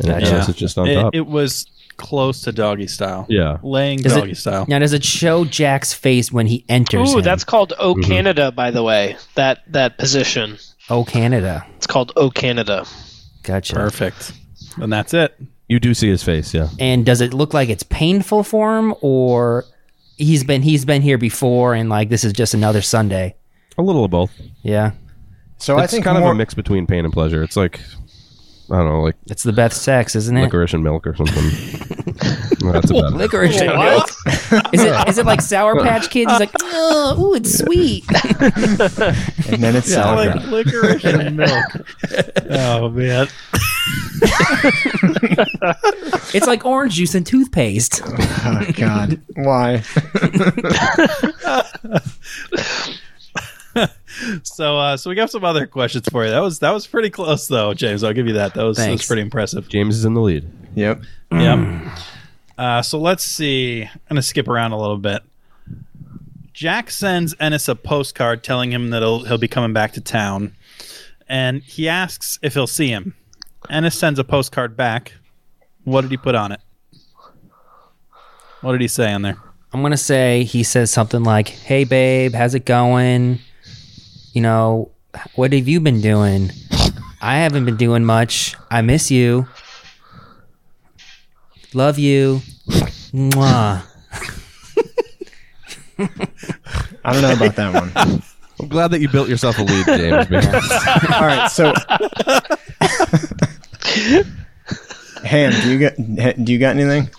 and 0.00 0.08
Gotcha. 0.08 0.26
Ennis 0.26 0.48
is 0.50 0.56
just 0.56 0.78
on 0.78 0.86
it, 0.88 0.94
top. 0.94 1.14
it 1.14 1.26
was 1.26 1.66
close 1.96 2.42
to 2.42 2.52
doggy 2.52 2.86
style. 2.86 3.26
Yeah. 3.28 3.58
laying 3.62 3.98
Does 3.98 4.16
it- 4.16 4.20
doggy 4.20 4.34
style. 4.34 4.64
Now, 4.68 4.78
does 4.78 4.92
it 4.94 5.04
show 5.04 5.44
Jack's 5.44 5.92
face 5.92 6.32
when 6.32 6.46
he 6.46 6.64
enters? 6.68 7.12
Ooh, 7.12 7.18
him? 7.18 7.24
that's 7.24 7.44
called 7.44 7.72
O 7.78 7.94
Canada, 7.94 8.50
by 8.52 8.70
the 8.70 8.82
way. 8.82 9.16
That 9.34 9.60
that 9.72 9.98
position. 9.98 10.58
oh 10.88 11.04
Canada. 11.04 11.66
It's 11.76 11.86
called 11.86 12.12
O 12.16 12.30
Canada. 12.30 12.86
Gotcha. 13.50 13.74
Perfect. 13.74 14.32
And 14.76 14.92
that's 14.92 15.12
it. 15.14 15.36
you 15.68 15.80
do 15.80 15.92
see 15.94 16.08
his 16.08 16.22
face, 16.22 16.54
yeah. 16.54 16.68
And 16.78 17.04
does 17.04 17.20
it 17.20 17.34
look 17.34 17.52
like 17.52 17.68
it's 17.68 17.82
painful 17.82 18.44
for 18.44 18.78
him, 18.78 18.94
or 19.00 19.64
he's 20.16 20.44
been 20.44 20.62
he's 20.62 20.84
been 20.84 21.02
here 21.02 21.18
before, 21.18 21.74
and 21.74 21.88
like 21.88 22.08
this 22.10 22.22
is 22.22 22.32
just 22.32 22.54
another 22.54 22.80
Sunday? 22.80 23.34
A 23.76 23.82
little 23.82 24.04
of 24.04 24.10
both. 24.12 24.30
Yeah, 24.62 24.92
So 25.58 25.78
I 25.78 25.84
it's 25.84 25.92
think 25.92 26.04
kind 26.04 26.18
more, 26.18 26.28
of 26.30 26.34
a 26.34 26.38
mix 26.38 26.54
between 26.54 26.86
pain 26.86 27.04
and 27.04 27.12
pleasure. 27.12 27.42
It's 27.42 27.56
like 27.56 27.80
I 28.70 28.76
don't 28.76 28.86
know, 28.88 29.02
like 29.02 29.16
it's 29.28 29.42
the 29.42 29.52
best 29.52 29.82
sex, 29.82 30.14
isn't 30.14 30.36
it? 30.36 30.42
licorice 30.44 30.74
and 30.74 30.84
milk 30.84 31.06
or 31.06 31.16
something. 31.16 31.50
Well, 32.64 32.72
that's 32.74 32.90
about 32.90 33.12
it. 33.12 33.16
Licorice 33.16 33.60
and 33.60 33.72
milk. 33.78 34.10
Is 34.74 34.82
it 34.84 35.08
is 35.08 35.18
it 35.18 35.24
like 35.24 35.40
Sour 35.40 35.82
Patch 35.82 36.10
Kids? 36.10 36.30
He's 36.30 36.40
like, 36.40 36.50
oh, 36.62 37.30
ooh, 37.30 37.34
it's 37.34 37.56
sweet. 37.58 38.04
and 39.50 39.62
then 39.62 39.76
it's 39.76 39.94
like 39.94 40.32
sauerkraut. 40.34 40.48
licorice 40.48 41.04
and 41.04 41.36
milk. 41.36 41.64
oh 42.50 42.88
man. 42.90 43.28
it's 46.34 46.46
like 46.46 46.66
orange 46.66 46.94
juice 46.94 47.14
and 47.14 47.26
toothpaste. 47.26 48.02
Oh 48.04 48.66
God, 48.76 49.20
why? 49.36 49.82
So 54.42 54.76
uh 54.76 54.96
so 54.96 55.08
we 55.08 55.16
got 55.16 55.30
some 55.30 55.44
other 55.44 55.66
questions 55.66 56.06
for 56.10 56.24
you. 56.24 56.30
That 56.30 56.40
was 56.40 56.58
that 56.58 56.72
was 56.72 56.86
pretty 56.86 57.10
close 57.10 57.46
though, 57.48 57.72
James. 57.74 58.02
I'll 58.04 58.12
give 58.12 58.26
you 58.26 58.34
that. 58.34 58.54
That 58.54 58.64
was, 58.64 58.76
that 58.76 58.90
was 58.90 59.06
pretty 59.06 59.22
impressive. 59.22 59.68
James 59.68 59.96
is 59.96 60.04
in 60.04 60.14
the 60.14 60.20
lead. 60.20 60.50
Yep. 60.74 61.02
Yep. 61.32 61.58
Uh, 62.60 62.82
so 62.82 62.98
let's 63.00 63.24
see. 63.24 63.84
I'm 63.84 64.00
going 64.10 64.16
to 64.16 64.22
skip 64.22 64.46
around 64.46 64.72
a 64.72 64.78
little 64.78 64.98
bit. 64.98 65.22
Jack 66.52 66.90
sends 66.90 67.34
Ennis 67.40 67.68
a 67.68 67.74
postcard 67.74 68.44
telling 68.44 68.70
him 68.70 68.90
that 68.90 69.00
he'll, 69.00 69.24
he'll 69.24 69.38
be 69.38 69.48
coming 69.48 69.72
back 69.72 69.94
to 69.94 70.00
town. 70.02 70.54
And 71.26 71.62
he 71.62 71.88
asks 71.88 72.38
if 72.42 72.52
he'll 72.52 72.66
see 72.66 72.88
him. 72.88 73.14
Ennis 73.70 73.98
sends 73.98 74.18
a 74.18 74.24
postcard 74.24 74.76
back. 74.76 75.14
What 75.84 76.02
did 76.02 76.10
he 76.10 76.18
put 76.18 76.34
on 76.34 76.52
it? 76.52 76.60
What 78.60 78.72
did 78.72 78.82
he 78.82 78.88
say 78.88 79.10
on 79.10 79.22
there? 79.22 79.38
I'm 79.72 79.80
gonna 79.80 79.96
say 79.96 80.44
he 80.44 80.62
says 80.62 80.90
something 80.90 81.22
like, 81.22 81.48
"Hey 81.48 81.84
babe, 81.84 82.34
how's 82.34 82.54
it 82.54 82.66
going? 82.66 83.38
You 84.34 84.42
know, 84.42 84.90
what 85.34 85.54
have 85.54 85.66
you 85.66 85.80
been 85.80 86.02
doing? 86.02 86.50
I 87.22 87.36
haven't 87.36 87.64
been 87.64 87.76
doing 87.76 88.04
much. 88.04 88.54
I 88.70 88.82
miss 88.82 89.10
you. 89.10 89.46
Love 91.74 91.98
you. 91.98 92.40
Mwah." 93.12 93.82
I 97.04 97.12
don't 97.12 97.22
know 97.22 97.32
about 97.32 97.56
that 97.56 97.74
one. 97.74 98.22
I'm 98.60 98.68
glad 98.68 98.90
that 98.90 99.00
you 99.00 99.08
built 99.08 99.28
yourself 99.28 99.58
a 99.58 99.62
lead, 99.62 99.86
James. 99.86 100.26
All 101.12 101.26
right, 101.26 101.50
so 101.50 101.72
Ham, 105.24 105.52
do 105.62 105.70
you 105.70 105.78
get 105.78 106.44
do 106.44 106.52
you 106.52 106.58
got 106.58 106.76
anything? 106.76 107.10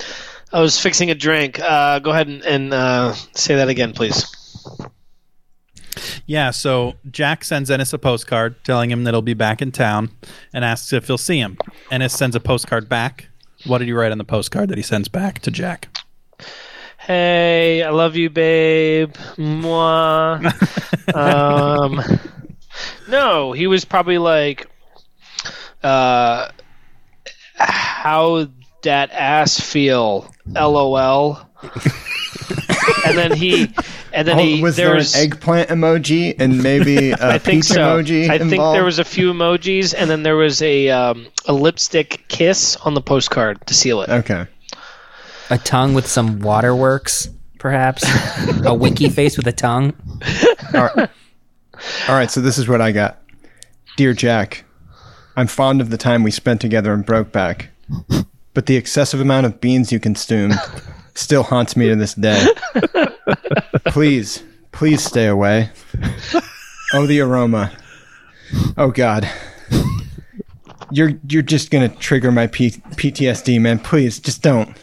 I 0.54 0.60
was 0.60 0.80
fixing 0.80 1.10
a 1.10 1.16
drink. 1.16 1.60
Uh, 1.60 1.99
go 1.99 2.12
ahead 2.12 2.28
and, 2.28 2.43
and 2.43 2.74
uh, 2.74 3.14
say 3.34 3.56
that 3.56 3.70
again, 3.70 3.93
please. 3.93 4.26
Yeah, 6.26 6.52
so 6.52 6.93
Jack 7.10 7.43
sends 7.43 7.72
Ennis 7.72 7.93
a 7.93 7.97
postcard 7.97 8.64
telling 8.64 8.91
him 8.91 9.04
that 9.06 9.14
he'll 9.14 9.22
be 9.22 9.34
back 9.34 9.62
in 9.62 9.72
town 9.72 10.10
and 10.54 10.64
asks 10.64 10.93
if 10.93 11.08
he'll 11.08 11.18
see 11.18 11.38
him. 11.39 11.58
Ennis 11.89 12.14
sends 12.14 12.36
a 12.36 12.39
postcard 12.39 12.88
back. 12.89 13.28
What 13.66 13.80
did 13.80 13.86
he 13.88 13.93
write 13.93 14.12
on 14.12 14.18
the 14.18 14.24
postcard 14.24 14.70
that 14.70 14.78
he 14.78 14.84
sends 14.84 15.07
back 15.07 15.39
to 15.39 15.51
Jack? 15.51 15.89
Hey, 16.97 17.82
I 17.84 17.89
love 17.89 18.16
you, 18.16 18.30
babe. 18.30 19.14
Mwah. 19.38 21.16
um, 21.16 22.01
no, 23.09 23.51
he 23.51 23.68
was 23.68 23.86
probably 23.86 24.18
like, 24.18 24.70
uh, 25.84 26.49
how 27.55 28.47
that 28.84 29.12
ass 29.12 29.59
feel? 29.59 30.32
LOL. 30.47 31.39
and 33.05 33.18
then 33.18 33.32
he, 33.32 33.74
and 34.14 34.28
then 34.28 34.39
Oh, 34.39 34.43
he, 34.43 34.62
was 34.62 34.76
there 34.76 34.88
there 34.88 34.95
was, 34.95 35.16
an 35.16 35.22
eggplant 35.22 35.70
emoji 35.70 36.36
and 36.39 36.62
maybe 36.62 37.12
a 37.12 37.18
I 37.20 37.38
think 37.38 37.64
peach 37.64 37.74
so. 37.74 37.80
emoji 37.80 38.30
I 38.30 38.38
think 38.38 38.51
there 38.51 38.84
was 38.84 38.99
a 38.99 39.03
few 39.05 39.32
emojis, 39.34 39.93
and 39.97 40.09
then 40.09 40.24
there 40.24 40.36
was 40.36 40.62
a 40.62 40.89
um, 40.89 41.28
a 41.45 41.53
lipstick 41.53 42.24
kiss 42.28 42.76
on 42.78 42.93
the 42.93 43.01
postcard 43.01 43.66
to 43.68 43.74
seal 43.74 44.01
it. 44.01 44.09
Okay. 44.09 44.45
A 45.49 45.57
tongue 45.57 45.93
with 45.93 46.07
some 46.07 46.39
waterworks, 46.39 47.30
perhaps. 47.59 48.03
a 48.66 48.74
winky 48.74 49.09
face 49.09 49.36
with 49.38 49.47
a 49.47 49.51
tongue. 49.51 49.93
All 50.74 50.89
right. 50.95 51.09
All 52.07 52.16
right, 52.16 52.30
so 52.30 52.41
this 52.41 52.57
is 52.57 52.68
what 52.68 52.80
I 52.80 52.91
got. 52.91 53.22
Dear 53.97 54.14
Jack, 54.14 54.64
I'm 55.36 55.47
fond 55.47 55.82
of 55.82 55.89
the 55.89 55.97
time 55.97 56.24
we 56.24 56.32
spent 56.32 56.62
together 56.62 56.93
in 56.93 57.03
Brokeback, 57.03 57.68
but 58.53 58.68
the 58.68 58.76
excessive 58.76 59.20
amount 59.20 59.45
of 59.45 59.59
beans 59.59 59.91
you 59.91 59.99
consumed 59.99 60.53
still 61.16 61.43
haunts 61.43 61.76
me 61.76 61.89
to 61.89 61.95
this 61.95 62.14
day. 62.14 62.45
Please, 63.86 64.43
please 64.71 65.03
stay 65.03 65.27
away. 65.27 65.69
Oh, 66.93 67.05
the 67.05 67.19
aroma. 67.21 67.71
Oh 68.77 68.91
God. 68.91 69.29
You're 70.91 71.13
you're 71.29 71.41
just 71.41 71.71
gonna 71.71 71.88
trigger 71.88 72.32
my 72.34 72.47
P- 72.47 72.71
PTSD, 72.71 73.61
man. 73.61 73.79
Please, 73.79 74.19
just 74.19 74.41
don't. 74.41 74.75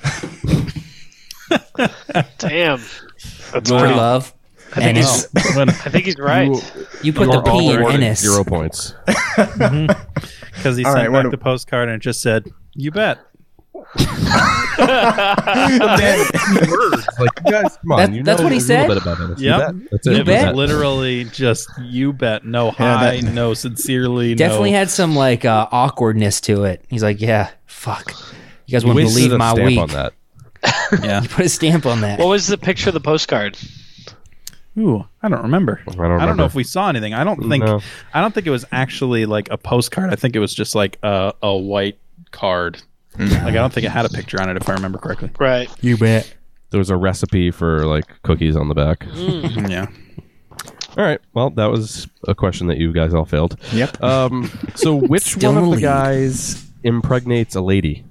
Damn, 2.38 2.80
that's 3.52 3.70
For 3.70 3.78
pretty. 3.78 3.94
love. 3.94 4.32
And 4.76 4.98
it's, 4.98 5.26
When- 5.56 5.68
I 5.70 5.72
think 5.72 6.04
he's 6.06 6.18
right. 6.18 6.48
you 7.02 7.12
put 7.12 7.26
the 7.30 7.32
You're 7.34 7.42
P 7.42 7.68
in 7.70 7.78
awarded 7.78 8.02
Ennis. 8.02 8.20
Zero 8.20 8.44
points. 8.44 8.94
Mm-hmm. 9.06 9.86
Because 10.54 10.76
he 10.76 10.84
All 10.84 10.92
sent 10.92 11.10
right, 11.10 11.12
back 11.22 11.24
do- 11.24 11.30
the 11.30 11.38
postcard 11.42 11.88
and 11.88 11.96
it 11.96 12.00
just 12.02 12.20
said, 12.20 12.46
"You 12.74 12.90
bet." 12.90 13.18
Like 13.96 14.06
guys, 17.50 17.76
come 17.78 17.92
on. 17.92 17.98
That- 17.98 18.12
you 18.12 18.22
that's 18.22 18.38
know 18.38 18.44
what 18.44 18.52
he 18.52 18.58
a 18.58 18.60
said? 18.60 18.88
little 18.88 18.94
bit 18.94 19.02
about 19.02 19.20
Ennis. 19.20 19.40
Yep. 19.40 19.60
You 19.60 19.72
bet. 19.80 19.90
That's 19.90 20.06
it. 20.06 20.16
It 20.18 20.26
bet? 20.26 20.54
was 20.54 20.70
literally 20.70 21.24
just 21.24 21.68
"You 21.82 22.12
bet." 22.12 22.44
No 22.44 22.66
Yeah, 22.66 22.72
hi, 22.98 23.20
that- 23.20 23.32
no 23.32 23.54
sincerely, 23.54 24.34
Definitely 24.34 24.72
no. 24.72 24.78
had 24.78 24.90
some 24.90 25.14
like 25.16 25.44
uh, 25.44 25.68
awkwardness 25.70 26.40
to 26.42 26.64
it. 26.64 26.84
He's 26.88 27.02
like, 27.02 27.20
yeah, 27.20 27.50
fuck. 27.66 28.12
You 28.66 28.72
guys 28.72 28.82
You 28.82 28.88
wouldn't 28.88 29.06
wasted 29.06 29.24
believe 29.30 29.38
my 29.38 29.52
stamp 29.52 29.66
week. 29.66 29.78
on 29.78 29.88
that. 29.90 30.12
yeah. 31.02 31.20
Put 31.28 31.46
a 31.46 31.48
stamp 31.48 31.86
on 31.86 32.00
that. 32.02 32.18
What 32.18 32.28
was 32.28 32.46
the 32.46 32.58
picture 32.58 32.90
of 32.90 32.94
the 32.94 33.00
postcard? 33.00 33.58
Ooh, 34.78 35.04
I 35.22 35.28
don't 35.28 35.42
remember. 35.42 35.80
I 35.88 35.92
don't 35.92 36.00
I 36.00 36.08
don't 36.08 36.18
know 36.18 36.22
remember. 36.26 36.44
if 36.44 36.54
we 36.54 36.62
saw 36.64 36.88
anything. 36.88 37.12
I 37.14 37.24
don't 37.24 37.48
think. 37.48 37.64
No. 37.64 37.80
I 38.14 38.20
don't 38.20 38.32
think 38.32 38.46
it 38.46 38.50
was 38.50 38.64
actually 38.70 39.26
like 39.26 39.48
a 39.50 39.58
postcard. 39.58 40.12
I 40.12 40.16
think 40.16 40.36
it 40.36 40.38
was 40.38 40.54
just 40.54 40.74
like 40.76 40.98
a, 41.02 41.34
a 41.42 41.56
white 41.56 41.98
card. 42.30 42.80
Like 43.18 43.42
I 43.42 43.50
don't 43.52 43.72
think 43.72 43.84
it 43.86 43.90
had 43.90 44.04
a 44.04 44.08
picture 44.08 44.40
on 44.40 44.48
it, 44.48 44.56
if 44.56 44.68
I 44.68 44.74
remember 44.74 44.98
correctly. 44.98 45.30
Right. 45.38 45.68
You 45.82 45.96
bet. 45.96 46.32
There 46.70 46.78
was 46.78 46.90
a 46.90 46.96
recipe 46.96 47.50
for 47.50 47.84
like 47.86 48.04
cookies 48.22 48.56
on 48.56 48.68
the 48.68 48.74
back. 48.74 49.04
Yeah. 49.68 49.86
All 50.96 51.04
right. 51.04 51.20
Well, 51.34 51.50
that 51.50 51.66
was 51.70 52.08
a 52.26 52.34
question 52.34 52.66
that 52.68 52.78
you 52.78 52.92
guys 52.92 53.14
all 53.14 53.24
failed. 53.24 53.56
Yep. 53.72 54.02
Um, 54.02 54.50
so 54.74 54.94
which 54.94 55.22
Still 55.22 55.52
one 55.54 55.58
in 55.62 55.64
of 55.64 55.70
the 55.70 55.76
the 55.76 55.76
lead. 55.76 55.82
guys 55.82 56.66
impregnates 56.82 57.54
a 57.54 57.60
lady? 57.60 58.04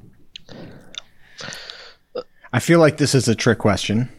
I 2.53 2.59
feel 2.59 2.79
like 2.79 2.97
this 2.97 3.13
is 3.13 3.27
a 3.27 3.35
trick 3.35 3.57
question. 3.59 4.09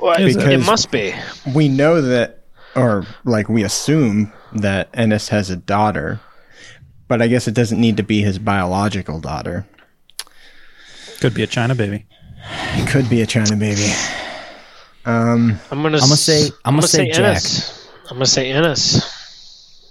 Well, 0.00 0.14
it, 0.20 0.26
Because- 0.34 0.48
it 0.48 0.66
must 0.66 0.90
be. 0.90 1.14
We 1.54 1.68
know 1.68 2.00
that, 2.00 2.44
or 2.74 3.06
like 3.24 3.48
we 3.48 3.62
assume 3.62 4.32
that 4.54 4.88
Ennis 4.94 5.28
has 5.28 5.50
a 5.50 5.56
daughter, 5.56 6.20
but 7.08 7.22
I 7.22 7.28
guess 7.28 7.46
it 7.46 7.54
doesn't 7.54 7.80
need 7.80 7.96
to 7.98 8.02
be 8.02 8.22
his 8.22 8.38
biological 8.38 9.20
daughter. 9.20 9.66
Could 11.24 11.32
be 11.32 11.42
a 11.42 11.46
China 11.46 11.74
baby. 11.74 12.04
It 12.74 12.86
could 12.86 13.08
be 13.08 13.22
a 13.22 13.26
China 13.26 13.56
baby. 13.56 13.90
Um, 15.06 15.58
I'm 15.70 15.82
gonna. 15.82 15.96
I'ma 15.96 16.16
say- 16.16 16.50
I'ma 16.66 16.82
say 16.82 17.10
Jack. 17.10 17.18
Ennis. 17.18 17.88
I'm 18.10 18.16
gonna 18.16 18.26
say 18.26 18.52
Ennis. 18.52 19.90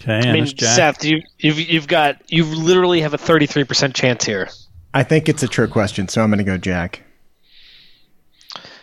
Okay, 0.00 0.26
I 0.26 0.32
mean, 0.32 0.46
Jack. 0.46 0.76
Seth, 0.76 1.04
you, 1.04 1.20
you've 1.40 1.60
you've 1.60 1.88
got 1.88 2.22
you 2.32 2.46
literally 2.46 3.02
have 3.02 3.12
a 3.12 3.18
33 3.18 3.64
percent 3.64 3.94
chance 3.94 4.24
here. 4.24 4.48
I 4.94 5.02
think 5.02 5.28
it's 5.28 5.42
a 5.42 5.46
trick 5.46 5.72
question, 5.72 6.08
so 6.08 6.22
I'm 6.22 6.30
going 6.30 6.38
to 6.38 6.44
go 6.44 6.56
Jack. 6.56 7.02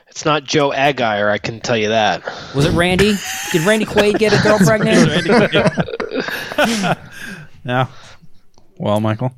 It's 0.08 0.26
not 0.26 0.44
Joe 0.44 0.72
Aguirre, 0.74 1.32
I 1.32 1.40
can 1.40 1.60
tell 1.60 1.76
you 1.76 1.90
that. 1.90 2.24
Was 2.54 2.68
it 2.68 2.74
Randy? 2.74 3.16
Did 3.52 3.64
Randy 3.64 3.86
Quaid 3.86 4.20
get 4.20 4.32
a 4.32 4.44
girl 4.44 4.60
pregnant? 4.64 5.26
yeah. 7.66 7.88
Well, 8.78 9.00
Michael. 9.00 9.34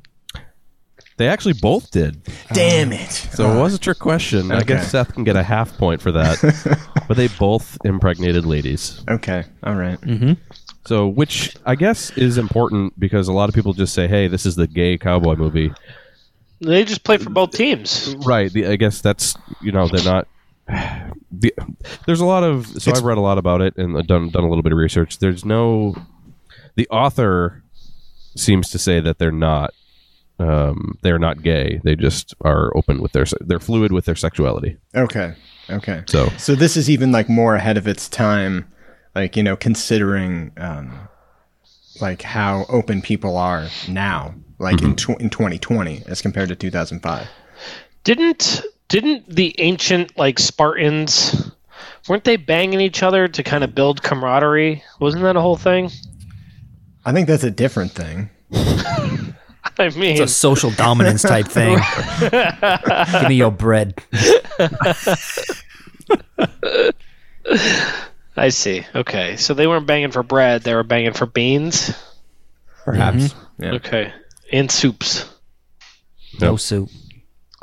They 1.18 1.28
actually 1.28 1.54
both 1.60 1.90
did. 1.90 2.22
Damn 2.52 2.92
it. 2.92 3.10
So 3.10 3.50
it 3.50 3.60
was 3.60 3.74
a 3.74 3.78
trick 3.78 3.98
question. 3.98 4.50
I 4.50 4.56
Okay. 4.58 4.64
guess 4.66 4.90
Seth 4.90 5.12
can 5.12 5.24
get 5.24 5.36
a 5.36 5.42
half 5.42 5.76
point 5.76 6.00
for 6.00 6.12
that. 6.12 6.80
but 7.08 7.16
they 7.16 7.28
both 7.28 7.76
impregnated 7.84 8.46
ladies. 8.46 9.02
Okay. 9.08 9.44
All 9.64 9.74
right. 9.74 10.00
Mm-hmm. 10.00 10.32
So, 10.86 11.06
which 11.06 11.54
I 11.66 11.74
guess 11.74 12.10
is 12.16 12.38
important 12.38 12.98
because 12.98 13.28
a 13.28 13.32
lot 13.32 13.48
of 13.50 13.54
people 13.54 13.74
just 13.74 13.92
say, 13.92 14.08
"Hey, 14.08 14.26
this 14.28 14.46
is 14.46 14.56
the 14.56 14.66
gay 14.66 14.96
cowboy 14.96 15.34
movie." 15.36 15.70
They 16.60 16.84
just 16.84 17.04
play 17.04 17.18
for 17.18 17.30
both 17.30 17.50
teams. 17.50 18.16
Right. 18.24 18.50
The, 18.52 18.66
I 18.68 18.76
guess 18.76 19.00
that's 19.02 19.36
you 19.60 19.70
know 19.72 19.88
they're 19.88 20.04
not. 20.04 20.26
The, 21.30 21.52
there's 22.06 22.20
a 22.20 22.24
lot 22.24 22.42
of 22.42 22.66
so 22.66 22.90
I've 22.90 23.02
read 23.04 23.18
a 23.18 23.20
lot 23.20 23.36
about 23.36 23.60
it 23.60 23.76
and 23.76 23.94
done 24.06 24.30
done 24.30 24.44
a 24.44 24.48
little 24.48 24.62
bit 24.62 24.72
of 24.72 24.78
research. 24.78 25.18
There's 25.18 25.44
no. 25.44 25.94
The 26.74 26.88
author 26.88 27.62
seems 28.34 28.70
to 28.70 28.78
say 28.78 28.98
that 29.00 29.18
they're 29.18 29.30
not. 29.30 29.74
Um, 30.38 30.98
they're 31.02 31.18
not 31.18 31.42
gay. 31.42 31.80
They 31.82 31.96
just 31.96 32.34
are 32.42 32.76
open 32.76 33.00
with 33.02 33.12
their. 33.12 33.24
They're 33.40 33.58
fluid 33.60 33.92
with 33.92 34.04
their 34.04 34.14
sexuality. 34.14 34.76
Okay. 34.94 35.34
Okay. 35.70 36.02
So 36.06 36.28
So 36.38 36.54
this 36.54 36.76
is 36.76 36.88
even 36.88 37.12
like 37.12 37.28
more 37.28 37.54
ahead 37.54 37.76
of 37.76 37.88
its 37.88 38.08
time, 38.08 38.66
like 39.14 39.36
you 39.36 39.42
know, 39.42 39.56
considering 39.56 40.52
um, 40.56 41.08
like 42.00 42.22
how 42.22 42.66
open 42.68 43.02
people 43.02 43.36
are 43.36 43.68
now, 43.88 44.34
like 44.58 44.80
in 44.82 44.94
tw- 44.94 45.20
in 45.20 45.30
2020 45.30 46.04
as 46.06 46.22
compared 46.22 46.48
to 46.48 46.56
2005. 46.56 47.26
Didn't 48.04 48.62
didn't 48.88 49.28
the 49.28 49.54
ancient 49.58 50.16
like 50.16 50.38
Spartans 50.38 51.50
weren't 52.08 52.24
they 52.24 52.36
banging 52.36 52.80
each 52.80 53.02
other 53.02 53.28
to 53.28 53.42
kind 53.42 53.64
of 53.64 53.74
build 53.74 54.02
camaraderie? 54.02 54.82
Wasn't 55.00 55.22
that 55.22 55.36
a 55.36 55.40
whole 55.40 55.56
thing? 55.56 55.90
I 57.04 57.12
think 57.12 57.26
that's 57.26 57.44
a 57.44 57.50
different 57.50 57.92
thing. 57.92 58.30
I 59.78 59.90
mean, 59.90 60.12
It's 60.12 60.20
a 60.20 60.28
social 60.28 60.70
dominance 60.72 61.22
type 61.22 61.46
thing. 61.48 61.78
Give 62.20 63.28
me 63.28 63.34
your 63.36 63.50
bread. 63.52 63.94
I 68.36 68.50
see. 68.50 68.84
Okay, 68.94 69.36
so 69.36 69.54
they 69.54 69.66
weren't 69.66 69.86
banging 69.86 70.10
for 70.12 70.22
bread; 70.22 70.62
they 70.62 70.74
were 70.74 70.82
banging 70.84 71.12
for 71.12 71.26
beans. 71.26 71.92
Perhaps. 72.84 73.34
Yeah. 73.58 73.72
Okay, 73.74 74.12
and 74.52 74.70
soups. 74.70 75.28
No 76.40 76.56
soup. 76.56 76.88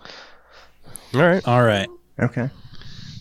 all 0.04 1.22
right. 1.22 1.48
All 1.48 1.64
right. 1.64 1.88
Okay. 2.20 2.50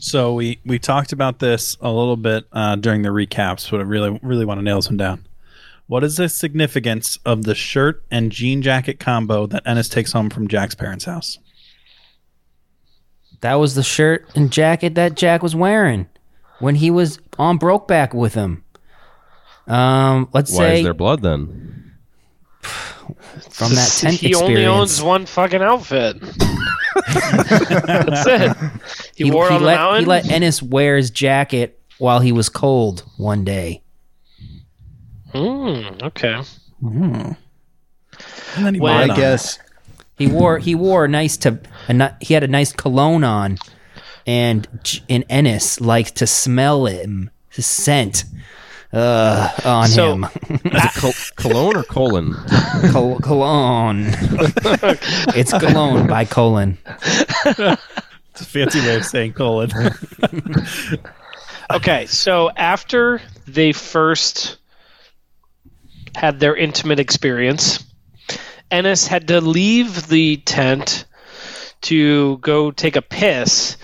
So 0.00 0.34
we 0.34 0.58
we 0.66 0.78
talked 0.78 1.12
about 1.12 1.38
this 1.38 1.76
a 1.80 1.90
little 1.90 2.16
bit 2.16 2.44
uh, 2.52 2.76
during 2.76 3.02
the 3.02 3.08
recaps, 3.10 3.70
but 3.70 3.80
I 3.80 3.84
really 3.84 4.18
really 4.22 4.44
want 4.44 4.58
to 4.58 4.62
nail 4.64 4.76
this 4.76 4.88
one 4.88 4.96
down. 4.96 5.24
What 5.86 6.02
is 6.02 6.16
the 6.16 6.28
significance 6.28 7.18
of 7.26 7.44
the 7.44 7.54
shirt 7.54 8.04
and 8.10 8.32
jean 8.32 8.62
jacket 8.62 8.98
combo 8.98 9.46
that 9.46 9.62
Ennis 9.66 9.88
takes 9.88 10.12
home 10.12 10.30
from 10.30 10.48
Jack's 10.48 10.74
parents' 10.74 11.04
house? 11.04 11.38
That 13.42 13.54
was 13.56 13.74
the 13.74 13.82
shirt 13.82 14.26
and 14.34 14.50
jacket 14.50 14.94
that 14.94 15.14
Jack 15.14 15.42
was 15.42 15.54
wearing 15.54 16.08
when 16.58 16.76
he 16.76 16.90
was 16.90 17.18
on 17.38 17.58
Brokeback 17.58 18.14
with 18.14 18.32
him. 18.32 18.64
Um, 19.66 20.30
let's 20.32 20.50
Why 20.52 20.56
say 20.58 20.78
is 20.78 20.84
there 20.84 20.94
blood 20.94 21.20
then? 21.22 21.92
from 23.50 23.74
that 23.74 23.94
tent 24.00 24.14
he 24.14 24.28
experience. 24.28 24.40
only 24.40 24.66
owns 24.66 25.02
one 25.02 25.26
fucking 25.26 25.60
outfit. 25.60 26.20
That's 27.12 28.26
it. 28.26 28.56
He, 29.14 29.24
he, 29.24 29.30
wore 29.30 29.48
he 29.48 29.56
on 29.56 29.62
the 29.62 29.66
mountain. 29.68 30.00
he 30.00 30.06
let 30.06 30.30
Ennis 30.30 30.62
wear 30.62 30.96
his 30.96 31.10
jacket 31.10 31.78
while 31.98 32.20
he 32.20 32.32
was 32.32 32.48
cold 32.48 33.04
one 33.18 33.44
day. 33.44 33.82
Hmm, 35.34 35.82
okay. 36.02 36.40
And 36.82 37.36
Well, 38.80 39.10
I 39.10 39.16
guess 39.16 39.58
He 40.16 40.26
wore 40.28 40.58
he 40.58 40.74
wore 40.74 41.04
a 41.06 41.08
nice 41.08 41.36
to 41.38 41.58
a, 41.88 41.92
ni- 41.94 42.08
he 42.20 42.34
had 42.34 42.44
a 42.44 42.48
nice 42.48 42.72
cologne 42.72 43.24
on, 43.24 43.58
and 44.26 44.68
J- 44.84 45.02
and 45.10 45.24
Ennis 45.28 45.80
liked 45.80 46.14
to 46.16 46.26
smell 46.26 46.86
him, 46.86 47.30
his 47.48 47.66
scent, 47.66 48.24
uh, 48.92 49.50
on 49.64 49.88
So- 49.88 50.12
him. 50.12 50.24
Is 50.50 50.84
it 50.84 50.92
col- 50.94 51.12
cologne 51.34 51.76
or 51.76 51.82
colon? 51.82 52.34
Col- 52.92 53.18
cologne. 53.18 54.04
it's 55.34 55.52
cologne 55.52 56.06
by 56.06 56.24
colon. 56.24 56.78
It's 57.44 58.40
a 58.40 58.44
fancy 58.46 58.78
way 58.80 58.94
of 58.96 59.04
saying 59.04 59.32
colon. 59.32 59.70
Okay, 61.72 62.04
so 62.04 62.50
after 62.56 63.22
they 63.46 63.72
first 63.72 64.58
had 66.14 66.40
their 66.40 66.56
intimate 66.56 67.00
experience, 67.00 67.84
Ennis 68.70 69.06
had 69.06 69.28
to 69.28 69.40
leave 69.40 70.08
the 70.08 70.38
tent 70.38 71.04
to 71.82 72.38
go 72.38 72.70
take 72.70 72.96
a 72.96 73.02
piss 73.02 73.76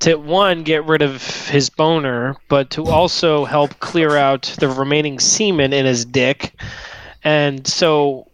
to 0.00 0.14
one 0.16 0.62
get 0.62 0.84
rid 0.84 1.02
of 1.02 1.48
his 1.48 1.70
boner, 1.70 2.36
but 2.48 2.70
to 2.70 2.84
also 2.84 3.44
help 3.44 3.78
clear 3.80 4.16
out 4.16 4.42
the 4.60 4.68
remaining 4.68 5.18
semen 5.18 5.72
in 5.72 5.86
his 5.86 6.04
dick. 6.04 6.54
And 7.24 7.66
so 7.66 8.30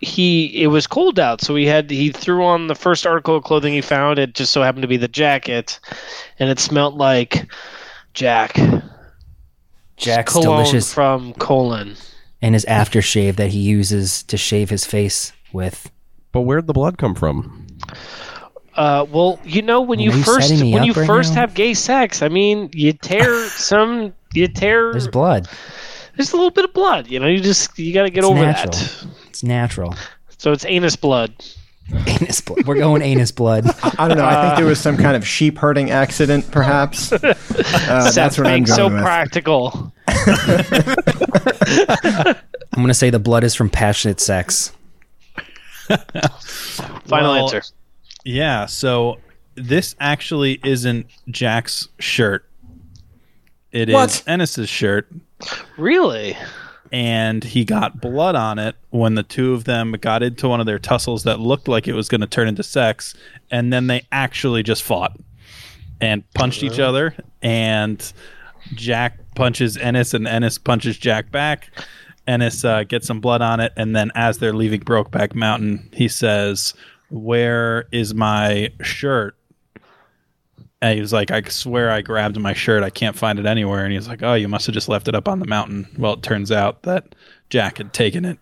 he 0.00 0.46
it 0.62 0.66
was 0.66 0.86
cold 0.86 1.18
out, 1.18 1.40
so 1.40 1.54
he 1.54 1.66
had 1.66 1.90
he 1.90 2.10
threw 2.10 2.44
on 2.44 2.66
the 2.66 2.74
first 2.74 3.06
article 3.06 3.36
of 3.36 3.44
clothing 3.44 3.72
he 3.72 3.80
found. 3.80 4.18
It 4.18 4.34
just 4.34 4.52
so 4.52 4.62
happened 4.62 4.82
to 4.82 4.88
be 4.88 4.96
the 4.96 5.08
jacket, 5.08 5.78
and 6.38 6.50
it 6.50 6.58
smelled 6.58 6.96
like 6.96 7.46
Jack 8.12 8.58
Jack's 9.96 10.32
cologne 10.32 10.64
delicious 10.64 10.92
from 10.92 11.32
colon. 11.34 11.96
And 12.42 12.54
his 12.54 12.64
aftershave 12.66 13.36
that 13.36 13.50
he 13.50 13.58
uses 13.58 14.22
to 14.24 14.36
shave 14.36 14.70
his 14.70 14.84
face 14.84 15.32
with. 15.52 15.90
But 16.32 16.42
where'd 16.42 16.66
the 16.66 16.72
blood 16.72 16.98
come 16.98 17.14
from? 17.14 17.66
Uh, 18.74 19.06
well, 19.10 19.38
you 19.44 19.62
know 19.62 19.80
when 19.80 20.00
you 20.00 20.10
you 20.12 20.22
first 20.24 20.50
when 20.50 20.82
you 20.84 20.92
right 20.92 21.06
first 21.06 21.34
now? 21.34 21.42
have 21.42 21.54
gay 21.54 21.74
sex, 21.74 22.22
I 22.22 22.28
mean, 22.28 22.70
you 22.72 22.92
tear 22.92 23.48
some, 23.48 24.12
you 24.32 24.48
tear. 24.48 24.90
There's 24.92 25.06
blood. 25.08 25.48
There's, 26.16 26.32
a 26.32 26.36
little 26.36 26.50
bit 26.50 26.64
of 26.64 26.72
blood. 26.72 27.08
You 27.08 27.18
know, 27.20 27.26
you 27.26 27.40
just 27.40 27.76
you 27.78 27.92
got 27.94 28.04
to 28.04 28.10
get 28.10 28.20
It's 28.24 28.28
over 28.30 28.40
natural. 28.40 28.72
that. 28.72 29.06
It's 29.28 29.42
natural. 29.42 29.94
So 30.38 30.52
it's 30.52 30.64
anus 30.64 30.96
blood. 30.96 31.32
Anus 32.06 32.40
blood. 32.40 32.66
We're 32.66 32.76
going 32.76 33.02
anus 33.02 33.30
blood. 33.30 33.66
I 33.98 34.08
don't 34.08 34.16
know. 34.16 34.24
I 34.24 34.42
think 34.46 34.56
there 34.56 34.66
was 34.66 34.80
some 34.80 34.96
kind 34.96 35.16
of 35.16 35.26
sheep 35.26 35.58
herding 35.58 35.90
accident, 35.90 36.50
perhaps. 36.50 37.12
Uh, 37.86 38.04
that's 38.04 38.14
Seth 38.14 38.38
what 38.38 38.46
I'm 38.46 38.52
being 38.54 38.64
going 38.64 38.76
so 38.76 38.88
with. 38.88 39.02
practical. 39.02 39.92
I'm 42.72 42.82
gonna 42.82 42.94
say 42.94 43.10
the 43.10 43.18
blood 43.18 43.44
is 43.44 43.54
from 43.54 43.68
passionate 43.70 44.20
sex. 44.20 44.72
Final 45.88 47.32
Well, 47.32 47.32
answer. 47.44 47.62
yeah, 48.24 48.66
so 48.66 49.18
this 49.54 49.94
actually 50.00 50.60
isn't 50.64 51.06
Jack's 51.28 51.88
shirt. 51.98 52.48
It 53.70 53.88
is 53.90 53.94
What? 53.94 54.22
Ennis's 54.26 54.68
shirt. 54.68 55.08
Really? 55.76 56.36
And 56.94 57.42
he 57.42 57.64
got 57.64 58.00
blood 58.00 58.36
on 58.36 58.56
it 58.56 58.76
when 58.90 59.16
the 59.16 59.24
two 59.24 59.52
of 59.52 59.64
them 59.64 59.90
got 60.00 60.22
into 60.22 60.48
one 60.48 60.60
of 60.60 60.66
their 60.66 60.78
tussles 60.78 61.24
that 61.24 61.40
looked 61.40 61.66
like 61.66 61.88
it 61.88 61.92
was 61.92 62.08
going 62.08 62.20
to 62.20 62.26
turn 62.28 62.46
into 62.46 62.62
sex 62.62 63.16
and 63.50 63.72
then 63.72 63.88
they 63.88 64.06
actually 64.12 64.62
just 64.62 64.84
fought 64.84 65.18
and 66.00 66.22
punched 66.34 66.62
each 66.62 66.78
other 66.78 67.12
and 67.42 68.12
jack 68.74 69.18
punches 69.34 69.76
ennis 69.76 70.14
and 70.14 70.28
ennis 70.28 70.56
punches 70.56 70.96
jack 70.96 71.32
back. 71.32 71.68
Ennis 72.28 72.64
uh, 72.64 72.84
gets 72.84 73.08
some 73.08 73.20
blood 73.20 73.42
on 73.42 73.58
it 73.58 73.72
and 73.76 73.96
then 73.96 74.12
as 74.14 74.38
they're 74.38 74.54
leaving 74.54 74.80
brokeback 74.80 75.34
mountain 75.34 75.90
he 75.92 76.06
says 76.06 76.74
where 77.10 77.88
is 77.90 78.14
my 78.14 78.72
shirt 78.82 79.36
and 80.84 80.94
he 80.96 81.00
was 81.00 81.12
like, 81.14 81.30
I 81.30 81.40
swear 81.42 81.90
I 81.90 82.02
grabbed 82.02 82.38
my 82.38 82.52
shirt. 82.52 82.82
I 82.82 82.90
can't 82.90 83.16
find 83.16 83.38
it 83.38 83.46
anywhere. 83.46 83.84
And 83.84 83.92
he 83.92 83.96
was 83.96 84.06
like, 84.06 84.22
Oh, 84.22 84.34
you 84.34 84.48
must 84.48 84.66
have 84.66 84.74
just 84.74 84.88
left 84.88 85.08
it 85.08 85.14
up 85.14 85.28
on 85.28 85.38
the 85.38 85.46
mountain. 85.46 85.86
Well, 85.98 86.12
it 86.14 86.22
turns 86.22 86.52
out 86.52 86.82
that 86.82 87.14
Jack 87.48 87.78
had 87.78 87.92
taken 87.94 88.24
it 88.24 88.38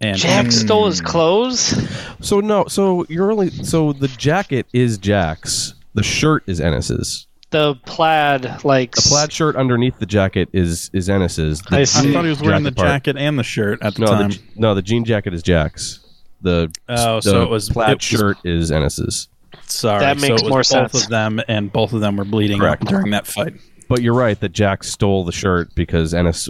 And 0.00 0.16
Jack 0.18 0.46
hmm. 0.46 0.50
stole 0.50 0.86
his 0.86 1.00
clothes. 1.00 1.74
So 2.20 2.40
no, 2.40 2.66
so 2.66 3.06
you're 3.08 3.32
only 3.32 3.50
so 3.50 3.92
the 3.94 4.08
jacket 4.08 4.66
is 4.74 4.98
Jack's. 4.98 5.74
The 5.94 6.02
shirt 6.02 6.44
is 6.46 6.60
Ennis's. 6.60 7.26
The 7.50 7.74
plaid, 7.86 8.62
like 8.62 8.94
The 8.94 9.02
plaid 9.02 9.32
shirt 9.32 9.56
underneath 9.56 9.98
the 9.98 10.06
jacket 10.06 10.50
is 10.52 10.90
is 10.92 11.08
Ennis's. 11.08 11.60
The 11.62 11.78
I 11.78 11.80
I 11.80 11.84
thought 11.84 12.24
he 12.24 12.30
was 12.30 12.42
wearing 12.42 12.62
the 12.62 12.72
part- 12.72 12.88
jacket 12.88 13.16
and 13.16 13.38
the 13.38 13.42
shirt 13.42 13.82
at 13.82 13.94
the 13.94 14.02
No, 14.02 14.06
time. 14.06 14.30
the, 14.30 14.38
no, 14.56 14.74
the 14.74 14.82
jean 14.82 15.04
jacket 15.04 15.32
is 15.34 15.42
Jack's. 15.42 15.98
The 16.42 16.70
Oh, 16.88 17.16
the 17.16 17.22
so 17.22 17.42
it 17.42 17.48
was- 17.48 17.70
plaid 17.70 17.90
it 17.90 17.94
was- 17.96 18.04
shirt 18.04 18.36
is 18.44 18.70
Ennis's. 18.70 19.28
Sorry, 19.66 20.00
That 20.00 20.18
so 20.18 20.28
makes 20.28 20.40
it 20.42 20.44
was 20.44 20.50
more 20.50 20.58
both 20.58 20.66
sense. 20.66 21.04
of 21.04 21.08
them, 21.10 21.40
and 21.48 21.72
both 21.72 21.92
of 21.92 22.00
them 22.00 22.16
were 22.16 22.24
bleeding 22.24 22.58
Correct. 22.60 22.84
during 22.86 23.10
that 23.10 23.26
fight. 23.26 23.54
But 23.88 24.02
you're 24.02 24.14
right 24.14 24.38
that 24.38 24.50
Jack 24.52 24.84
stole 24.84 25.24
the 25.24 25.32
shirt 25.32 25.74
because 25.74 26.14
Ennis 26.14 26.48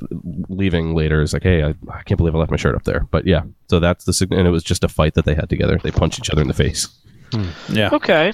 leaving 0.50 0.94
later 0.94 1.22
is 1.22 1.32
like, 1.32 1.42
hey, 1.42 1.62
I, 1.64 1.68
I 1.90 2.02
can't 2.02 2.18
believe 2.18 2.34
I 2.34 2.38
left 2.38 2.50
my 2.50 2.58
shirt 2.58 2.74
up 2.74 2.84
there. 2.84 3.06
But 3.10 3.26
yeah, 3.26 3.42
so 3.70 3.80
that's 3.80 4.04
the 4.04 4.12
sig- 4.12 4.32
and 4.32 4.46
it 4.46 4.50
was 4.50 4.62
just 4.62 4.84
a 4.84 4.88
fight 4.88 5.14
that 5.14 5.24
they 5.24 5.34
had 5.34 5.48
together. 5.48 5.78
They 5.82 5.90
punched 5.90 6.18
each 6.18 6.28
other 6.30 6.42
in 6.42 6.48
the 6.48 6.54
face. 6.54 6.88
Yeah, 7.70 7.88
okay. 7.92 8.32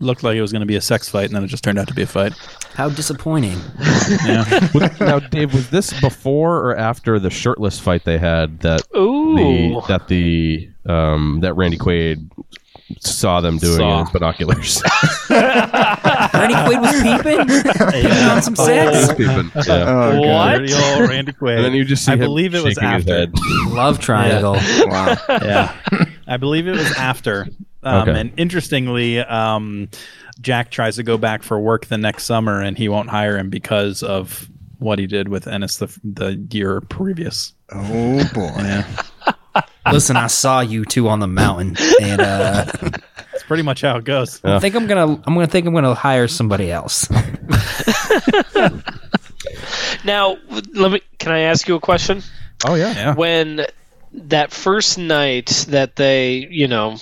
looked 0.00 0.22
like 0.22 0.34
it 0.36 0.40
was 0.40 0.50
going 0.50 0.60
to 0.60 0.66
be 0.66 0.76
a 0.76 0.80
sex 0.80 1.08
fight, 1.08 1.26
and 1.26 1.36
then 1.36 1.44
it 1.44 1.48
just 1.48 1.62
turned 1.62 1.78
out 1.78 1.86
to 1.88 1.94
be 1.94 2.02
a 2.02 2.06
fight. 2.06 2.32
How 2.74 2.88
disappointing. 2.88 3.58
Yeah, 4.24 4.68
now, 5.00 5.18
Dave, 5.20 5.52
was 5.52 5.70
this 5.70 5.98
before 6.00 6.56
or 6.58 6.76
after 6.76 7.18
the 7.18 7.30
shirtless 7.30 7.78
fight 7.78 8.04
they 8.04 8.18
had 8.18 8.60
that 8.60 8.82
Ooh. 8.96 9.36
the 9.36 9.82
that 9.88 10.08
the 10.08 10.70
um 10.86 11.40
that 11.42 11.54
Randy 11.54 11.76
Quaid 11.78 12.28
saw 13.00 13.40
them 13.40 13.58
doing 13.58 13.76
Saw. 13.78 14.00
in 14.00 14.06
his 14.06 14.12
binoculars? 14.12 14.82
Randy 15.30 16.54
Quaid 16.54 16.80
was 16.80 17.02
peeping? 17.02 17.72
Putting 17.86 18.12
on 18.28 18.42
some 18.42 18.56
sex? 18.56 19.08
Peeping. 19.14 19.50
yeah. 19.66 19.84
Oh, 19.88 20.20
What? 20.20 20.60
Randy 21.08 21.32
Quaid. 21.32 21.56
And 21.56 21.64
then 21.64 21.74
you 21.74 21.84
just 21.84 22.04
see 22.04 22.12
I 22.12 22.14
him 22.14 22.20
believe 22.20 22.54
it 22.54 22.62
was 22.64 22.78
after. 22.78 23.26
Love 23.68 23.98
triangle. 24.00 24.52
Wow. 24.86 25.16
yeah, 25.28 25.74
I 26.26 26.36
believe 26.36 26.66
it 26.66 26.72
was 26.72 26.92
after. 26.96 27.48
Um, 27.82 28.08
Okay. 28.08 28.20
And 28.20 28.32
interestingly, 28.38 29.20
um, 29.20 29.88
Jack 30.40 30.70
tries 30.70 30.96
to 30.96 31.02
go 31.02 31.16
back 31.18 31.42
for 31.42 31.58
work 31.58 31.86
the 31.86 31.96
next 31.98 32.24
summer, 32.24 32.60
and 32.60 32.76
he 32.76 32.88
won't 32.88 33.08
hire 33.10 33.38
him 33.38 33.48
because 33.50 34.02
of 34.02 34.48
what 34.78 34.98
he 34.98 35.06
did 35.06 35.28
with 35.28 35.46
Ennis 35.46 35.76
the, 35.76 35.86
the 36.04 36.34
year 36.50 36.80
previous. 36.82 37.54
Oh 37.70 38.22
boy. 38.34 38.52
Yeah, 38.58 38.86
Listen, 39.90 40.16
I 40.16 40.26
saw 40.26 40.60
you 40.60 40.84
two 40.84 41.08
on 41.08 41.20
the 41.20 41.26
mountain, 41.26 41.76
and 42.00 42.20
uh, 42.20 42.64
that's 42.82 43.44
pretty 43.46 43.62
much 43.62 43.80
how 43.80 43.96
it 43.96 44.04
goes. 44.04 44.44
I 44.44 44.58
think 44.58 44.74
I'm 44.74 44.86
gonna. 44.86 45.22
I'm 45.26 45.34
gonna 45.34 45.46
think 45.46 45.66
I'm 45.66 45.74
gonna 45.74 45.94
hire 45.94 46.28
somebody 46.28 46.70
else. 46.70 47.08
Now, 50.04 50.36
let 50.74 50.92
me. 50.92 51.02
Can 51.18 51.32
I 51.32 51.40
ask 51.40 51.68
you 51.68 51.74
a 51.74 51.80
question? 51.80 52.22
Oh 52.66 52.74
yeah. 52.74 52.92
Yeah. 52.92 53.14
When 53.14 53.66
that 54.12 54.50
first 54.52 54.98
night 54.98 55.66
that 55.68 55.96
they, 55.96 56.46
you 56.50 56.68
know, 56.68 56.96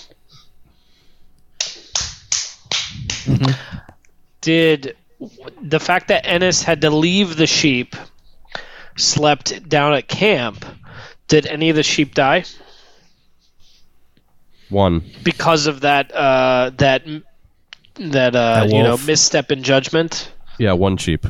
did 4.41 4.97
the 5.62 5.81
fact 5.81 6.09
that 6.09 6.26
Ennis 6.26 6.62
had 6.62 6.81
to 6.83 6.91
leave 6.91 7.37
the 7.37 7.47
sheep, 7.47 7.95
slept 8.97 9.68
down 9.68 9.95
at 9.95 10.09
camp, 10.09 10.64
did 11.29 11.47
any 11.47 11.70
of 11.70 11.76
the 11.76 11.83
sheep 11.83 12.14
die 12.14 12.45
One. 14.71 15.03
because 15.25 15.66
of 15.66 15.81
that? 15.81 16.12
Uh, 16.14 16.71
that 16.79 17.05
that 17.97 18.37
uh, 18.37 18.64
That 18.66 18.71
you 18.71 18.83
know 18.83 18.97
misstep 19.07 19.51
in 19.51 19.62
judgment. 19.62 20.33
Yeah, 20.59 20.73
one 20.73 20.97
sheep. 20.97 21.23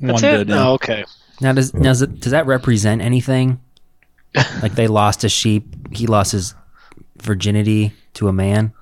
That's 0.00 0.22
One 0.22 0.24
it. 0.24 0.36
did. 0.38 0.48
yeah. 0.48 0.68
Oh, 0.68 0.72
okay. 0.74 1.04
Now, 1.40 1.52
does 1.52 1.72
now, 1.74 1.82
does, 1.90 2.02
it, 2.02 2.20
does 2.20 2.32
that 2.32 2.46
represent 2.46 3.02
anything? 3.02 3.60
Like 4.62 4.74
they 4.76 4.86
lost 4.88 5.24
a 5.24 5.28
sheep, 5.28 5.94
he 5.94 6.06
lost 6.06 6.32
his 6.32 6.54
virginity 7.20 7.92
to 8.14 8.28
a 8.28 8.32
man, 8.32 8.72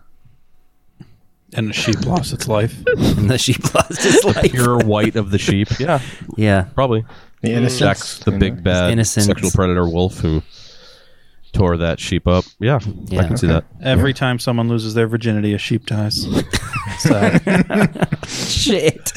And 1.55 1.69
the 1.69 1.73
sheep 1.73 2.07
lost 2.07 2.33
its 2.33 2.47
life. 2.49 2.77
and 2.87 3.29
the 3.29 3.37
sheep 3.39 3.75
lost 3.75 4.01
his 4.03 4.23
life. 4.25 4.53
Pure 4.53 4.79
white 4.85 5.17
of 5.17 5.31
the 5.31 5.39
sheep. 5.39 5.69
Yeah, 5.81 6.01
Yeah, 6.37 6.69
probably. 6.75 7.05
The 7.43 7.51
innocence. 7.53 7.79
Jack's 7.81 8.19
the 8.21 8.31
big 8.33 8.63
bad 8.63 8.93
innocence. 8.93 9.27
sexual 9.27 9.51
predator 9.51 9.89
wolf 9.89 10.19
who 10.19 10.43
tore 11.61 11.77
that 11.77 12.01
sheep 12.01 12.27
up. 12.27 12.47
Yeah, 12.59 12.79
Yeah. 13.09 13.21
I 13.21 13.27
can 13.27 13.37
see 13.37 13.47
that. 13.49 13.65
Every 13.83 14.15
time 14.15 14.39
someone 14.39 14.71
loses 14.71 14.95
their 14.95 15.07
virginity, 15.07 15.53
a 15.53 15.59
sheep 15.59 15.85
dies. 15.85 16.27
Sad. 16.99 18.09
shit. 18.27 19.13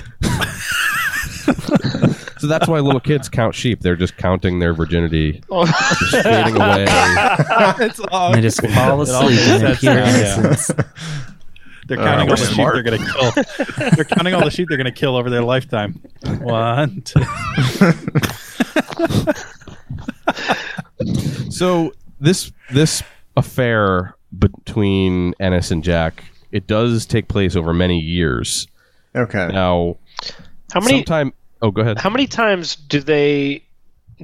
So 2.39 2.47
that's 2.47 2.67
why 2.67 2.81
little 2.81 2.99
kids 2.99 3.29
count 3.29 3.55
sheep. 3.55 3.79
They're 3.79 3.95
just 3.95 4.17
counting 4.17 4.59
their 4.59 4.73
virginity, 4.73 5.41
Oh. 5.49 5.65
just 5.65 6.23
fading 6.23 6.57
away. 6.57 6.83
it's 7.79 8.01
all, 8.11 8.33
And 8.33 8.35
they 8.35 8.41
just 8.41 8.59
fall 8.61 9.01
It 9.01 9.09
all 9.09 9.27
asleep 9.27 9.39
in 9.39 9.45
their 9.59 9.69
makes 9.69 9.79
pure 9.79 9.93
sense 9.93 9.93
now, 10.13 10.19
yeah. 10.19 10.39
innocence. 10.39 10.67
They're 11.87 11.97
counting 11.97 12.19
all 12.19 12.27
we're 12.27 12.35
the 12.35 12.45
sheep 12.45 12.57
they're 12.57 12.83
going 12.83 12.99
to 12.99 13.05
kill. 13.75 13.89
they're 13.95 14.03
counting 14.05 14.33
all 14.33 14.43
the 14.43 14.51
sheep 14.51 14.67
they're 14.67 14.77
going 14.77 14.93
to 14.93 14.99
kill 14.99 15.15
over 15.15 15.29
their 15.29 15.43
lifetime. 15.43 16.01
One, 16.41 17.01
two. 17.03 17.21
So 21.49 21.93
this 22.23 22.51
this 22.71 23.03
affair 23.37 24.15
between 24.37 25.33
Ennis 25.39 25.71
and 25.71 25.83
Jack, 25.83 26.23
it 26.51 26.67
does 26.67 27.05
take 27.05 27.27
place 27.27 27.55
over 27.55 27.73
many 27.73 27.99
years. 27.99 28.67
Okay. 29.15 29.47
Now, 29.51 29.97
How 30.73 30.79
many? 30.79 30.97
sometime. 30.99 31.33
Oh, 31.61 31.71
go 31.71 31.81
ahead. 31.81 31.99
How 31.99 32.09
many 32.09 32.27
times 32.27 32.75
do 32.75 32.99
they 32.99 33.63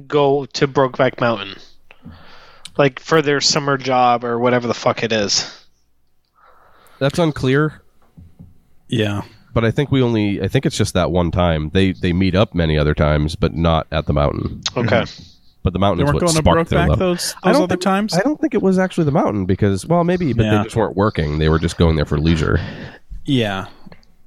go 0.06 0.46
to 0.46 0.66
Brokeback 0.68 1.20
Mountain? 1.20 1.56
Like 2.76 2.98
for 2.98 3.22
their 3.22 3.40
summer 3.40 3.76
job 3.76 4.24
or 4.24 4.38
whatever 4.38 4.66
the 4.66 4.74
fuck 4.74 5.02
it 5.02 5.12
is. 5.12 5.56
That's 6.98 7.18
unclear. 7.18 7.82
Yeah. 8.88 9.22
But 9.52 9.64
I 9.64 9.70
think 9.70 9.90
we 9.90 10.02
only. 10.02 10.40
I 10.40 10.48
think 10.48 10.66
it's 10.66 10.76
just 10.76 10.94
that 10.94 11.10
one 11.10 11.30
time. 11.30 11.70
They 11.72 11.92
they 11.92 12.12
meet 12.12 12.34
up 12.34 12.54
many 12.54 12.78
other 12.78 12.94
times, 12.94 13.34
but 13.36 13.54
not 13.54 13.86
at 13.90 14.06
the 14.06 14.12
mountain. 14.12 14.60
Okay. 14.76 15.02
Mm-hmm. 15.02 15.29
But 15.62 15.74
the 15.74 15.78
mountain 15.78 15.98
They 15.98 16.04
is 16.04 16.06
weren't 16.06 16.14
what 16.14 16.20
going 16.20 16.32
to 16.36 16.38
sparked 16.42 16.70
their 16.70 16.78
Brokeback 16.80 16.88
love. 16.88 16.98
those, 16.98 17.34
I 17.42 17.52
don't 17.52 17.62
other 17.64 17.72
think- 17.74 17.82
times? 17.82 18.14
I 18.14 18.20
don't 18.22 18.40
think 18.40 18.54
it 18.54 18.62
was 18.62 18.78
actually 18.78 19.04
the 19.04 19.12
mountain 19.12 19.44
because, 19.44 19.84
well, 19.86 20.04
maybe, 20.04 20.32
but 20.32 20.46
Yeah. 20.46 20.58
they 20.58 20.64
just 20.64 20.76
weren't 20.76 20.96
working. 20.96 21.38
They 21.38 21.50
were 21.50 21.58
just 21.58 21.76
going 21.76 21.96
there 21.96 22.06
for 22.06 22.18
leisure. 22.18 22.58
Yeah. 23.26 23.66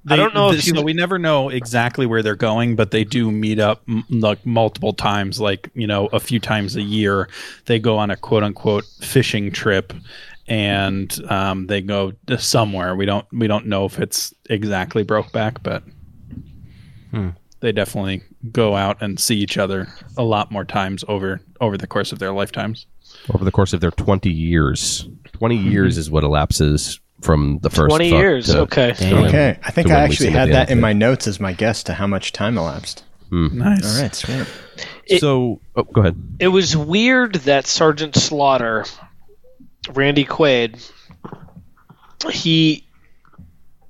I 0.08 0.16
don't 0.18 0.36
know 0.36 0.52
if 0.52 0.62
so 0.64 0.76
you- 0.76 0.82
we 0.84 0.92
never 0.94 1.18
know 1.18 1.48
exactly 1.50 2.06
where 2.06 2.22
they're 2.22 2.36
going, 2.36 2.76
but 2.76 2.92
they 2.92 3.04
do 3.06 3.32
meet 3.32 3.58
up 3.58 3.82
m- 3.88 4.04
like 4.10 4.46
multiple 4.46 4.92
times, 4.94 5.40
like 5.40 5.70
you 5.76 5.88
know, 5.88 6.08
a 6.08 6.20
few 6.20 6.40
times 6.42 6.76
a 6.76 6.82
year. 6.82 7.30
They 7.68 7.80
go 7.80 7.98
on 7.98 8.12
a 8.12 8.18
quote 8.18 8.44
unquote 8.44 8.84
fishing 9.00 9.50
trip, 9.50 9.94
and 10.48 11.18
um, 11.30 11.68
they 11.68 11.80
go 11.80 12.12
somewhere. 12.38 12.98
We 12.98 13.06
don't 13.06 13.26
we 13.32 13.48
don't 13.48 13.66
know 13.68 13.86
if 13.86 13.98
it's 13.98 14.34
exactly 14.50 15.06
Brokeback, 15.06 15.64
but 15.64 15.84
they 17.64 17.72
definitely 17.72 18.22
go 18.52 18.76
out 18.76 19.02
and 19.02 19.18
see 19.18 19.38
each 19.38 19.58
other 19.58 19.88
a 20.18 20.24
lot 20.24 20.52
more 20.52 20.66
times 20.66 21.06
over 21.08 21.40
over 21.62 21.78
the 21.78 21.88
course 21.88 22.12
of 22.12 22.20
their 22.20 22.34
lifetimes. 22.34 22.86
over 23.34 23.46
the 23.46 23.52
course 23.52 23.72
of 23.72 23.80
their 23.80 23.92
20 23.92 24.30
years. 24.30 25.08
20 25.32 25.58
mm-hmm. 25.58 25.72
years 25.72 25.98
is 25.98 26.12
what 26.12 26.26
elapses 26.26 27.00
from 27.22 27.60
the 27.62 27.70
first 27.70 27.96
20 27.96 28.10
years. 28.10 28.48
to- 28.48 28.60
Okay. 28.60 28.94
Damn. 29.00 29.24
Okay. 29.26 29.58
I 29.64 29.72
think 29.72 29.90
I 29.90 30.02
actually 30.02 30.32
had 30.32 30.50
that 30.50 30.70
in 30.70 30.82
my 30.82 30.92
notes 30.92 31.26
as 31.26 31.40
my 31.40 31.54
guess 31.54 31.84
to 31.84 31.94
how 31.94 32.06
much 32.06 32.34
time 32.34 32.58
elapsed. 32.58 33.06
Hmm. 33.30 33.58
Nice. 33.58 33.96
All 33.96 34.02
right. 34.02 34.14
Sweet. 34.14 34.48
It- 35.08 35.22
so, 35.22 35.62
oh, 35.78 35.84
go 35.84 36.02
ahead. 36.02 36.22
It 36.40 36.50
was 36.50 36.76
weird 36.76 37.36
that 37.36 37.66
Sergeant 37.66 38.16
Slaughter, 38.16 38.84
Randy 39.94 40.26
Quaid, 40.26 40.86
he 42.30 42.83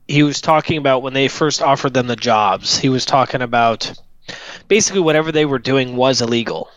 he 0.08 0.24
was 0.24 0.41
talking 0.41 0.78
about 0.78 1.01
when 1.01 1.14
they 1.14 1.28
first 1.28 1.62
offered 1.62 1.93
them 1.93 2.08
the 2.08 2.16
jobs. 2.16 2.78
He 2.78 2.89
was 2.89 3.06
talking 3.06 3.41
about 3.41 3.93
basically 4.68 5.01
whatever 5.01 5.32
they 5.32 5.45
were 5.45 5.60
doing 5.60 5.95
was 5.95 6.22
illegal. 6.22 6.70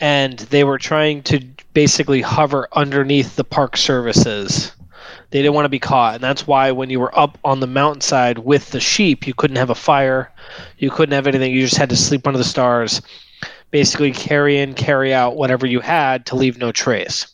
And 0.00 0.38
they 0.38 0.64
were 0.64 0.78
trying 0.78 1.22
to 1.24 1.44
basically 1.72 2.20
hover 2.20 2.68
underneath 2.72 3.36
the 3.36 3.44
park 3.44 3.76
services. 3.76 4.72
They 5.30 5.42
didn't 5.42 5.54
want 5.54 5.64
to 5.64 5.70
be 5.70 5.80
caught, 5.80 6.14
and 6.14 6.22
that's 6.22 6.46
why 6.46 6.70
when 6.70 6.90
you 6.90 7.00
were 7.00 7.16
up 7.18 7.38
on 7.44 7.58
the 7.58 7.66
mountainside 7.66 8.38
with 8.38 8.70
the 8.70 8.80
sheep, 8.80 9.26
you 9.26 9.34
couldn't 9.34 9.56
have 9.56 9.70
a 9.70 9.74
fire, 9.74 10.32
you 10.78 10.90
couldn't 10.90 11.14
have 11.14 11.26
anything. 11.26 11.52
You 11.52 11.62
just 11.62 11.76
had 11.76 11.88
to 11.90 11.96
sleep 11.96 12.26
under 12.26 12.38
the 12.38 12.44
stars 12.44 13.02
basically 13.74 14.12
carry 14.12 14.58
in, 14.58 14.72
carry 14.72 15.12
out 15.12 15.34
whatever 15.34 15.66
you 15.66 15.80
had 15.80 16.26
to 16.26 16.36
leave 16.36 16.58
no 16.58 16.70
trace. 16.70 17.26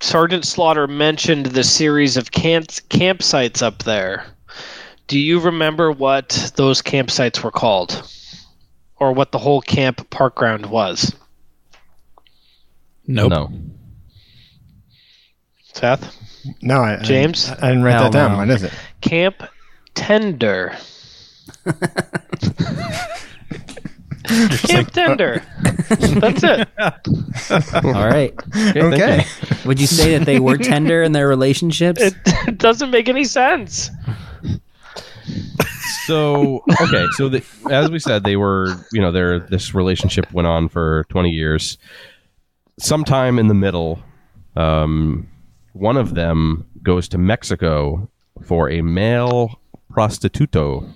Sergeant 0.00 0.46
Slaughter 0.46 0.86
mentioned 0.86 1.46
the 1.46 1.64
series 1.64 2.16
of 2.16 2.30
camp- 2.30 2.66
campsites 2.88 3.62
up 3.62 3.82
there. 3.82 4.24
Do 5.06 5.18
you 5.18 5.40
remember 5.40 5.90
what 5.92 6.52
those 6.56 6.80
campsites 6.82 7.42
were 7.42 7.50
called? 7.50 8.02
Or 8.96 9.12
what 9.12 9.32
the 9.32 9.38
whole 9.38 9.60
camp 9.60 10.08
park 10.10 10.34
ground 10.36 10.66
was? 10.66 11.14
Nope. 13.06 13.30
No. 13.30 13.50
Seth? 15.74 16.16
No, 16.62 16.80
I, 16.80 16.98
I- 16.98 17.02
James? 17.02 17.50
I, 17.50 17.68
didn't 17.68 17.82
write 17.82 17.92
Hell 17.92 18.04
that 18.04 18.12
down. 18.12 18.32
no. 18.32 18.38
What 18.38 18.50
is 18.50 18.62
it? 18.62 18.72
Camp 19.00 19.42
Tender. 19.94 20.76
Camp 24.68 24.90
Tender. 24.92 25.42
That's 25.88 26.42
it. 26.42 26.68
All 27.84 28.06
right. 28.06 28.34
Okay. 28.56 29.24
Would 29.64 29.80
you 29.80 29.86
say 29.86 30.16
that 30.16 30.24
they 30.24 30.38
were 30.38 30.56
tender 30.56 31.02
in 31.02 31.12
their 31.12 31.28
relationships? 31.28 32.00
It, 32.00 32.14
it 32.26 32.58
doesn't 32.58 32.90
make 32.90 33.08
any 33.08 33.24
sense. 33.24 33.90
So 36.06 36.62
okay, 36.80 37.06
so 37.16 37.28
the, 37.28 37.44
as 37.70 37.90
we 37.90 37.98
said, 37.98 38.24
they 38.24 38.36
were 38.36 38.74
you 38.92 39.00
know 39.00 39.12
their 39.12 39.38
this 39.40 39.74
relationship 39.74 40.32
went 40.32 40.48
on 40.48 40.68
for 40.68 41.04
twenty 41.08 41.30
years. 41.30 41.78
Sometime 42.78 43.38
in 43.38 43.48
the 43.48 43.54
middle, 43.54 44.02
um, 44.56 45.28
one 45.72 45.96
of 45.96 46.14
them 46.14 46.66
goes 46.82 47.08
to 47.08 47.18
Mexico 47.18 48.10
for 48.42 48.70
a 48.70 48.80
male 48.82 49.60
prostituto. 49.92 50.88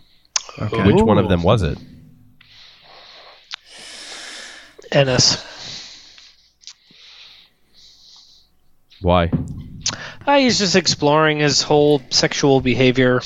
Which 0.58 1.02
one 1.02 1.18
of 1.18 1.28
them 1.28 1.42
was 1.42 1.62
it? 1.62 1.78
Ennis. 4.94 5.42
Why? 9.00 9.30
Uh, 10.26 10.38
he's 10.38 10.58
just 10.58 10.76
exploring 10.76 11.38
his 11.38 11.60
whole 11.60 12.00
sexual 12.10 12.60
behavior. 12.60 13.20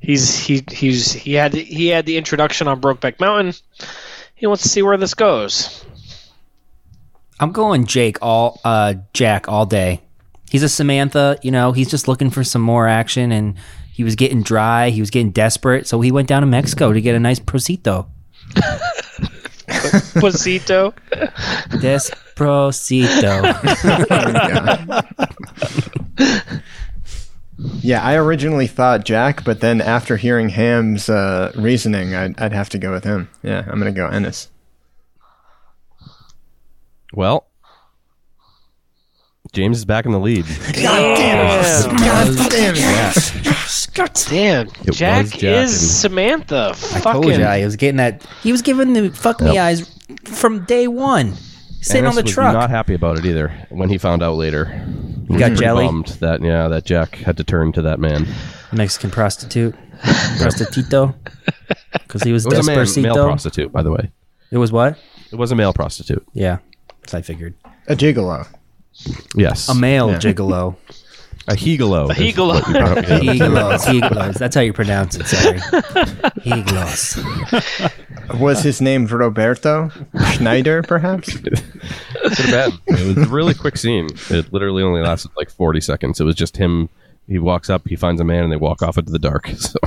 He's 0.00 0.38
he 0.38 0.62
he's 0.70 1.12
he 1.12 1.32
had 1.32 1.54
he 1.54 1.88
had 1.88 2.06
the 2.06 2.16
introduction 2.16 2.68
on 2.68 2.80
Brokeback 2.80 3.18
Mountain. 3.18 3.54
He 4.34 4.46
wants 4.46 4.62
to 4.62 4.68
see 4.68 4.82
where 4.82 4.96
this 4.96 5.14
goes. 5.14 5.84
I'm 7.40 7.52
going 7.52 7.86
Jake 7.86 8.18
all 8.22 8.60
uh 8.64 8.94
Jack 9.12 9.48
all 9.48 9.66
day. 9.66 10.02
He's 10.50 10.62
a 10.62 10.68
Samantha, 10.68 11.38
you 11.42 11.50
know, 11.50 11.72
he's 11.72 11.90
just 11.90 12.06
looking 12.06 12.30
for 12.30 12.44
some 12.44 12.62
more 12.62 12.86
action 12.86 13.32
and 13.32 13.56
he 13.92 14.04
was 14.04 14.14
getting 14.14 14.42
dry, 14.42 14.90
he 14.90 15.00
was 15.00 15.10
getting 15.10 15.30
desperate, 15.30 15.88
so 15.88 16.00
he 16.00 16.12
went 16.12 16.28
down 16.28 16.42
to 16.42 16.46
Mexico 16.46 16.92
to 16.92 17.00
get 17.00 17.16
a 17.16 17.20
nice 17.20 17.40
prosito. 17.40 18.06
Posito. 20.20 20.94
Desprosito. 21.80 23.44
Yeah, 27.80 28.02
I 28.02 28.16
originally 28.16 28.66
thought 28.66 29.04
Jack, 29.04 29.44
but 29.44 29.60
then 29.60 29.80
after 29.80 30.16
hearing 30.16 30.48
Ham's 30.48 31.08
uh, 31.08 31.52
reasoning, 31.54 32.14
I'd, 32.14 32.38
I'd 32.40 32.52
have 32.52 32.68
to 32.70 32.78
go 32.78 32.90
with 32.92 33.04
him. 33.04 33.28
Yeah, 33.42 33.60
I'm 33.60 33.78
going 33.78 33.92
to 33.92 33.96
go 33.96 34.08
Ennis. 34.08 34.50
Well, 37.12 37.46
James 39.52 39.78
is 39.78 39.84
back 39.84 40.04
in 40.04 40.12
the 40.12 40.18
lead. 40.18 40.44
Damn. 40.72 41.94
It! 41.94 42.00
God 42.00 42.50
damn 42.50 42.74
it. 42.76 43.43
Damn. 43.94 44.66
It 44.68 44.86
was 44.86 44.96
Jack 44.98 45.26
Jack 45.26 45.42
is 45.64 45.72
and- 45.72 45.90
Samantha. 45.90 46.70
I 46.70 46.72
Fucking. 46.74 47.22
told 47.22 47.26
you, 47.36 47.46
he 47.46 47.64
was 47.64 47.76
getting 47.76 47.96
that. 47.98 48.22
He 48.42 48.52
was 48.52 48.62
giving 48.62 48.92
the 48.92 49.10
fuck 49.10 49.40
me 49.40 49.58
eyes 49.58 49.88
from 50.24 50.64
day 50.64 50.88
one. 50.88 51.34
Sitting 51.80 52.06
on 52.06 52.12
Ennis 52.12 52.16
the 52.16 52.22
was 52.24 52.32
truck. 52.32 52.54
not 52.54 52.70
happy 52.70 52.94
about 52.94 53.18
it 53.18 53.26
either 53.26 53.52
when 53.68 53.88
he 53.90 53.98
found 53.98 54.22
out 54.22 54.36
later. 54.36 54.64
He 54.64 55.36
got 55.38 55.50
was 55.50 55.50
pretty 55.50 55.56
jelly? 55.56 55.86
bummed 55.86 56.06
that 56.20 56.42
yeah 56.42 56.68
that 56.68 56.84
Jack 56.86 57.16
had 57.16 57.36
to 57.36 57.44
turn 57.44 57.72
to 57.72 57.82
that 57.82 58.00
man. 58.00 58.26
Mexican 58.72 59.10
prostitute, 59.10 59.74
prostituto, 60.38 61.14
because 61.92 62.22
he 62.22 62.32
was 62.32 62.46
It 62.46 62.50
was 62.56 62.66
a 62.66 62.70
man, 62.70 62.76
male 62.76 62.84
despercito. 62.86 63.24
prostitute, 63.26 63.72
by 63.72 63.82
the 63.82 63.90
way. 63.92 64.10
it 64.50 64.56
was 64.58 64.72
what? 64.72 64.98
It 65.30 65.36
was 65.36 65.52
a 65.52 65.54
male 65.54 65.72
prostitute. 65.72 66.26
Yeah, 66.32 66.58
as 67.06 67.14
I 67.14 67.22
figured. 67.22 67.54
A 67.86 67.94
gigolo. 67.94 68.46
Yes, 69.36 69.68
A 69.68 69.74
male 69.74 70.10
Yeah. 70.10 70.18
gigolo. 70.18 70.76
a 71.48 71.52
hegalo. 71.54 72.10
is 72.10 72.16
hegalo. 72.16 72.54
what 72.54 72.66
you 72.66 72.72
pronounce 72.74 73.06
it. 73.06 73.22
Gigolos, 73.22 74.00
gigolos. 74.00 74.34
That's 74.34 74.54
how 74.54 74.60
you 74.62 74.72
pronounce 74.72 75.16
it. 75.16 75.26
Sorry, 75.26 75.58
gigolos. 76.40 77.18
Was 78.40 78.62
his 78.62 78.80
name 78.80 79.06
Roberto 79.06 79.90
Schneider, 80.32 80.82
perhaps? 80.82 81.36
Could 81.36 81.58
have 81.58 82.72
been. 82.86 82.96
It 82.96 83.16
was 83.16 83.26
a 83.26 83.30
really 83.30 83.54
quick 83.54 83.76
scene. 83.76 84.08
It 84.30 84.52
literally 84.52 84.82
only 84.82 85.02
lasted 85.02 85.30
like 85.36 85.50
40 85.50 85.80
seconds. 85.80 86.20
It 86.20 86.24
was 86.24 86.34
just 86.34 86.56
him. 86.56 86.88
He 87.26 87.38
walks 87.38 87.70
up, 87.70 87.86
he 87.88 87.96
finds 87.96 88.20
a 88.20 88.24
man, 88.24 88.44
and 88.44 88.52
they 88.52 88.56
walk 88.56 88.82
off 88.82 88.98
into 88.98 89.12
the 89.12 89.18
dark. 89.18 89.48
So 89.48 89.78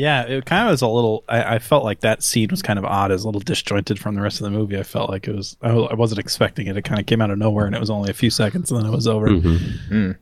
Yeah, 0.00 0.22
it 0.22 0.46
kind 0.46 0.66
of 0.66 0.70
was 0.70 0.80
a 0.80 0.88
little. 0.88 1.24
I, 1.28 1.56
I 1.56 1.58
felt 1.58 1.84
like 1.84 2.00
that 2.00 2.22
scene 2.22 2.48
was 2.50 2.62
kind 2.62 2.78
of 2.78 2.86
odd, 2.86 3.12
as 3.12 3.22
a 3.22 3.28
little 3.28 3.42
disjointed 3.42 3.98
from 3.98 4.14
the 4.14 4.22
rest 4.22 4.40
of 4.40 4.44
the 4.44 4.50
movie. 4.50 4.78
I 4.78 4.82
felt 4.82 5.10
like 5.10 5.28
it 5.28 5.34
was. 5.36 5.58
I, 5.60 5.68
I 5.68 5.92
wasn't 5.94 6.20
expecting 6.20 6.68
it. 6.68 6.76
It 6.78 6.82
kind 6.82 6.98
of 6.98 7.04
came 7.04 7.20
out 7.20 7.30
of 7.30 7.36
nowhere, 7.36 7.66
and 7.66 7.74
it 7.74 7.80
was 7.80 7.90
only 7.90 8.08
a 8.08 8.14
few 8.14 8.30
seconds, 8.30 8.70
and 8.72 8.80
then 8.80 8.90
it 8.90 8.96
was 8.96 9.06
over. 9.06 9.28
Mm-hmm. 9.28 10.12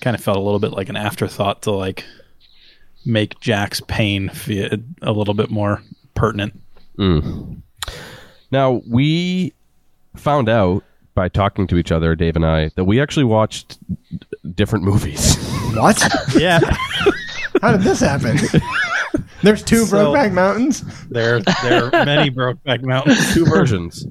Kind 0.00 0.16
of 0.16 0.24
felt 0.24 0.38
a 0.38 0.40
little 0.40 0.58
bit 0.58 0.72
like 0.72 0.88
an 0.88 0.96
afterthought 0.96 1.60
to 1.62 1.70
like 1.72 2.04
make 3.04 3.38
Jack's 3.40 3.80
pain 3.80 4.30
feel 4.30 4.70
a 5.02 5.12
little 5.12 5.34
bit 5.34 5.50
more 5.50 5.82
pertinent. 6.14 6.58
now 8.50 8.80
we 8.88 9.52
found 10.16 10.48
out 10.48 10.82
by 11.14 11.28
talking 11.28 11.66
to 11.66 11.76
each 11.76 11.92
other, 11.92 12.14
Dave 12.14 12.36
and 12.36 12.46
I, 12.46 12.70
that 12.76 12.84
we 12.84 13.02
actually 13.02 13.24
watched 13.24 13.78
different 14.54 14.84
movies. 14.86 15.36
What? 15.74 16.02
Yeah, 16.38 16.60
How 17.62 17.72
did 17.72 17.80
this 17.82 18.00
happen? 18.00 18.36
There's 19.42 19.62
two 19.62 19.86
So- 19.86 20.12
Brokeback 20.12 20.32
Mountains? 20.32 20.82
there 21.08 21.40
there 21.62 21.84
are 21.86 22.04
many 22.04 22.30
Brokeback 22.30 22.82
Mountains. 22.82 23.32
Two 23.34 23.44
versions. 23.46 24.04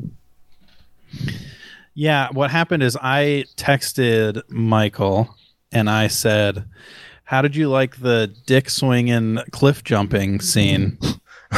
Yeah, 1.93 2.29
what 2.31 2.49
happened 2.51 2.81
is 2.83 2.97
I 3.01 3.43
texted 3.57 4.41
Michael 4.49 5.35
and 5.71 5.89
I 5.89 6.07
said, 6.07 6.63
"How 7.25 7.41
did 7.41 7.55
you 7.55 7.69
like 7.69 7.97
the 7.97 8.33
dick 8.45 8.69
swinging 8.69 9.39
cliff 9.51 9.83
jumping 9.83 10.39
scene?" 10.39 10.97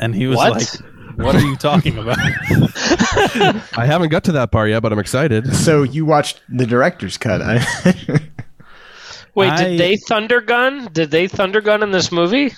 and 0.00 0.14
he 0.14 0.26
was 0.26 0.36
What? 0.36 0.52
like, 0.52 0.68
"What 1.16 1.34
are 1.34 1.40
you 1.40 1.56
talking 1.56 1.96
about?" 1.98 2.18
I 3.78 3.84
haven't 3.86 4.10
got 4.10 4.24
to 4.24 4.32
that 4.32 4.50
part 4.52 4.68
yet, 4.70 4.80
but 4.82 4.92
I'm 4.92 4.98
excited. 4.98 5.54
So 5.54 5.82
you 5.82 6.04
watched 6.04 6.42
the 6.48 6.66
director's 6.66 7.16
cut. 7.16 7.40
I, 7.42 7.64
Wait, 9.34 9.50
I- 9.50 9.64
did 9.64 9.78
they 9.80 9.96
thunder 9.96 10.40
gun? 10.40 10.88
Did 10.92 11.10
they 11.10 11.26
thunder 11.28 11.60
gun 11.60 11.82
in 11.82 11.90
this 11.90 12.10
movie? 12.12 12.52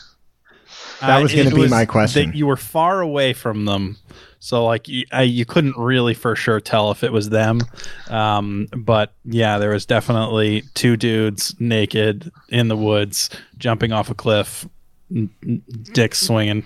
That 1.01 1.23
was 1.23 1.35
gonna 1.35 1.55
be 1.55 1.69
my 1.69 1.85
question. 1.85 2.33
you 2.35 2.47
were 2.47 2.57
far 2.57 3.03
away 3.03 3.35
from 3.35 3.67
them, 3.67 3.99
so 4.39 4.65
like 4.65 4.89
you, 4.89 5.05
I, 5.13 5.23
you 5.23 5.45
couldn't 5.45 5.77
really 5.77 6.15
for 6.15 6.35
sure 6.35 6.59
tell 6.59 6.91
if 6.91 7.05
it 7.05 7.13
was 7.13 7.29
them. 7.29 7.61
Um, 8.09 8.67
but 8.75 9.13
yeah, 9.25 9.59
there 9.59 9.71
was 9.71 9.85
definitely 9.85 10.63
two 10.75 10.97
dudes 10.97 11.55
naked 11.59 12.33
in 12.49 12.69
the 12.69 12.77
woods, 12.77 13.29
jumping 13.59 13.93
off 13.93 14.09
a 14.11 14.15
cliff, 14.15 14.67
n- 15.15 15.29
n- 15.47 15.63
dicks 15.93 16.19
swinging. 16.19 16.65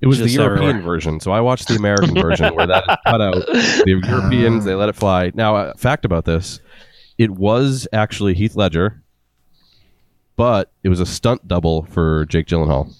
It 0.00 0.08
was 0.08 0.18
the 0.18 0.28
European 0.28 0.70
everywhere. 0.70 0.82
version, 0.82 1.20
so 1.20 1.30
I 1.30 1.40
watched 1.40 1.68
the 1.68 1.76
American 1.76 2.20
version 2.20 2.56
where 2.56 2.66
that 2.66 2.82
is 2.90 2.96
cut 3.06 3.20
out. 3.20 3.34
The 3.46 4.02
Europeans 4.04 4.64
they 4.64 4.74
let 4.74 4.88
it 4.88 4.96
fly. 4.96 5.30
Now, 5.32 5.54
a 5.54 5.74
fact 5.74 6.04
about 6.04 6.24
this: 6.24 6.58
it 7.18 7.30
was 7.30 7.86
actually 7.92 8.34
Heath 8.34 8.54
Ledger, 8.56 9.02
but 10.36 10.72
it 10.82 10.88
was 10.88 11.00
a 11.00 11.06
stunt 11.06 11.46
double 11.46 11.84
for 11.84 12.24
Jake 12.26 12.46
Gyllenhaal. 12.46 12.92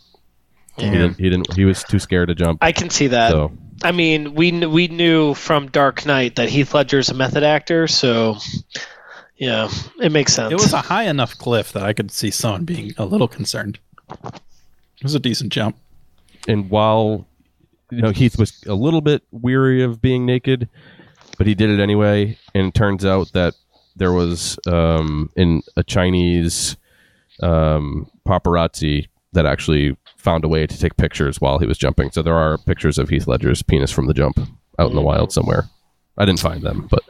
He 0.78 0.88
didn't. 0.88 1.18
He 1.18 1.28
didn't. 1.28 1.52
He 1.54 1.64
was 1.64 1.84
too 1.84 1.98
scared 1.98 2.28
to 2.28 2.34
jump. 2.34 2.58
I 2.62 2.72
can 2.72 2.88
see 2.88 3.06
that. 3.08 3.30
so 3.30 3.52
I 3.82 3.92
mean, 3.92 4.34
we 4.34 4.66
we 4.66 4.88
knew 4.88 5.34
from 5.34 5.68
Dark 5.68 6.06
Knight 6.06 6.36
that 6.36 6.48
Heath 6.48 6.72
Ledger's 6.72 7.10
a 7.10 7.14
method 7.14 7.42
actor, 7.42 7.86
so 7.86 8.36
yeah, 9.36 9.68
it 10.00 10.12
makes 10.12 10.32
sense. 10.32 10.50
It 10.52 10.56
was 10.56 10.72
a 10.72 10.80
high 10.80 11.04
enough 11.04 11.36
cliff 11.36 11.72
that 11.72 11.82
I 11.82 11.92
could 11.92 12.10
see 12.10 12.30
someone 12.30 12.64
being 12.64 12.92
a 12.96 13.04
little 13.04 13.28
concerned. 13.28 13.78
It 14.24 15.02
was 15.02 15.14
a 15.14 15.18
decent 15.20 15.52
jump. 15.52 15.76
and 16.48 16.70
while 16.70 17.26
you 17.90 18.00
know 18.00 18.10
Heath 18.10 18.38
was 18.38 18.62
a 18.66 18.74
little 18.74 19.00
bit 19.02 19.22
weary 19.30 19.82
of 19.82 20.00
being 20.00 20.24
naked, 20.24 20.68
but 21.36 21.46
he 21.46 21.54
did 21.54 21.68
it 21.68 21.80
anyway. 21.80 22.38
And 22.54 22.68
it 22.68 22.74
turns 22.74 23.04
out 23.04 23.32
that 23.32 23.54
there 23.96 24.12
was 24.12 24.58
um, 24.66 25.30
in 25.36 25.62
a 25.76 25.82
Chinese 25.82 26.76
um, 27.42 28.10
paparazzi 28.26 29.08
that 29.32 29.46
actually 29.46 29.96
found 30.16 30.44
a 30.44 30.48
way 30.48 30.66
to 30.66 30.78
take 30.78 30.96
pictures 30.96 31.40
while 31.40 31.58
he 31.58 31.66
was 31.66 31.78
jumping. 31.78 32.10
So 32.10 32.22
there 32.22 32.36
are 32.36 32.58
pictures 32.58 32.98
of 32.98 33.08
Heath 33.08 33.26
Ledger's 33.26 33.62
penis 33.62 33.90
from 33.90 34.06
the 34.06 34.14
jump 34.14 34.38
out 34.78 34.90
in 34.90 34.96
the 34.96 35.02
wild 35.02 35.32
somewhere. 35.32 35.64
I 36.18 36.24
didn't 36.24 36.40
find 36.40 36.62
them, 36.62 36.88
but 36.90 37.02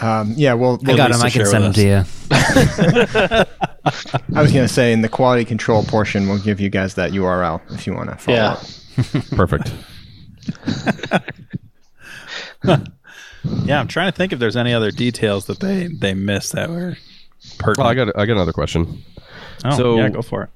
um, 0.00 0.34
yeah, 0.36 0.54
well, 0.54 0.80
I 0.86 0.96
got 0.96 1.10
Lisa 1.10 1.20
him. 1.20 1.26
I 1.26 1.30
can 1.30 1.46
send 1.46 1.64
them 1.64 1.72
to 1.72 1.82
you. 1.82 2.04
I 4.34 4.42
was 4.42 4.52
going 4.52 4.66
to 4.66 4.72
say 4.72 4.92
in 4.92 5.00
the 5.00 5.08
quality 5.08 5.44
control 5.44 5.84
portion, 5.84 6.28
we'll 6.28 6.38
give 6.38 6.60
you 6.60 6.68
guys 6.68 6.94
that 6.94 7.12
URL 7.12 7.60
if 7.72 7.86
you 7.86 7.94
want 7.94 8.10
to 8.10 8.16
follow 8.16 8.36
yeah. 8.36 8.52
up. 8.52 8.62
perfect. 9.30 9.72
Yeah, 13.64 13.80
I'm 13.80 13.88
trying 13.88 14.10
to 14.10 14.16
think 14.16 14.32
if 14.32 14.38
there's 14.38 14.56
any 14.56 14.72
other 14.72 14.90
details 14.90 15.46
that 15.46 15.60
they 15.60 15.88
they 15.88 16.14
missed 16.14 16.52
that 16.52 16.70
were 16.70 16.96
pertinent. 17.58 17.78
well, 17.78 17.86
I 17.88 17.94
got 17.94 18.08
I 18.18 18.26
got 18.26 18.32
another 18.34 18.52
question. 18.52 19.02
oh, 19.64 19.76
so- 19.76 19.96
yeah, 19.96 20.08
go 20.08 20.22
for 20.22 20.44
it. 20.44 20.50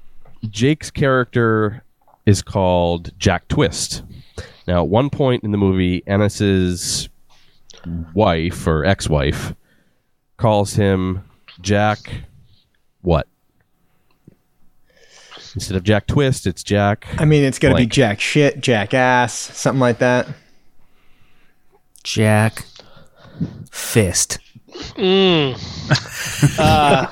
Jake's 0.49 0.89
character 0.89 1.83
is 2.25 2.41
called 2.41 3.11
Jack 3.19 3.47
Twist. 3.47 4.03
Now, 4.67 4.81
at 4.83 4.87
one 4.89 5.09
point 5.09 5.43
in 5.43 5.51
the 5.51 5.57
movie, 5.57 6.03
Ennis's 6.07 7.09
wife 8.13 8.65
or 8.67 8.85
ex-wife 8.85 9.53
calls 10.37 10.73
him 10.73 11.23
Jack. 11.61 11.99
What? 13.01 13.27
Instead 15.53 15.75
of 15.77 15.83
Jack 15.83 16.07
Twist, 16.07 16.47
it's 16.47 16.63
Jack. 16.63 17.07
I 17.17 17.25
mean, 17.25 17.43
it's 17.43 17.59
going 17.59 17.75
to 17.75 17.81
be 17.81 17.85
Jack 17.87 18.19
shit, 18.19 18.61
Jack 18.61 18.93
ass, 18.93 19.33
something 19.33 19.79
like 19.81 19.99
that. 19.99 20.27
Jack 22.03 22.65
Fist. 23.71 24.39
Mm. 24.95 25.53
Uh, 26.59 27.07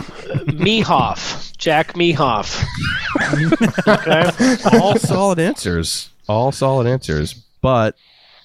Mehoff. 0.45 1.55
Jack 1.57 1.93
Mehoff. 1.93 2.63
okay. 3.87 4.79
All 4.79 4.95
solid 4.97 5.39
answers. 5.39 6.09
All 6.27 6.51
solid 6.51 6.87
answers. 6.87 7.33
But 7.61 7.95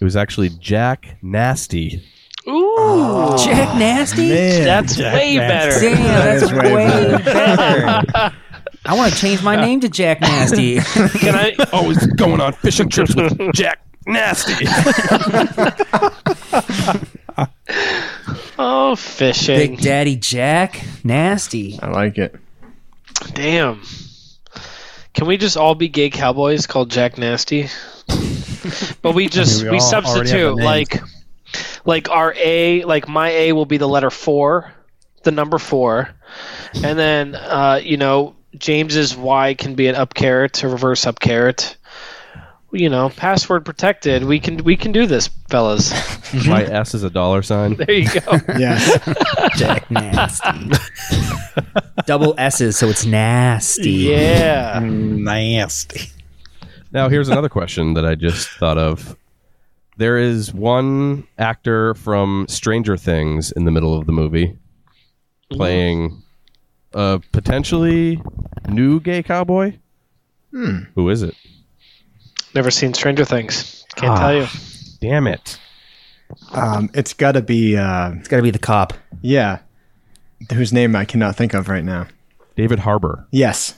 it 0.00 0.04
was 0.04 0.16
actually 0.16 0.50
Jack 0.50 1.16
Nasty. 1.22 2.02
Ooh. 2.46 2.74
Oh. 2.76 3.36
Jack 3.44 3.78
Nasty? 3.78 4.28
Man, 4.28 4.64
That's 4.64 4.98
way 4.98 5.38
better. 5.38 5.80
Damn, 5.80 6.02
that's 6.02 6.42
is 6.42 6.52
way 6.52 6.74
way 6.74 7.16
better. 7.22 8.32
I 8.86 8.94
want 8.94 9.14
to 9.14 9.18
change 9.18 9.42
my 9.42 9.56
name 9.56 9.80
to 9.80 9.88
Jack 9.88 10.20
Nasty. 10.20 10.78
Can 11.18 11.34
I? 11.34 11.54
Oh, 11.58 11.64
always 11.72 12.06
going 12.14 12.40
on 12.40 12.52
fishing 12.52 12.88
trips 12.90 13.14
with 13.14 13.54
Jack 13.54 13.80
Nasty. 14.06 14.66
Oh, 18.56 18.94
fishing. 18.96 19.56
Big 19.56 19.80
Daddy 19.80 20.16
Jack 20.16 20.84
Nasty. 21.02 21.78
I 21.82 21.90
like 21.90 22.18
it. 22.18 22.36
Damn. 23.32 23.82
Can 25.12 25.26
we 25.26 25.36
just 25.36 25.56
all 25.56 25.74
be 25.74 25.88
gay 25.88 26.10
cowboys 26.10 26.66
called 26.66 26.90
Jack 26.90 27.18
Nasty? 27.18 27.68
but 29.02 29.14
we 29.14 29.28
just 29.28 29.62
we 29.62 29.70
we, 29.70 29.78
all 29.78 29.84
already 29.84 29.94
have 29.94 30.04
substitute 30.04 30.56
like 30.56 31.00
like 31.84 32.08
our 32.10 32.34
A 32.36 32.84
like 32.84 33.08
my 33.08 33.30
A 33.30 33.52
will 33.52 33.66
be 33.66 33.76
the 33.76 33.88
letter 33.88 34.10
four, 34.10 34.72
the 35.22 35.30
number 35.30 35.58
four, 35.58 36.10
and 36.74 36.98
then 36.98 37.34
uh, 37.34 37.80
you 37.82 37.96
know 37.96 38.34
James's 38.56 39.16
Y 39.16 39.54
can 39.54 39.74
be 39.74 39.86
an 39.88 39.94
up 39.94 40.14
caret, 40.14 40.62
a 40.62 40.68
reverse 40.68 41.06
up 41.06 41.20
caret. 41.20 41.76
You 42.74 42.88
know, 42.88 43.08
password 43.10 43.64
protected. 43.64 44.24
We 44.24 44.40
can 44.40 44.64
we 44.64 44.76
can 44.76 44.90
do 44.90 45.06
this, 45.06 45.28
fellas. 45.48 45.92
My 46.46 46.64
S 46.64 46.92
is 46.94 47.04
a 47.04 47.10
dollar 47.10 47.42
sign. 47.42 47.76
There 47.76 47.92
you 47.92 48.08
go. 48.08 48.38
Yes. 48.58 48.98
Jack 49.56 49.88
Nasty. 49.90 50.70
Double 52.06 52.34
S's, 52.36 52.76
so 52.76 52.88
it's 52.88 53.06
nasty. 53.06 53.90
yeah. 53.90 54.80
Nasty. 54.82 56.10
Now, 56.92 57.08
here's 57.08 57.28
another 57.28 57.48
question 57.48 57.94
that 57.94 58.04
I 58.04 58.14
just 58.16 58.48
thought 58.50 58.78
of. 58.78 59.16
There 59.96 60.18
is 60.18 60.52
one 60.52 61.26
actor 61.38 61.94
from 61.94 62.46
Stranger 62.48 62.96
Things 62.96 63.52
in 63.52 63.64
the 63.64 63.70
middle 63.70 63.96
of 63.96 64.06
the 64.06 64.12
movie 64.12 64.56
playing 65.50 66.20
a 66.92 67.20
potentially 67.30 68.20
new 68.68 68.98
gay 68.98 69.22
cowboy. 69.22 69.76
Hmm. 70.50 70.78
Who 70.96 71.08
is 71.10 71.22
it? 71.22 71.34
Never 72.54 72.70
seen 72.70 72.94
Stranger 72.94 73.24
Things. 73.24 73.84
Can't 73.96 74.12
Ah. 74.12 74.18
tell 74.18 74.34
you. 74.34 74.46
Damn 75.00 75.26
it. 75.26 75.58
um, 76.52 76.88
it's 76.94 77.12
got 77.12 77.32
to 77.32 77.42
be, 77.42 77.76
uh, 77.76 78.12
It's 78.12 78.28
got 78.28 78.38
to 78.38 78.42
be 78.42 78.50
the 78.50 78.58
cop. 78.58 78.92
yeah, 79.20 79.58
whose 80.52 80.72
name 80.72 80.96
I 80.96 81.04
cannot 81.04 81.36
think 81.36 81.52
of 81.54 81.68
right 81.68 81.84
now. 81.84 82.06
David 82.56 82.80
Harbour. 82.80 83.26
Yes. 83.30 83.74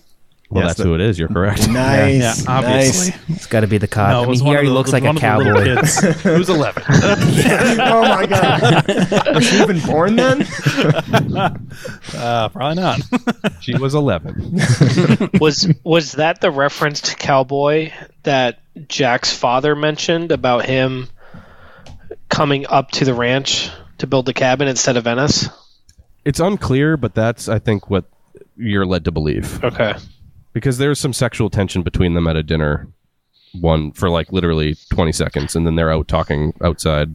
Well, 0.48 0.62
Yes, 0.62 0.70
that's 0.70 0.78
the- 0.78 0.84
who 0.84 0.94
it 0.94 1.00
is. 1.00 1.18
You're 1.18 1.28
correct. 1.28 1.68
Nice. 1.76 2.44
Yeah, 2.44 2.50
obviously. 2.52 3.10
nice. 3.10 3.20
It's 3.30 3.46
got 3.46 3.60
to 3.60 3.66
be 3.66 3.78
the 3.78 3.88
cop. 3.88 4.10
No, 4.10 4.22
it 4.22 4.26
I 4.26 4.30
mean, 4.30 4.40
he 4.44 4.48
already 4.48 4.68
the- 4.68 4.74
looks 4.74 4.92
like 4.92 5.02
a 5.02 5.06
one 5.06 5.16
of 5.16 5.22
the 5.22 5.36
little 5.38 5.54
cowboy. 5.54 5.74
kids. 5.80 6.00
Who's 6.22 6.48
11? 6.48 6.82
oh 6.88 8.02
my 8.02 8.26
god. 8.26 9.34
Was 9.34 9.44
she 9.48 9.60
even 9.62 9.80
born 9.80 10.14
then? 10.16 10.42
Uh, 12.14 12.48
probably 12.50 12.80
not. 12.82 13.00
she 13.60 13.74
was 13.76 13.94
11. 13.94 14.60
was 15.40 15.72
was 15.84 16.12
that 16.12 16.40
the 16.40 16.50
reference 16.50 17.00
to 17.02 17.14
cowboy 17.16 17.92
that 18.22 18.60
Jack's 18.88 19.32
father 19.36 19.74
mentioned 19.74 20.32
about 20.32 20.64
him 20.66 21.08
coming 22.28 22.66
up 22.68 22.90
to 22.92 23.04
the 23.04 23.14
ranch 23.14 23.70
to 23.98 24.06
build 24.06 24.26
the 24.26 24.34
cabin 24.34 24.68
instead 24.68 24.96
of 24.96 25.06
Ennis? 25.06 25.48
It's 26.24 26.40
unclear, 26.40 26.96
but 26.96 27.14
that's, 27.14 27.48
I 27.48 27.58
think, 27.58 27.88
what 27.90 28.04
you're 28.56 28.86
led 28.86 29.04
to 29.04 29.12
believe. 29.12 29.62
Okay. 29.62 29.94
Because 30.56 30.78
there's 30.78 30.98
some 30.98 31.12
sexual 31.12 31.50
tension 31.50 31.82
between 31.82 32.14
them 32.14 32.26
at 32.26 32.34
a 32.34 32.42
dinner, 32.42 32.88
one 33.60 33.92
for 33.92 34.08
like 34.08 34.32
literally 34.32 34.74
20 34.90 35.12
seconds, 35.12 35.54
and 35.54 35.66
then 35.66 35.74
they're 35.76 35.92
out 35.92 36.08
talking 36.08 36.54
outside 36.64 37.14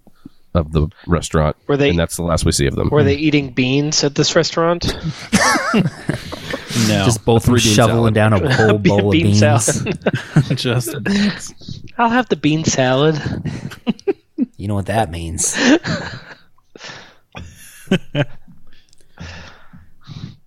of 0.54 0.74
the 0.74 0.88
restaurant. 1.08 1.56
Were 1.68 1.76
they- 1.76 1.89
And 1.89 1.98
that's 1.98 2.18
the 2.18 2.22
last 2.22 2.46
we 2.46 2.52
see 2.52 2.68
of 2.68 2.76
them. 2.76 2.89
Were 2.92 3.04
they 3.04 3.16
eating 3.16 3.50
beans 3.50 4.04
at 4.04 4.14
this 4.14 4.36
restaurant? 4.36 4.86
no, 5.74 7.04
Just 7.04 7.26
both 7.26 7.46
three 7.46 7.60
shoveling 7.60 8.14
salad. 8.14 8.14
down 8.14 8.34
a 8.34 8.54
whole 8.56 8.78
Be- 8.78 8.89
bowl 8.89 9.08
of 9.08 9.12
bean 9.12 9.24
beans. 9.24 9.39
salad. 9.39 9.98
just 10.56 10.94
I'll 11.98 12.10
have 12.12 12.30
the 12.30 12.36
bean 12.36 12.64
salad. 12.64 13.20
You 14.56 14.68
know 14.68 14.76
what 14.76 14.86
that 14.86 15.10
means. 15.10 15.58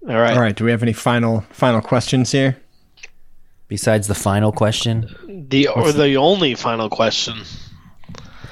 All 0.06 0.16
right. 0.16 0.36
All 0.36 0.40
right. 0.40 0.54
Do 0.54 0.64
we 0.64 0.70
have 0.70 0.82
any 0.84 0.92
final 0.92 1.40
final 1.50 1.80
questions 1.80 2.30
here? 2.30 2.56
Besides 3.74 4.06
the 4.06 4.14
final 4.14 4.52
question, 4.52 5.08
The 5.48 5.66
or 5.66 5.90
the 5.90 6.16
only 6.16 6.54
final 6.54 6.88
question. 6.88 7.38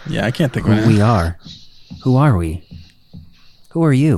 yeah. 0.09 0.27
I 0.27 0.33
can't 0.33 0.53
think 0.53 0.67
of 0.67 0.75
who 0.79 0.89
we 0.89 1.01
are. 1.01 1.39
Who 2.03 2.17
are 2.17 2.37
we? 2.37 2.67
Who 3.71 3.85
are 3.85 3.93
you? 3.93 4.17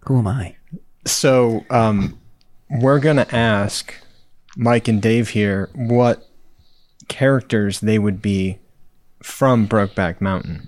Who 0.00 0.18
am 0.18 0.26
I? 0.26 0.56
So, 1.04 1.64
um, 1.70 2.18
we're 2.68 2.98
gonna 2.98 3.28
ask 3.30 3.94
Mike 4.56 4.88
and 4.88 5.00
Dave 5.00 5.28
here 5.28 5.70
what 5.76 6.26
characters 7.06 7.78
they 7.78 8.00
would 8.00 8.20
be 8.20 8.58
from 9.22 9.68
Brokeback 9.68 10.20
Mountain. 10.20 10.66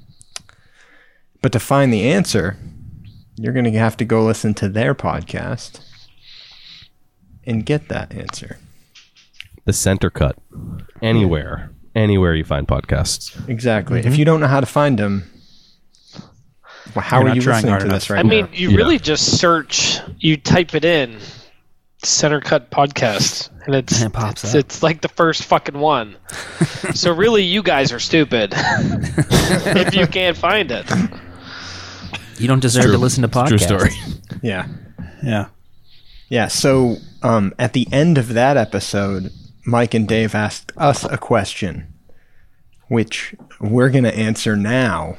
But 1.43 1.51
to 1.51 1.59
find 1.59 1.93
the 1.93 2.09
answer, 2.09 2.57
you're 3.35 3.53
gonna 3.53 3.73
have 3.73 3.97
to 3.97 4.05
go 4.05 4.25
listen 4.25 4.55
to 4.55 4.69
their 4.69 4.95
podcast 4.95 5.81
and 7.45 7.67
get 7.67 7.89
that 7.89 8.15
answer. 8.15 8.59
The 9.69 9.73
center 9.75 10.09
cut. 10.11 10.35
Anywhere. 11.03 11.71
Anywhere 11.95 12.35
you 12.35 12.43
find 12.43 12.67
podcasts. 12.67 13.47
Exactly. 13.49 14.01
If 14.01 14.17
you 14.17 14.25
don't 14.25 14.41
know 14.41 14.47
how 14.47 14.61
to 14.61 14.67
find 14.67 14.99
them, 14.99 15.31
well, 16.95 17.05
how 17.05 17.19
You're 17.19 17.27
are 17.27 17.29
not 17.29 17.37
you 17.37 17.43
trying 17.43 17.55
listening 17.57 17.71
hard 17.71 17.81
to 17.83 17.87
enough. 17.89 17.97
this 17.97 18.11
right 18.11 18.21
I 18.21 18.23
mean, 18.29 18.49
you 18.53 18.71
Yeah. 18.71 18.77
really 18.79 18.99
just 18.99 19.39
search, 19.39 19.99
you 20.19 20.39
type 20.39 20.75
it 20.75 20.87
in, 20.87 21.19
center 22.03 22.41
cut 22.41 22.71
podcast, 22.71 23.51
and 23.67 23.75
it's 23.75 24.01
And 24.01 24.11
it 24.11 24.17
pops 24.17 24.43
it's, 24.45 24.55
up. 24.55 24.59
it's 24.61 24.83
like 24.83 25.03
the 25.03 25.09
first 25.09 25.45
fucking 25.45 25.79
one. 25.79 26.17
so 26.95 27.13
really, 27.15 27.43
you 27.43 27.63
guys 27.63 27.93
are 27.93 28.01
stupid 28.01 28.55
if 28.57 29.95
you 29.95 30.07
can't 30.07 30.37
find 30.37 30.71
it. 30.71 30.87
You 32.39 32.49
don't 32.49 32.61
deserve 32.61 32.85
True. 32.85 32.93
to 32.93 32.99
listen 32.99 33.21
to 33.23 33.29
podcasts. 33.29 33.49
True 33.49 33.59
story. 33.59 33.91
Yeah. 34.43 34.67
Yeah. 35.23 35.49
Yeah, 36.31 36.49
so 36.49 36.97
um, 37.23 37.55
at 37.59 37.73
the 37.73 37.87
end 37.91 38.17
of 38.19 38.35
that 38.35 38.57
episode, 38.59 39.31
Mike 39.69 39.93
and 39.93 40.09
Dave 40.09 40.35
asked 40.35 40.73
us 40.79 41.05
a 41.05 41.19
question, 41.19 41.93
which 42.89 43.35
we're 43.61 43.91
going 43.91 44.05
to 44.05 44.15
answer 44.17 44.57
now. 44.57 45.17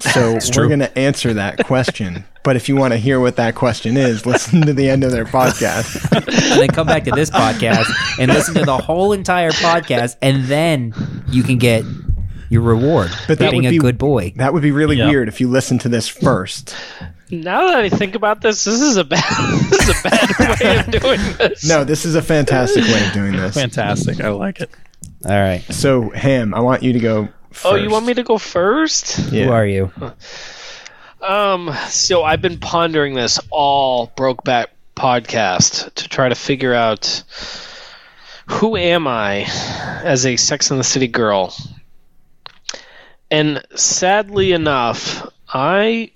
So 0.00 0.38
we're 0.56 0.66
going 0.66 0.80
to 0.80 0.98
answer 0.98 1.32
that 1.34 1.64
question. 1.64 2.24
But 2.42 2.56
if 2.56 2.68
you 2.68 2.74
want 2.76 2.92
to 2.92 2.98
hear 2.98 3.20
what 3.20 3.36
that 3.36 3.54
question 3.54 3.96
is, 3.96 4.26
listen 4.26 4.62
to 4.62 4.72
the 4.74 4.90
end 4.90 5.04
of 5.04 5.12
their 5.12 5.24
podcast. 5.24 6.10
and 6.50 6.60
then 6.60 6.68
come 6.68 6.88
back 6.88 7.04
to 7.04 7.12
this 7.12 7.30
podcast 7.30 7.86
and 8.18 8.30
listen 8.32 8.54
to 8.54 8.64
the 8.64 8.78
whole 8.78 9.12
entire 9.12 9.52
podcast, 9.52 10.16
and 10.20 10.44
then 10.44 10.92
you 11.28 11.42
can 11.44 11.56
get 11.56 11.84
your 12.50 12.62
reward 12.62 13.10
But 13.10 13.20
for 13.26 13.34
that 13.36 13.50
being 13.52 13.62
would 13.62 13.68
a 13.68 13.70
be- 13.70 13.78
good 13.78 13.96
boy. 13.96 14.32
That 14.36 14.52
would 14.52 14.62
be 14.62 14.72
really 14.72 14.96
Yeah. 14.96 15.08
weird 15.08 15.28
if 15.28 15.40
you 15.40 15.48
listen 15.48 15.78
to 15.80 15.88
this 15.88 16.08
first. 16.08 16.74
Now 17.42 17.68
that 17.68 17.78
I 17.80 17.88
think 17.88 18.14
about 18.14 18.40
this, 18.40 18.64
this 18.64 18.80
is 18.80 18.96
a 18.96 19.04
bad, 19.04 19.22
this 19.70 19.88
is 19.88 20.00
a 20.00 20.08
bad 20.08 20.60
way 20.60 20.78
of 20.78 21.02
doing 21.02 21.20
this. 21.38 21.66
No, 21.68 21.84
this 21.84 22.04
is 22.04 22.14
a 22.14 22.22
fantastic 22.22 22.84
way 22.84 23.06
of 23.06 23.12
doing 23.12 23.32
this. 23.32 23.54
Fantastic. 23.54 24.20
I 24.20 24.28
like 24.30 24.60
it. 24.60 24.70
All 25.26 25.30
right, 25.32 25.62
So, 25.70 26.10
Ham, 26.10 26.54
I 26.54 26.60
want 26.60 26.82
you 26.82 26.92
to 26.92 26.98
go 26.98 27.28
first. 27.50 27.64
Oh, 27.66 27.76
you 27.76 27.88
want 27.88 28.04
me 28.04 28.12
to 28.14 28.22
go 28.22 28.36
first? 28.36 29.18
Yeah. 29.32 29.46
who 29.46 29.52
are 29.52 29.66
you? 29.66 29.90
Um, 31.22 31.74
so 31.88 32.22
I've 32.22 32.42
been 32.42 32.58
pondering 32.58 33.14
this 33.14 33.40
all 33.50 34.08
Brokeback 34.16 34.66
podcast 34.96 35.94
to 35.94 36.08
try 36.08 36.28
to 36.28 36.34
figure 36.34 36.74
out 36.74 37.22
who 38.46 38.76
am 38.76 39.06
I 39.08 39.46
as 40.04 40.26
a 40.26 40.36
Sex 40.36 40.70
and 40.70 40.78
the 40.78 40.84
City 40.84 41.08
girl. 41.08 41.54
And 43.30 43.62
sadly 43.74 44.52
enough, 44.52 45.26
I 45.48 46.10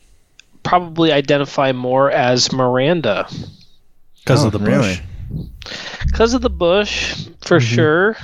probably 0.69 1.13
identify 1.13 1.73
more 1.73 2.11
as 2.11 2.53
Miranda 2.53 3.27
Because 4.19 4.45
Oh, 4.45 4.47
of 4.47 4.53
the 4.53 4.59
bush. 4.59 4.67
really? 4.69 5.01
because 6.07 6.35
of 6.35 6.43
the 6.43 6.51
bush 6.51 7.29
for 7.45 7.61
sure. 7.61 8.17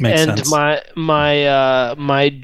Makes 0.00 0.20
and 0.20 0.38
sense. 0.38 0.50
my 0.50 0.82
my 0.96 1.46
uh 1.46 1.94
my 1.98 2.40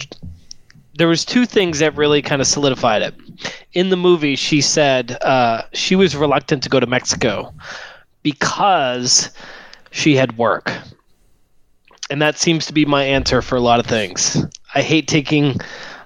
there 0.97 1.09
was 1.09 1.25
two 1.25 1.47
things 1.47 1.79
that 1.81 1.97
really 1.97 2.23
kind 2.23 2.41
of 2.41 2.47
solidified 2.47 3.03
it 3.03 3.15
in 3.73 3.91
the 3.91 3.97
movie 3.97 4.37
she 4.37 4.61
said 4.61 5.17
uh 5.23 5.63
she 5.73 5.95
was 5.97 6.15
reluctant 6.17 6.63
to 6.65 6.69
go 6.69 6.81
to 6.81 6.87
mexico 6.87 7.53
because 8.23 9.31
she 9.91 10.17
had 10.17 10.37
work. 10.39 10.73
And 12.11 12.21
that 12.23 12.39
seems 12.39 12.67
to 12.67 12.73
be 12.73 12.85
my 12.85 13.05
answer 13.05 13.41
for 13.43 13.57
a 13.57 13.61
lot 13.61 13.81
of 13.81 13.87
things. 13.87 14.45
I 14.75 14.83
hate 14.83 15.09
taking, 15.09 15.59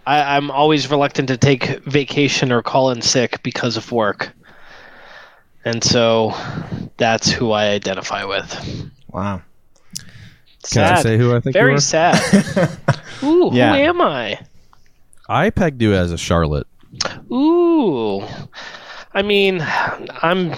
I, 0.08 0.36
I'm 0.36 0.50
always 0.50 0.90
reluctant 0.90 1.28
to 1.28 1.36
take 1.36 1.84
vacation 1.84 2.50
or 2.50 2.62
call 2.62 2.90
in 2.90 3.02
sick 3.02 3.42
because 3.42 3.76
of 3.76 3.92
work. 3.92 4.30
And 5.64 5.84
so 5.84 6.32
that's 6.96 7.30
who 7.30 7.52
I 7.52 7.66
identify 7.68 8.24
with. 8.24 8.90
Wow. 9.10 9.42
Can 10.72 10.84
I 10.84 11.02
say 11.02 11.18
who 11.18 11.34
I 11.36 11.40
think 11.40 11.54
you 11.54 11.60
Very 11.60 11.74
are? 11.74 11.80
sad. 11.80 12.78
Ooh, 13.22 13.50
Yeah. 13.52 13.74
who 13.74 13.82
am 13.82 14.00
I? 14.00 14.40
I 15.28 15.50
pegged 15.50 15.82
you 15.82 15.92
as 15.94 16.10
a 16.10 16.16
Charlotte. 16.18 16.66
Ooh, 17.30 18.22
I 19.12 19.20
mean, 19.22 19.60
I'm, 20.22 20.54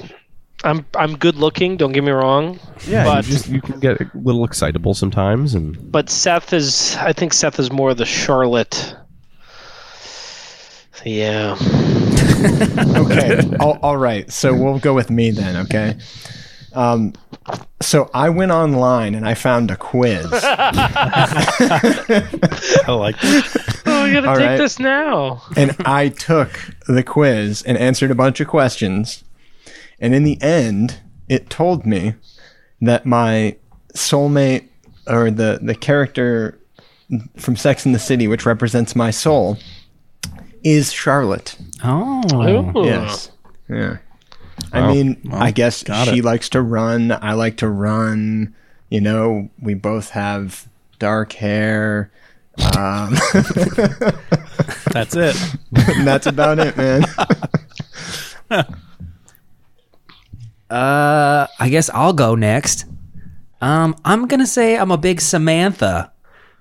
I'm, 0.62 0.86
I'm 0.94 1.16
good 1.16 1.36
looking. 1.36 1.76
Don't 1.76 1.90
get 1.92 2.04
me 2.04 2.12
wrong. 2.12 2.60
Yeah, 2.86 3.04
but 3.04 3.26
you 3.26 3.32
just 3.32 3.48
you 3.48 3.60
can 3.60 3.80
get 3.80 4.00
a 4.00 4.10
little 4.14 4.44
excitable 4.44 4.94
sometimes, 4.94 5.54
and 5.54 5.90
but 5.90 6.08
Seth 6.08 6.52
is. 6.52 6.94
I 6.96 7.12
think 7.12 7.32
Seth 7.32 7.58
is 7.58 7.72
more 7.72 7.94
the 7.94 8.04
Charlotte. 8.06 8.94
Yeah. 11.04 11.56
okay. 12.96 13.40
all, 13.60 13.78
all 13.82 13.96
right. 13.96 14.30
So 14.30 14.54
we'll 14.54 14.78
go 14.78 14.94
with 14.94 15.10
me 15.10 15.30
then. 15.30 15.56
Okay. 15.56 15.96
Um, 16.72 17.14
so 17.80 18.10
I 18.14 18.30
went 18.30 18.52
online 18.52 19.14
and 19.14 19.26
I 19.26 19.34
found 19.34 19.70
a 19.70 19.76
quiz. 19.76 20.26
I 20.32 20.86
like 22.88 23.16
it. 23.22 23.44
Oh, 23.86 24.04
we 24.04 24.12
gotta 24.12 24.28
All 24.28 24.36
take 24.36 24.46
right. 24.46 24.56
this 24.56 24.78
now. 24.78 25.42
and 25.56 25.74
I 25.84 26.10
took 26.10 26.50
the 26.86 27.02
quiz 27.02 27.62
and 27.62 27.76
answered 27.76 28.10
a 28.10 28.14
bunch 28.14 28.40
of 28.40 28.46
questions. 28.46 29.24
And 29.98 30.14
in 30.14 30.22
the 30.22 30.40
end, 30.40 31.00
it 31.28 31.50
told 31.50 31.84
me 31.86 32.14
that 32.80 33.04
my 33.04 33.56
soulmate 33.94 34.68
or 35.06 35.30
the, 35.30 35.58
the 35.60 35.74
character 35.74 36.58
from 37.36 37.56
Sex 37.56 37.84
in 37.84 37.92
the 37.92 37.98
City, 37.98 38.28
which 38.28 38.46
represents 38.46 38.94
my 38.94 39.10
soul, 39.10 39.58
is 40.62 40.92
Charlotte. 40.92 41.56
Oh. 41.84 42.22
Ooh. 42.76 42.84
Yes. 42.84 43.30
Yeah. 43.68 43.98
I 44.72 44.80
Wow. 44.80 44.92
mean, 44.92 45.20
Well, 45.24 45.42
I 45.42 45.50
guess 45.50 45.84
she 46.04 46.18
it. 46.18 46.24
likes 46.24 46.48
to 46.50 46.60
run. 46.62 47.12
I 47.12 47.32
like 47.32 47.56
to 47.58 47.68
run. 47.68 48.54
You 48.88 49.00
know, 49.00 49.48
we 49.60 49.74
both 49.74 50.10
have 50.10 50.68
dark 50.98 51.32
hair. 51.32 52.10
Um, 52.76 53.14
That's 54.92 55.16
it. 55.16 55.36
and 55.72 56.06
that's 56.06 56.26
about 56.26 56.58
it, 56.58 56.76
man. 56.76 57.04
Uh, 60.70 61.46
I 61.58 61.68
guess 61.68 61.90
I'll 61.90 62.12
go 62.12 62.34
next. 62.36 62.84
Um, 63.60 63.96
I'm 64.04 64.26
gonna 64.28 64.46
say 64.46 64.76
I'm 64.76 64.90
a 64.92 64.96
big 64.98 65.20
Samantha. 65.20 66.12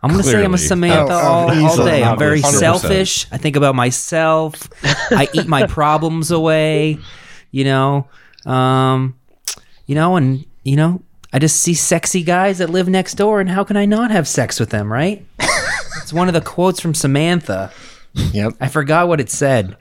I'm 0.02 0.12
gonna 0.12 0.24
say 0.24 0.44
I'm 0.44 0.54
a 0.54 0.58
Samantha 0.58 1.14
Oh, 1.14 1.18
oh, 1.18 1.22
all, 1.28 1.50
all 1.50 1.54
easily, 1.54 1.92
day. 1.92 2.04
I'm 2.04 2.18
very 2.18 2.42
100%. 2.42 2.52
selfish. 2.60 3.28
I 3.32 3.38
think 3.38 3.56
about 3.56 3.76
myself. 3.76 4.70
I 5.12 5.28
eat 5.34 5.48
my 5.48 5.68
problems 5.68 6.32
away. 6.32 6.98
You 7.52 7.64
know, 7.66 8.08
um, 8.46 9.16
you 9.86 9.96
know, 9.96 10.16
and 10.16 10.46
you 10.64 10.76
know, 10.76 11.02
I 11.34 11.40
just 11.40 11.58
see 11.62 11.74
sexy 11.74 12.24
guys 12.24 12.60
that 12.60 12.70
live 12.70 12.88
next 12.88 13.16
door, 13.16 13.42
and 13.42 13.50
how 13.50 13.64
can 13.64 13.76
I 13.76 13.86
not 13.86 14.12
have 14.12 14.28
sex 14.28 14.60
with 14.60 14.70
them? 14.70 14.92
Right? 14.92 15.26
it's 16.02 16.14
one 16.14 16.28
of 16.28 16.34
the 16.34 16.42
quotes 16.42 16.80
from 16.80 16.94
Samantha. 16.94 17.72
Yep. 18.14 18.54
I 18.62 18.68
forgot 18.70 19.08
what 19.08 19.20
it 19.20 19.30
said. 19.30 19.76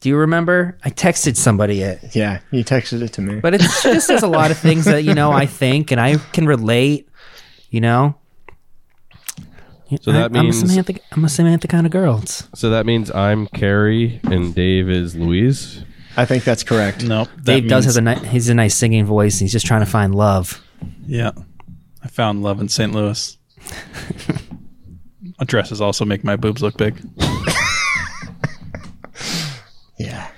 Do 0.00 0.08
you 0.08 0.16
remember? 0.16 0.78
I 0.84 0.90
texted 0.90 1.36
somebody 1.36 1.82
it. 1.82 2.14
Yeah, 2.14 2.40
you 2.52 2.62
texted 2.64 3.02
it 3.02 3.12
to 3.14 3.20
me. 3.20 3.40
But 3.40 3.54
it 3.54 3.60
just 3.62 4.06
says 4.06 4.22
a 4.22 4.28
lot 4.28 4.50
of 4.52 4.58
things 4.58 4.84
that, 4.84 5.02
you 5.02 5.12
know, 5.14 5.32
I 5.32 5.46
think 5.46 5.90
and 5.90 6.00
I 6.00 6.18
can 6.32 6.46
relate, 6.46 7.08
you 7.70 7.80
know. 7.80 8.14
So 10.02 10.12
that 10.12 10.22
I, 10.22 10.24
I'm 10.26 10.36
a 10.36 10.42
means- 10.44 10.60
Samantha 10.60 10.94
I'm 11.12 11.24
a 11.24 11.28
Samantha 11.28 11.68
kind 11.68 11.86
of 11.86 11.92
girl. 11.92 12.18
It's, 12.22 12.48
so 12.54 12.70
that 12.70 12.86
means 12.86 13.10
I'm 13.10 13.46
Carrie 13.48 14.20
and 14.24 14.54
Dave 14.54 14.88
is 14.90 15.16
Louise. 15.16 15.84
I 16.16 16.24
think 16.24 16.44
that's 16.44 16.62
correct. 16.64 17.04
Nope. 17.04 17.28
that 17.38 17.44
Dave 17.44 17.68
does 17.68 17.84
means- 17.86 17.96
have 17.96 18.06
a 18.18 18.22
ni- 18.22 18.28
he's 18.28 18.48
a 18.48 18.54
nice 18.54 18.74
singing 18.74 19.04
voice 19.06 19.34
and 19.40 19.46
he's 19.46 19.52
just 19.52 19.66
trying 19.66 19.84
to 19.84 19.90
find 19.90 20.14
love. 20.14 20.62
Yeah. 21.06 21.30
I 22.02 22.08
found 22.08 22.42
love 22.42 22.60
in 22.60 22.68
St. 22.68 22.92
Louis. 22.92 23.36
Dresses 25.46 25.80
also 25.80 26.04
make 26.04 26.24
my 26.24 26.36
boobs 26.36 26.62
look 26.62 26.76
big. 26.76 27.00
Yeah. 29.98 30.28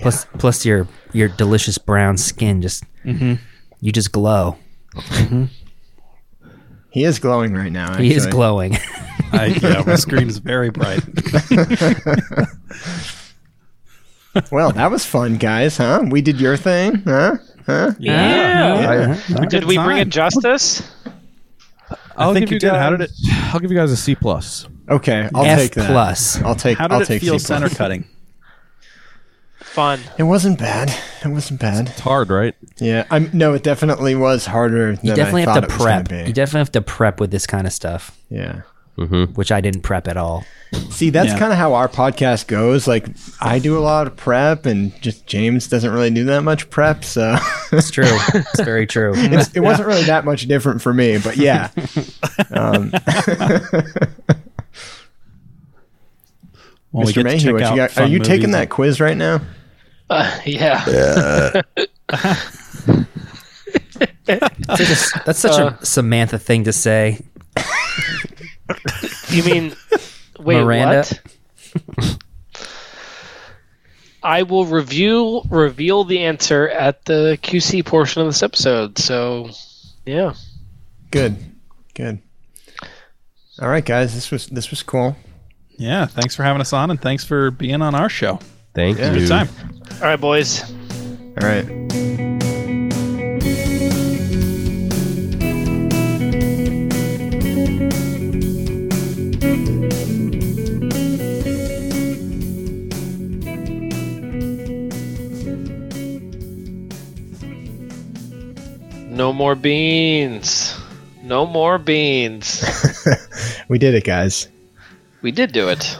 Plus 0.00 0.24
plus 0.38 0.64
your 0.64 0.88
your 1.12 1.28
delicious 1.28 1.78
brown 1.78 2.16
skin 2.16 2.62
just 2.62 2.84
Mm-hmm. 3.04 3.34
you 3.80 3.92
just 3.92 4.12
glow. 4.12 4.56
He 6.92 7.04
is 7.04 7.18
glowing 7.18 7.54
right 7.54 7.72
now. 7.72 7.96
He 7.96 8.12
is 8.14 8.26
glowing. 8.26 8.76
I, 9.32 9.46
yeah, 9.62 9.82
my 9.86 9.94
screen 9.96 10.28
is 10.28 10.38
very 10.38 10.70
bright. 10.70 11.00
Well, 14.50 14.72
that 14.72 14.90
was 14.90 15.04
fun, 15.04 15.36
guys, 15.36 15.76
huh? 15.76 16.04
We 16.08 16.22
did 16.22 16.40
your 16.40 16.56
thing, 16.56 17.02
huh? 17.04 17.36
Huh? 17.66 17.92
Yeah. 17.98 19.18
Yeah. 19.36 19.44
Did 19.46 19.64
we 19.64 19.76
bring 19.76 19.98
it 19.98 20.08
justice? 20.08 20.82
I'll 22.16 22.32
think 22.32 22.46
give 22.48 22.52
you 22.54 22.58
did. 22.60 22.72
How 22.72 22.90
did 22.90 23.00
guys- 23.00 23.20
I'll 23.52 23.60
give 23.60 23.70
you 23.70 23.76
guys 23.76 23.90
a 23.90 23.96
C 23.96 24.14
plus. 24.14 24.66
Okay, 24.88 25.28
I'll 25.34 25.44
F 25.44 25.58
take 25.58 25.74
that. 25.74 25.90
plus. 25.90 26.40
I'll 26.42 26.54
take. 26.54 26.78
How 26.78 26.88
did 26.88 26.94
I'll 26.94 27.00
it 27.02 27.06
take 27.06 27.20
feel 27.20 27.38
C+. 27.38 27.44
center 27.44 27.68
cutting? 27.68 28.04
Fun. 29.72 30.00
It 30.18 30.24
wasn't 30.24 30.58
bad. 30.58 30.92
It 31.24 31.28
wasn't 31.28 31.60
bad. 31.60 31.88
It's 31.88 32.00
hard, 32.00 32.28
right? 32.30 32.54
Yeah, 32.78 33.06
I'm. 33.10 33.30
No, 33.32 33.54
it 33.54 33.62
definitely 33.62 34.14
was 34.14 34.44
harder 34.44 34.96
than 34.96 35.06
You 35.06 35.14
definitely 35.14 35.44
I 35.46 35.46
have 35.46 35.54
thought 35.54 35.60
to 35.68 35.74
it 35.74 35.78
was 35.78 35.86
gonna 35.86 36.04
prep. 36.04 36.08
be. 36.24 36.28
You 36.28 36.32
definitely 36.34 36.58
have 36.60 36.72
to 36.72 36.82
prep 36.82 37.20
with 37.20 37.30
this 37.30 37.46
kind 37.46 37.66
of 37.66 37.72
stuff, 37.72 38.16
yeah. 38.28 38.62
which 38.96 39.50
I 39.50 39.62
didn't 39.62 39.80
prep 39.80 40.08
at 40.08 40.18
all. 40.18 40.44
See, 40.90 41.08
that's 41.10 41.28
Yeah. 41.30 41.38
kind 41.38 41.52
of 41.52 41.58
how 41.58 41.72
our 41.74 41.88
podcast 41.88 42.46
goes. 42.48 42.86
Like, 42.86 43.06
I 43.40 43.58
do 43.58 43.78
a 43.78 43.80
lot 43.80 44.06
of 44.06 44.16
prep, 44.16 44.66
and 44.66 44.92
just 45.00 45.26
James 45.26 45.68
doesn't 45.68 45.90
really 45.90 46.10
do 46.10 46.24
that 46.24 46.42
much 46.42 46.68
prep. 46.70 47.02
So 47.04 47.36
It's 47.72 47.90
true. 47.90 48.04
it's 48.06 48.60
very 48.64 48.86
true. 48.86 49.12
it's, 49.16 49.50
it 49.54 49.60
wasn't 49.60 49.88
really 49.88 50.04
that 50.04 50.24
much 50.26 50.46
different 50.48 50.82
for 50.82 50.92
me. 50.92 51.16
But 51.18 51.36
yeah, 51.38 51.70
um, 52.50 52.90
Well, 56.92 57.06
we 57.06 57.12
Mr. 57.12 57.14
get 57.14 57.22
to 57.22 57.24
Mayhew, 57.24 57.38
check 57.40 57.52
what 57.54 57.60
you 57.60 57.66
out 57.68 57.76
got? 57.76 57.90
Are 57.90 57.94
fun 58.02 58.10
you 58.10 58.18
taking 58.18 58.50
movies. 58.50 58.52
that 58.52 58.70
quiz 58.70 59.00
right 59.00 59.16
now? 59.16 59.40
Uh, 60.12 60.40
yeah. 60.46 60.84
Such 64.26 64.80
a- 64.80 65.22
that's 65.24 65.38
such 65.38 65.58
a 65.58 65.78
Samantha 65.84 66.38
thing 66.38 66.64
to 66.64 66.72
say. 66.72 67.18
You 69.28 69.42
mean 69.44 69.74
wait, 70.38 70.62
Miranda? 70.62 71.04
what? 71.96 72.18
I 74.22 74.42
will 74.44 74.66
review 74.66 75.42
reveal 75.50 76.04
the 76.04 76.20
answer 76.20 76.68
at 76.68 77.04
the 77.06 77.38
QC 77.42 77.84
portion 77.84 78.22
of 78.22 78.28
this 78.28 78.42
episode. 78.42 78.96
So, 78.98 79.50
yeah. 80.06 80.34
Good, 81.10 81.36
good. 81.94 82.20
All 83.60 83.68
right, 83.68 83.84
guys, 83.84 84.14
this 84.14 84.30
was 84.30 84.46
this 84.46 84.70
was 84.70 84.82
cool. 84.82 85.16
Yeah, 85.78 86.06
thanks 86.06 86.36
for 86.36 86.42
having 86.44 86.60
us 86.60 86.72
on, 86.72 86.90
and 86.90 87.00
thanks 87.00 87.24
for 87.24 87.50
being 87.50 87.82
on 87.82 87.94
our 87.94 88.08
show. 88.08 88.38
Thank 88.74 88.98
Yeah. 88.98 89.12
you. 89.12 89.20
Good 89.20 89.28
time. 89.28 89.48
All 90.02 90.08
right, 90.08 90.20
boys. 90.20 90.68
All 91.40 91.46
right. 91.46 91.64
No 109.08 109.32
more 109.32 109.54
beans. 109.54 110.76
No 111.22 111.46
more 111.46 111.78
beans. 111.78 112.64
we 113.68 113.78
did 113.78 113.94
it, 113.94 114.02
guys. 114.02 114.48
we 115.22 115.30
did 115.30 115.52
do 115.52 115.68
it. 115.68 115.96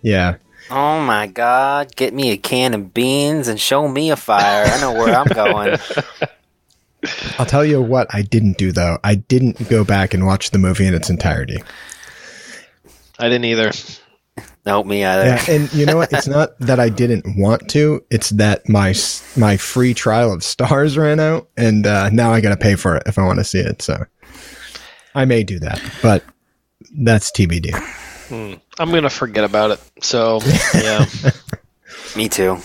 Yeah. 0.00 0.36
Oh 0.74 1.02
my 1.02 1.26
God! 1.26 1.94
Get 1.96 2.14
me 2.14 2.30
a 2.30 2.38
can 2.38 2.72
of 2.72 2.94
beans 2.94 3.46
and 3.46 3.60
show 3.60 3.86
me 3.86 4.10
a 4.10 4.16
fire. 4.16 4.64
I 4.64 4.80
know 4.80 4.94
where 4.94 5.14
I'm 5.14 5.26
going. 5.26 5.78
I'll 7.38 7.44
tell 7.44 7.62
you 7.62 7.82
what 7.82 8.06
I 8.14 8.22
didn't 8.22 8.56
do 8.56 8.72
though. 8.72 8.98
I 9.04 9.16
didn't 9.16 9.68
go 9.68 9.84
back 9.84 10.14
and 10.14 10.24
watch 10.24 10.50
the 10.50 10.56
movie 10.56 10.86
in 10.86 10.94
its 10.94 11.10
entirety. 11.10 11.62
I 13.18 13.28
didn't 13.28 13.44
either. 13.44 13.70
Nope, 14.64 14.86
me 14.86 15.04
either. 15.04 15.24
Yeah, 15.24 15.44
and 15.46 15.72
you 15.74 15.84
know 15.84 15.98
what? 15.98 16.10
It's 16.10 16.26
not 16.26 16.58
that 16.60 16.80
I 16.80 16.88
didn't 16.88 17.26
want 17.36 17.68
to. 17.72 18.02
It's 18.10 18.30
that 18.30 18.66
my 18.66 18.94
my 19.36 19.58
free 19.58 19.92
trial 19.92 20.32
of 20.32 20.40
Starz 20.40 20.96
ran 20.96 21.20
out, 21.20 21.50
and 21.54 21.86
uh, 21.86 22.08
now 22.08 22.32
I 22.32 22.40
got 22.40 22.50
to 22.50 22.56
pay 22.56 22.76
for 22.76 22.96
it 22.96 23.02
if 23.04 23.18
I 23.18 23.26
want 23.26 23.40
to 23.40 23.44
see 23.44 23.60
it. 23.60 23.82
So 23.82 24.06
I 25.14 25.26
may 25.26 25.42
do 25.42 25.58
that, 25.58 25.82
but 26.00 26.24
that's 26.96 27.30
TBD. 27.30 27.72
I'm 28.32 28.90
gonna 28.90 29.10
forget 29.10 29.44
about 29.44 29.72
it. 29.72 29.80
So 30.00 30.40
yeah. 30.74 31.06
Me 32.16 32.28
too. 32.28 32.58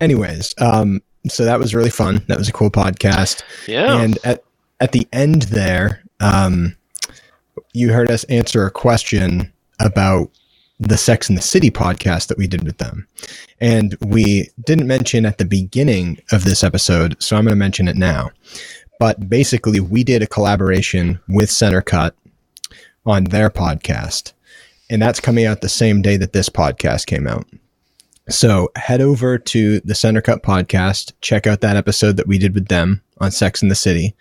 Anyways, 0.00 0.54
um, 0.58 1.00
so 1.28 1.44
that 1.44 1.58
was 1.58 1.74
really 1.74 1.90
fun. 1.90 2.22
That 2.28 2.38
was 2.38 2.48
a 2.48 2.52
cool 2.52 2.70
podcast. 2.70 3.42
Yeah. 3.66 3.98
And 4.00 4.18
at 4.24 4.44
at 4.80 4.92
the 4.92 5.08
end 5.12 5.42
there, 5.42 6.02
um, 6.20 6.76
you 7.72 7.92
heard 7.92 8.10
us 8.10 8.24
answer 8.24 8.66
a 8.66 8.70
question 8.70 9.52
about 9.80 10.30
the 10.80 10.96
Sex 10.96 11.28
and 11.28 11.38
the 11.38 11.42
City 11.42 11.70
podcast 11.70 12.28
that 12.28 12.38
we 12.38 12.46
did 12.46 12.64
with 12.64 12.78
them. 12.78 13.06
And 13.60 13.96
we 14.00 14.48
didn't 14.64 14.86
mention 14.86 15.24
at 15.24 15.38
the 15.38 15.44
beginning 15.44 16.18
of 16.32 16.44
this 16.44 16.64
episode, 16.64 17.20
so 17.22 17.36
I'm 17.36 17.44
going 17.44 17.52
to 17.52 17.56
mention 17.56 17.88
it 17.88 17.96
now. 17.96 18.30
But 18.98 19.28
basically, 19.28 19.80
we 19.80 20.04
did 20.04 20.22
a 20.22 20.26
collaboration 20.26 21.20
with 21.28 21.50
Center 21.50 21.80
Cut 21.80 22.14
on 23.06 23.24
their 23.24 23.50
podcast. 23.50 24.32
And 24.90 25.00
that's 25.00 25.20
coming 25.20 25.46
out 25.46 25.60
the 25.60 25.68
same 25.68 26.02
day 26.02 26.16
that 26.16 26.32
this 26.32 26.48
podcast 26.48 27.06
came 27.06 27.26
out. 27.26 27.46
So 28.28 28.70
head 28.76 29.00
over 29.00 29.38
to 29.38 29.80
the 29.80 29.94
Center 29.94 30.22
Cut 30.22 30.42
podcast, 30.42 31.12
check 31.20 31.46
out 31.46 31.60
that 31.60 31.76
episode 31.76 32.16
that 32.16 32.26
we 32.26 32.38
did 32.38 32.54
with 32.54 32.68
them 32.68 33.02
on 33.18 33.30
Sex 33.30 33.62
in 33.62 33.68
the 33.68 33.74
City. 33.74 34.14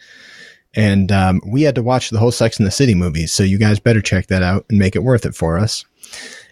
And 0.73 1.11
um, 1.11 1.41
we 1.45 1.61
had 1.61 1.75
to 1.75 1.83
watch 1.83 2.09
the 2.09 2.19
whole 2.19 2.31
Sex 2.31 2.59
in 2.59 2.65
the 2.65 2.71
City 2.71 2.95
movies. 2.95 3.31
So 3.31 3.43
you 3.43 3.57
guys 3.57 3.79
better 3.79 4.01
check 4.01 4.27
that 4.27 4.43
out 4.43 4.65
and 4.69 4.79
make 4.79 4.95
it 4.95 5.03
worth 5.03 5.25
it 5.25 5.35
for 5.35 5.57
us. 5.57 5.85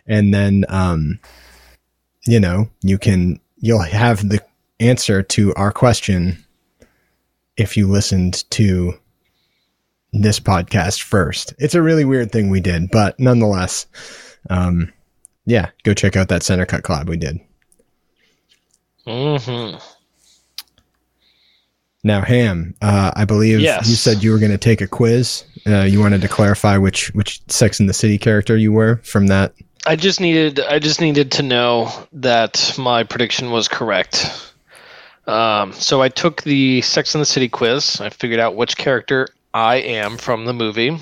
And 0.08 0.34
then, 0.34 0.66
um, 0.70 1.20
you 2.26 2.40
know, 2.40 2.70
you 2.82 2.98
can, 2.98 3.40
you'll 3.58 3.82
have 3.82 4.30
the 4.30 4.42
answer 4.80 5.22
to 5.22 5.54
our 5.56 5.72
question 5.72 6.44
if 7.58 7.76
you 7.76 7.88
listened 7.88 8.50
to 8.52 8.94
this 10.14 10.40
podcast 10.40 11.02
first. 11.02 11.54
It's 11.58 11.76
a 11.76 11.82
really 11.82 12.06
weird 12.06 12.32
thing 12.32 12.50
we 12.50 12.60
did, 12.60 12.92
but 12.92 13.20
nonetheless, 13.20 13.86
um, 14.50 14.92
yeah, 15.46 15.70
go 15.84 15.94
check 15.94 16.16
out 16.16 16.28
that 16.30 16.44
center 16.44 16.66
cut 16.66 16.84
collab 16.84 17.08
we 17.08 17.18
did. 17.18 17.40
hmm 19.08 19.76
Now, 22.04 22.22
Ham, 22.22 22.76
uh, 22.82 23.12
I 23.16 23.26
believe 23.26 23.60
Yes. 23.62 23.88
you 23.90 23.96
said 23.96 24.24
you 24.24 24.32
were 24.32 24.40
going 24.40 24.52
to 24.52 24.58
take 24.58 24.82
a 24.82 24.88
quiz. 24.88 25.44
Uh, 25.68 25.84
you 25.84 26.00
wanted 26.00 26.22
to 26.22 26.28
clarify 26.28 26.78
which 26.78 27.14
which 27.14 27.42
Sex 27.48 27.80
in 27.80 27.86
the 27.88 27.94
City 27.94 28.18
character 28.18 28.58
you 28.58 28.72
were 28.72 28.98
from 29.04 29.28
that. 29.28 29.54
I 29.86 29.96
just 29.96 30.20
needed 30.20 30.60
I 30.60 30.80
just 30.80 31.02
needed 31.02 31.32
to 31.34 31.44
know 31.44 31.92
that 32.14 32.76
my 32.78 33.04
prediction 33.04 33.52
was 33.52 33.68
correct. 33.68 34.48
Um, 35.28 35.72
so 35.74 36.02
I 36.02 36.10
took 36.10 36.42
the 36.42 36.82
Sex 36.82 37.14
and 37.16 37.22
the 37.22 37.26
City 37.28 37.48
quiz. 37.48 38.02
I 38.02 38.10
figured 38.10 38.40
out 38.40 38.56
which 38.56 38.76
character 38.78 39.28
I 39.54 39.76
am 39.78 40.18
from 40.18 40.46
the 40.46 40.54
movie, 40.54 40.98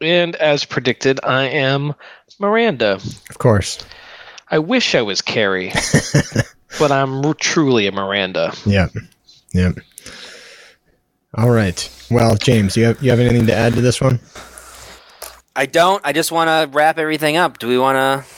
and 0.00 0.34
as 0.36 0.64
predicted, 0.64 1.20
I 1.22 1.44
am 1.44 1.94
Miranda. 2.38 2.94
Of 3.30 3.38
course. 3.38 3.78
I 4.50 4.58
wish 4.58 4.94
I 4.94 5.02
was 5.02 5.20
Carrie, 5.22 5.72
but 6.78 6.90
I'm 6.90 7.24
r- 7.24 7.34
truly 7.34 7.86
a 7.86 7.92
Miranda. 7.92 8.52
Yep. 8.64 8.92
Yep. 9.52 9.78
All 11.34 11.50
right. 11.50 11.90
Well, 12.10 12.36
James, 12.36 12.76
you 12.76 12.84
have 12.84 13.02
you 13.02 13.10
have 13.10 13.20
anything 13.20 13.46
to 13.46 13.54
add 13.54 13.74
to 13.74 13.80
this 13.80 14.00
one? 14.00 14.18
I 15.54 15.66
don't. 15.66 16.00
I 16.04 16.12
just 16.12 16.32
want 16.32 16.48
to 16.48 16.74
wrap 16.74 16.98
everything 16.98 17.36
up. 17.36 17.58
Do 17.58 17.68
we 17.68 17.78
want 17.78 17.96
to? 17.96 18.34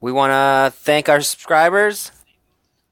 We 0.00 0.12
want 0.12 0.30
to 0.32 0.76
thank 0.76 1.08
our 1.08 1.20
subscribers. 1.20 2.10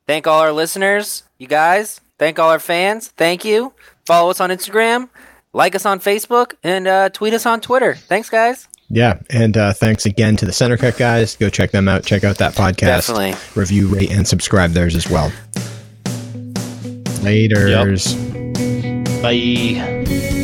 Thank 0.07 0.27
all 0.27 0.40
our 0.40 0.53
listeners. 0.53 1.24
You 1.39 1.48
guys. 1.48 2.01
Thank 2.19 2.39
all 2.39 2.51
our 2.51 2.59
fans. 2.61 3.09
Thank 3.09 3.44
you. 3.44 3.73
Follow 4.07 4.31
us 4.31 4.40
on 4.40 4.51
Instagram. 4.51 5.09
Like 5.56 5.74
us 5.74 5.86
on 5.86 6.00
Facebook 6.00 6.52
and 6.62 6.86
uh, 6.86 7.08
tweet 7.08 7.32
us 7.32 7.46
on 7.46 7.62
Twitter. 7.62 7.94
Thanks, 7.94 8.28
guys. 8.28 8.68
Yeah, 8.90 9.20
and 9.30 9.56
uh, 9.56 9.72
thanks 9.72 10.04
again 10.04 10.36
to 10.36 10.44
the 10.44 10.52
Center 10.52 10.76
Cut 10.76 10.98
guys. 10.98 11.34
Go 11.34 11.48
check 11.48 11.70
them 11.70 11.88
out. 11.88 12.04
Check 12.04 12.24
out 12.24 12.36
that 12.36 12.52
podcast. 12.52 13.08
Definitely. 13.08 13.34
Review, 13.54 13.88
rate, 13.88 14.10
and 14.10 14.28
subscribe 14.28 14.72
theirs 14.72 14.94
as 14.94 15.08
well. 15.08 15.32
Later's. 17.22 18.14
Bye. 19.22 20.35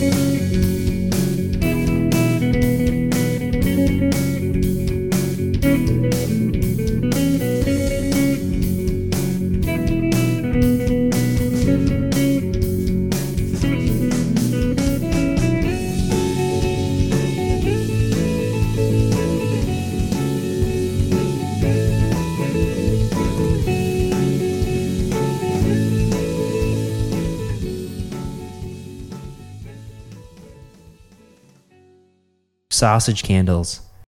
Sausage 32.82 33.22
candles. 33.22 33.80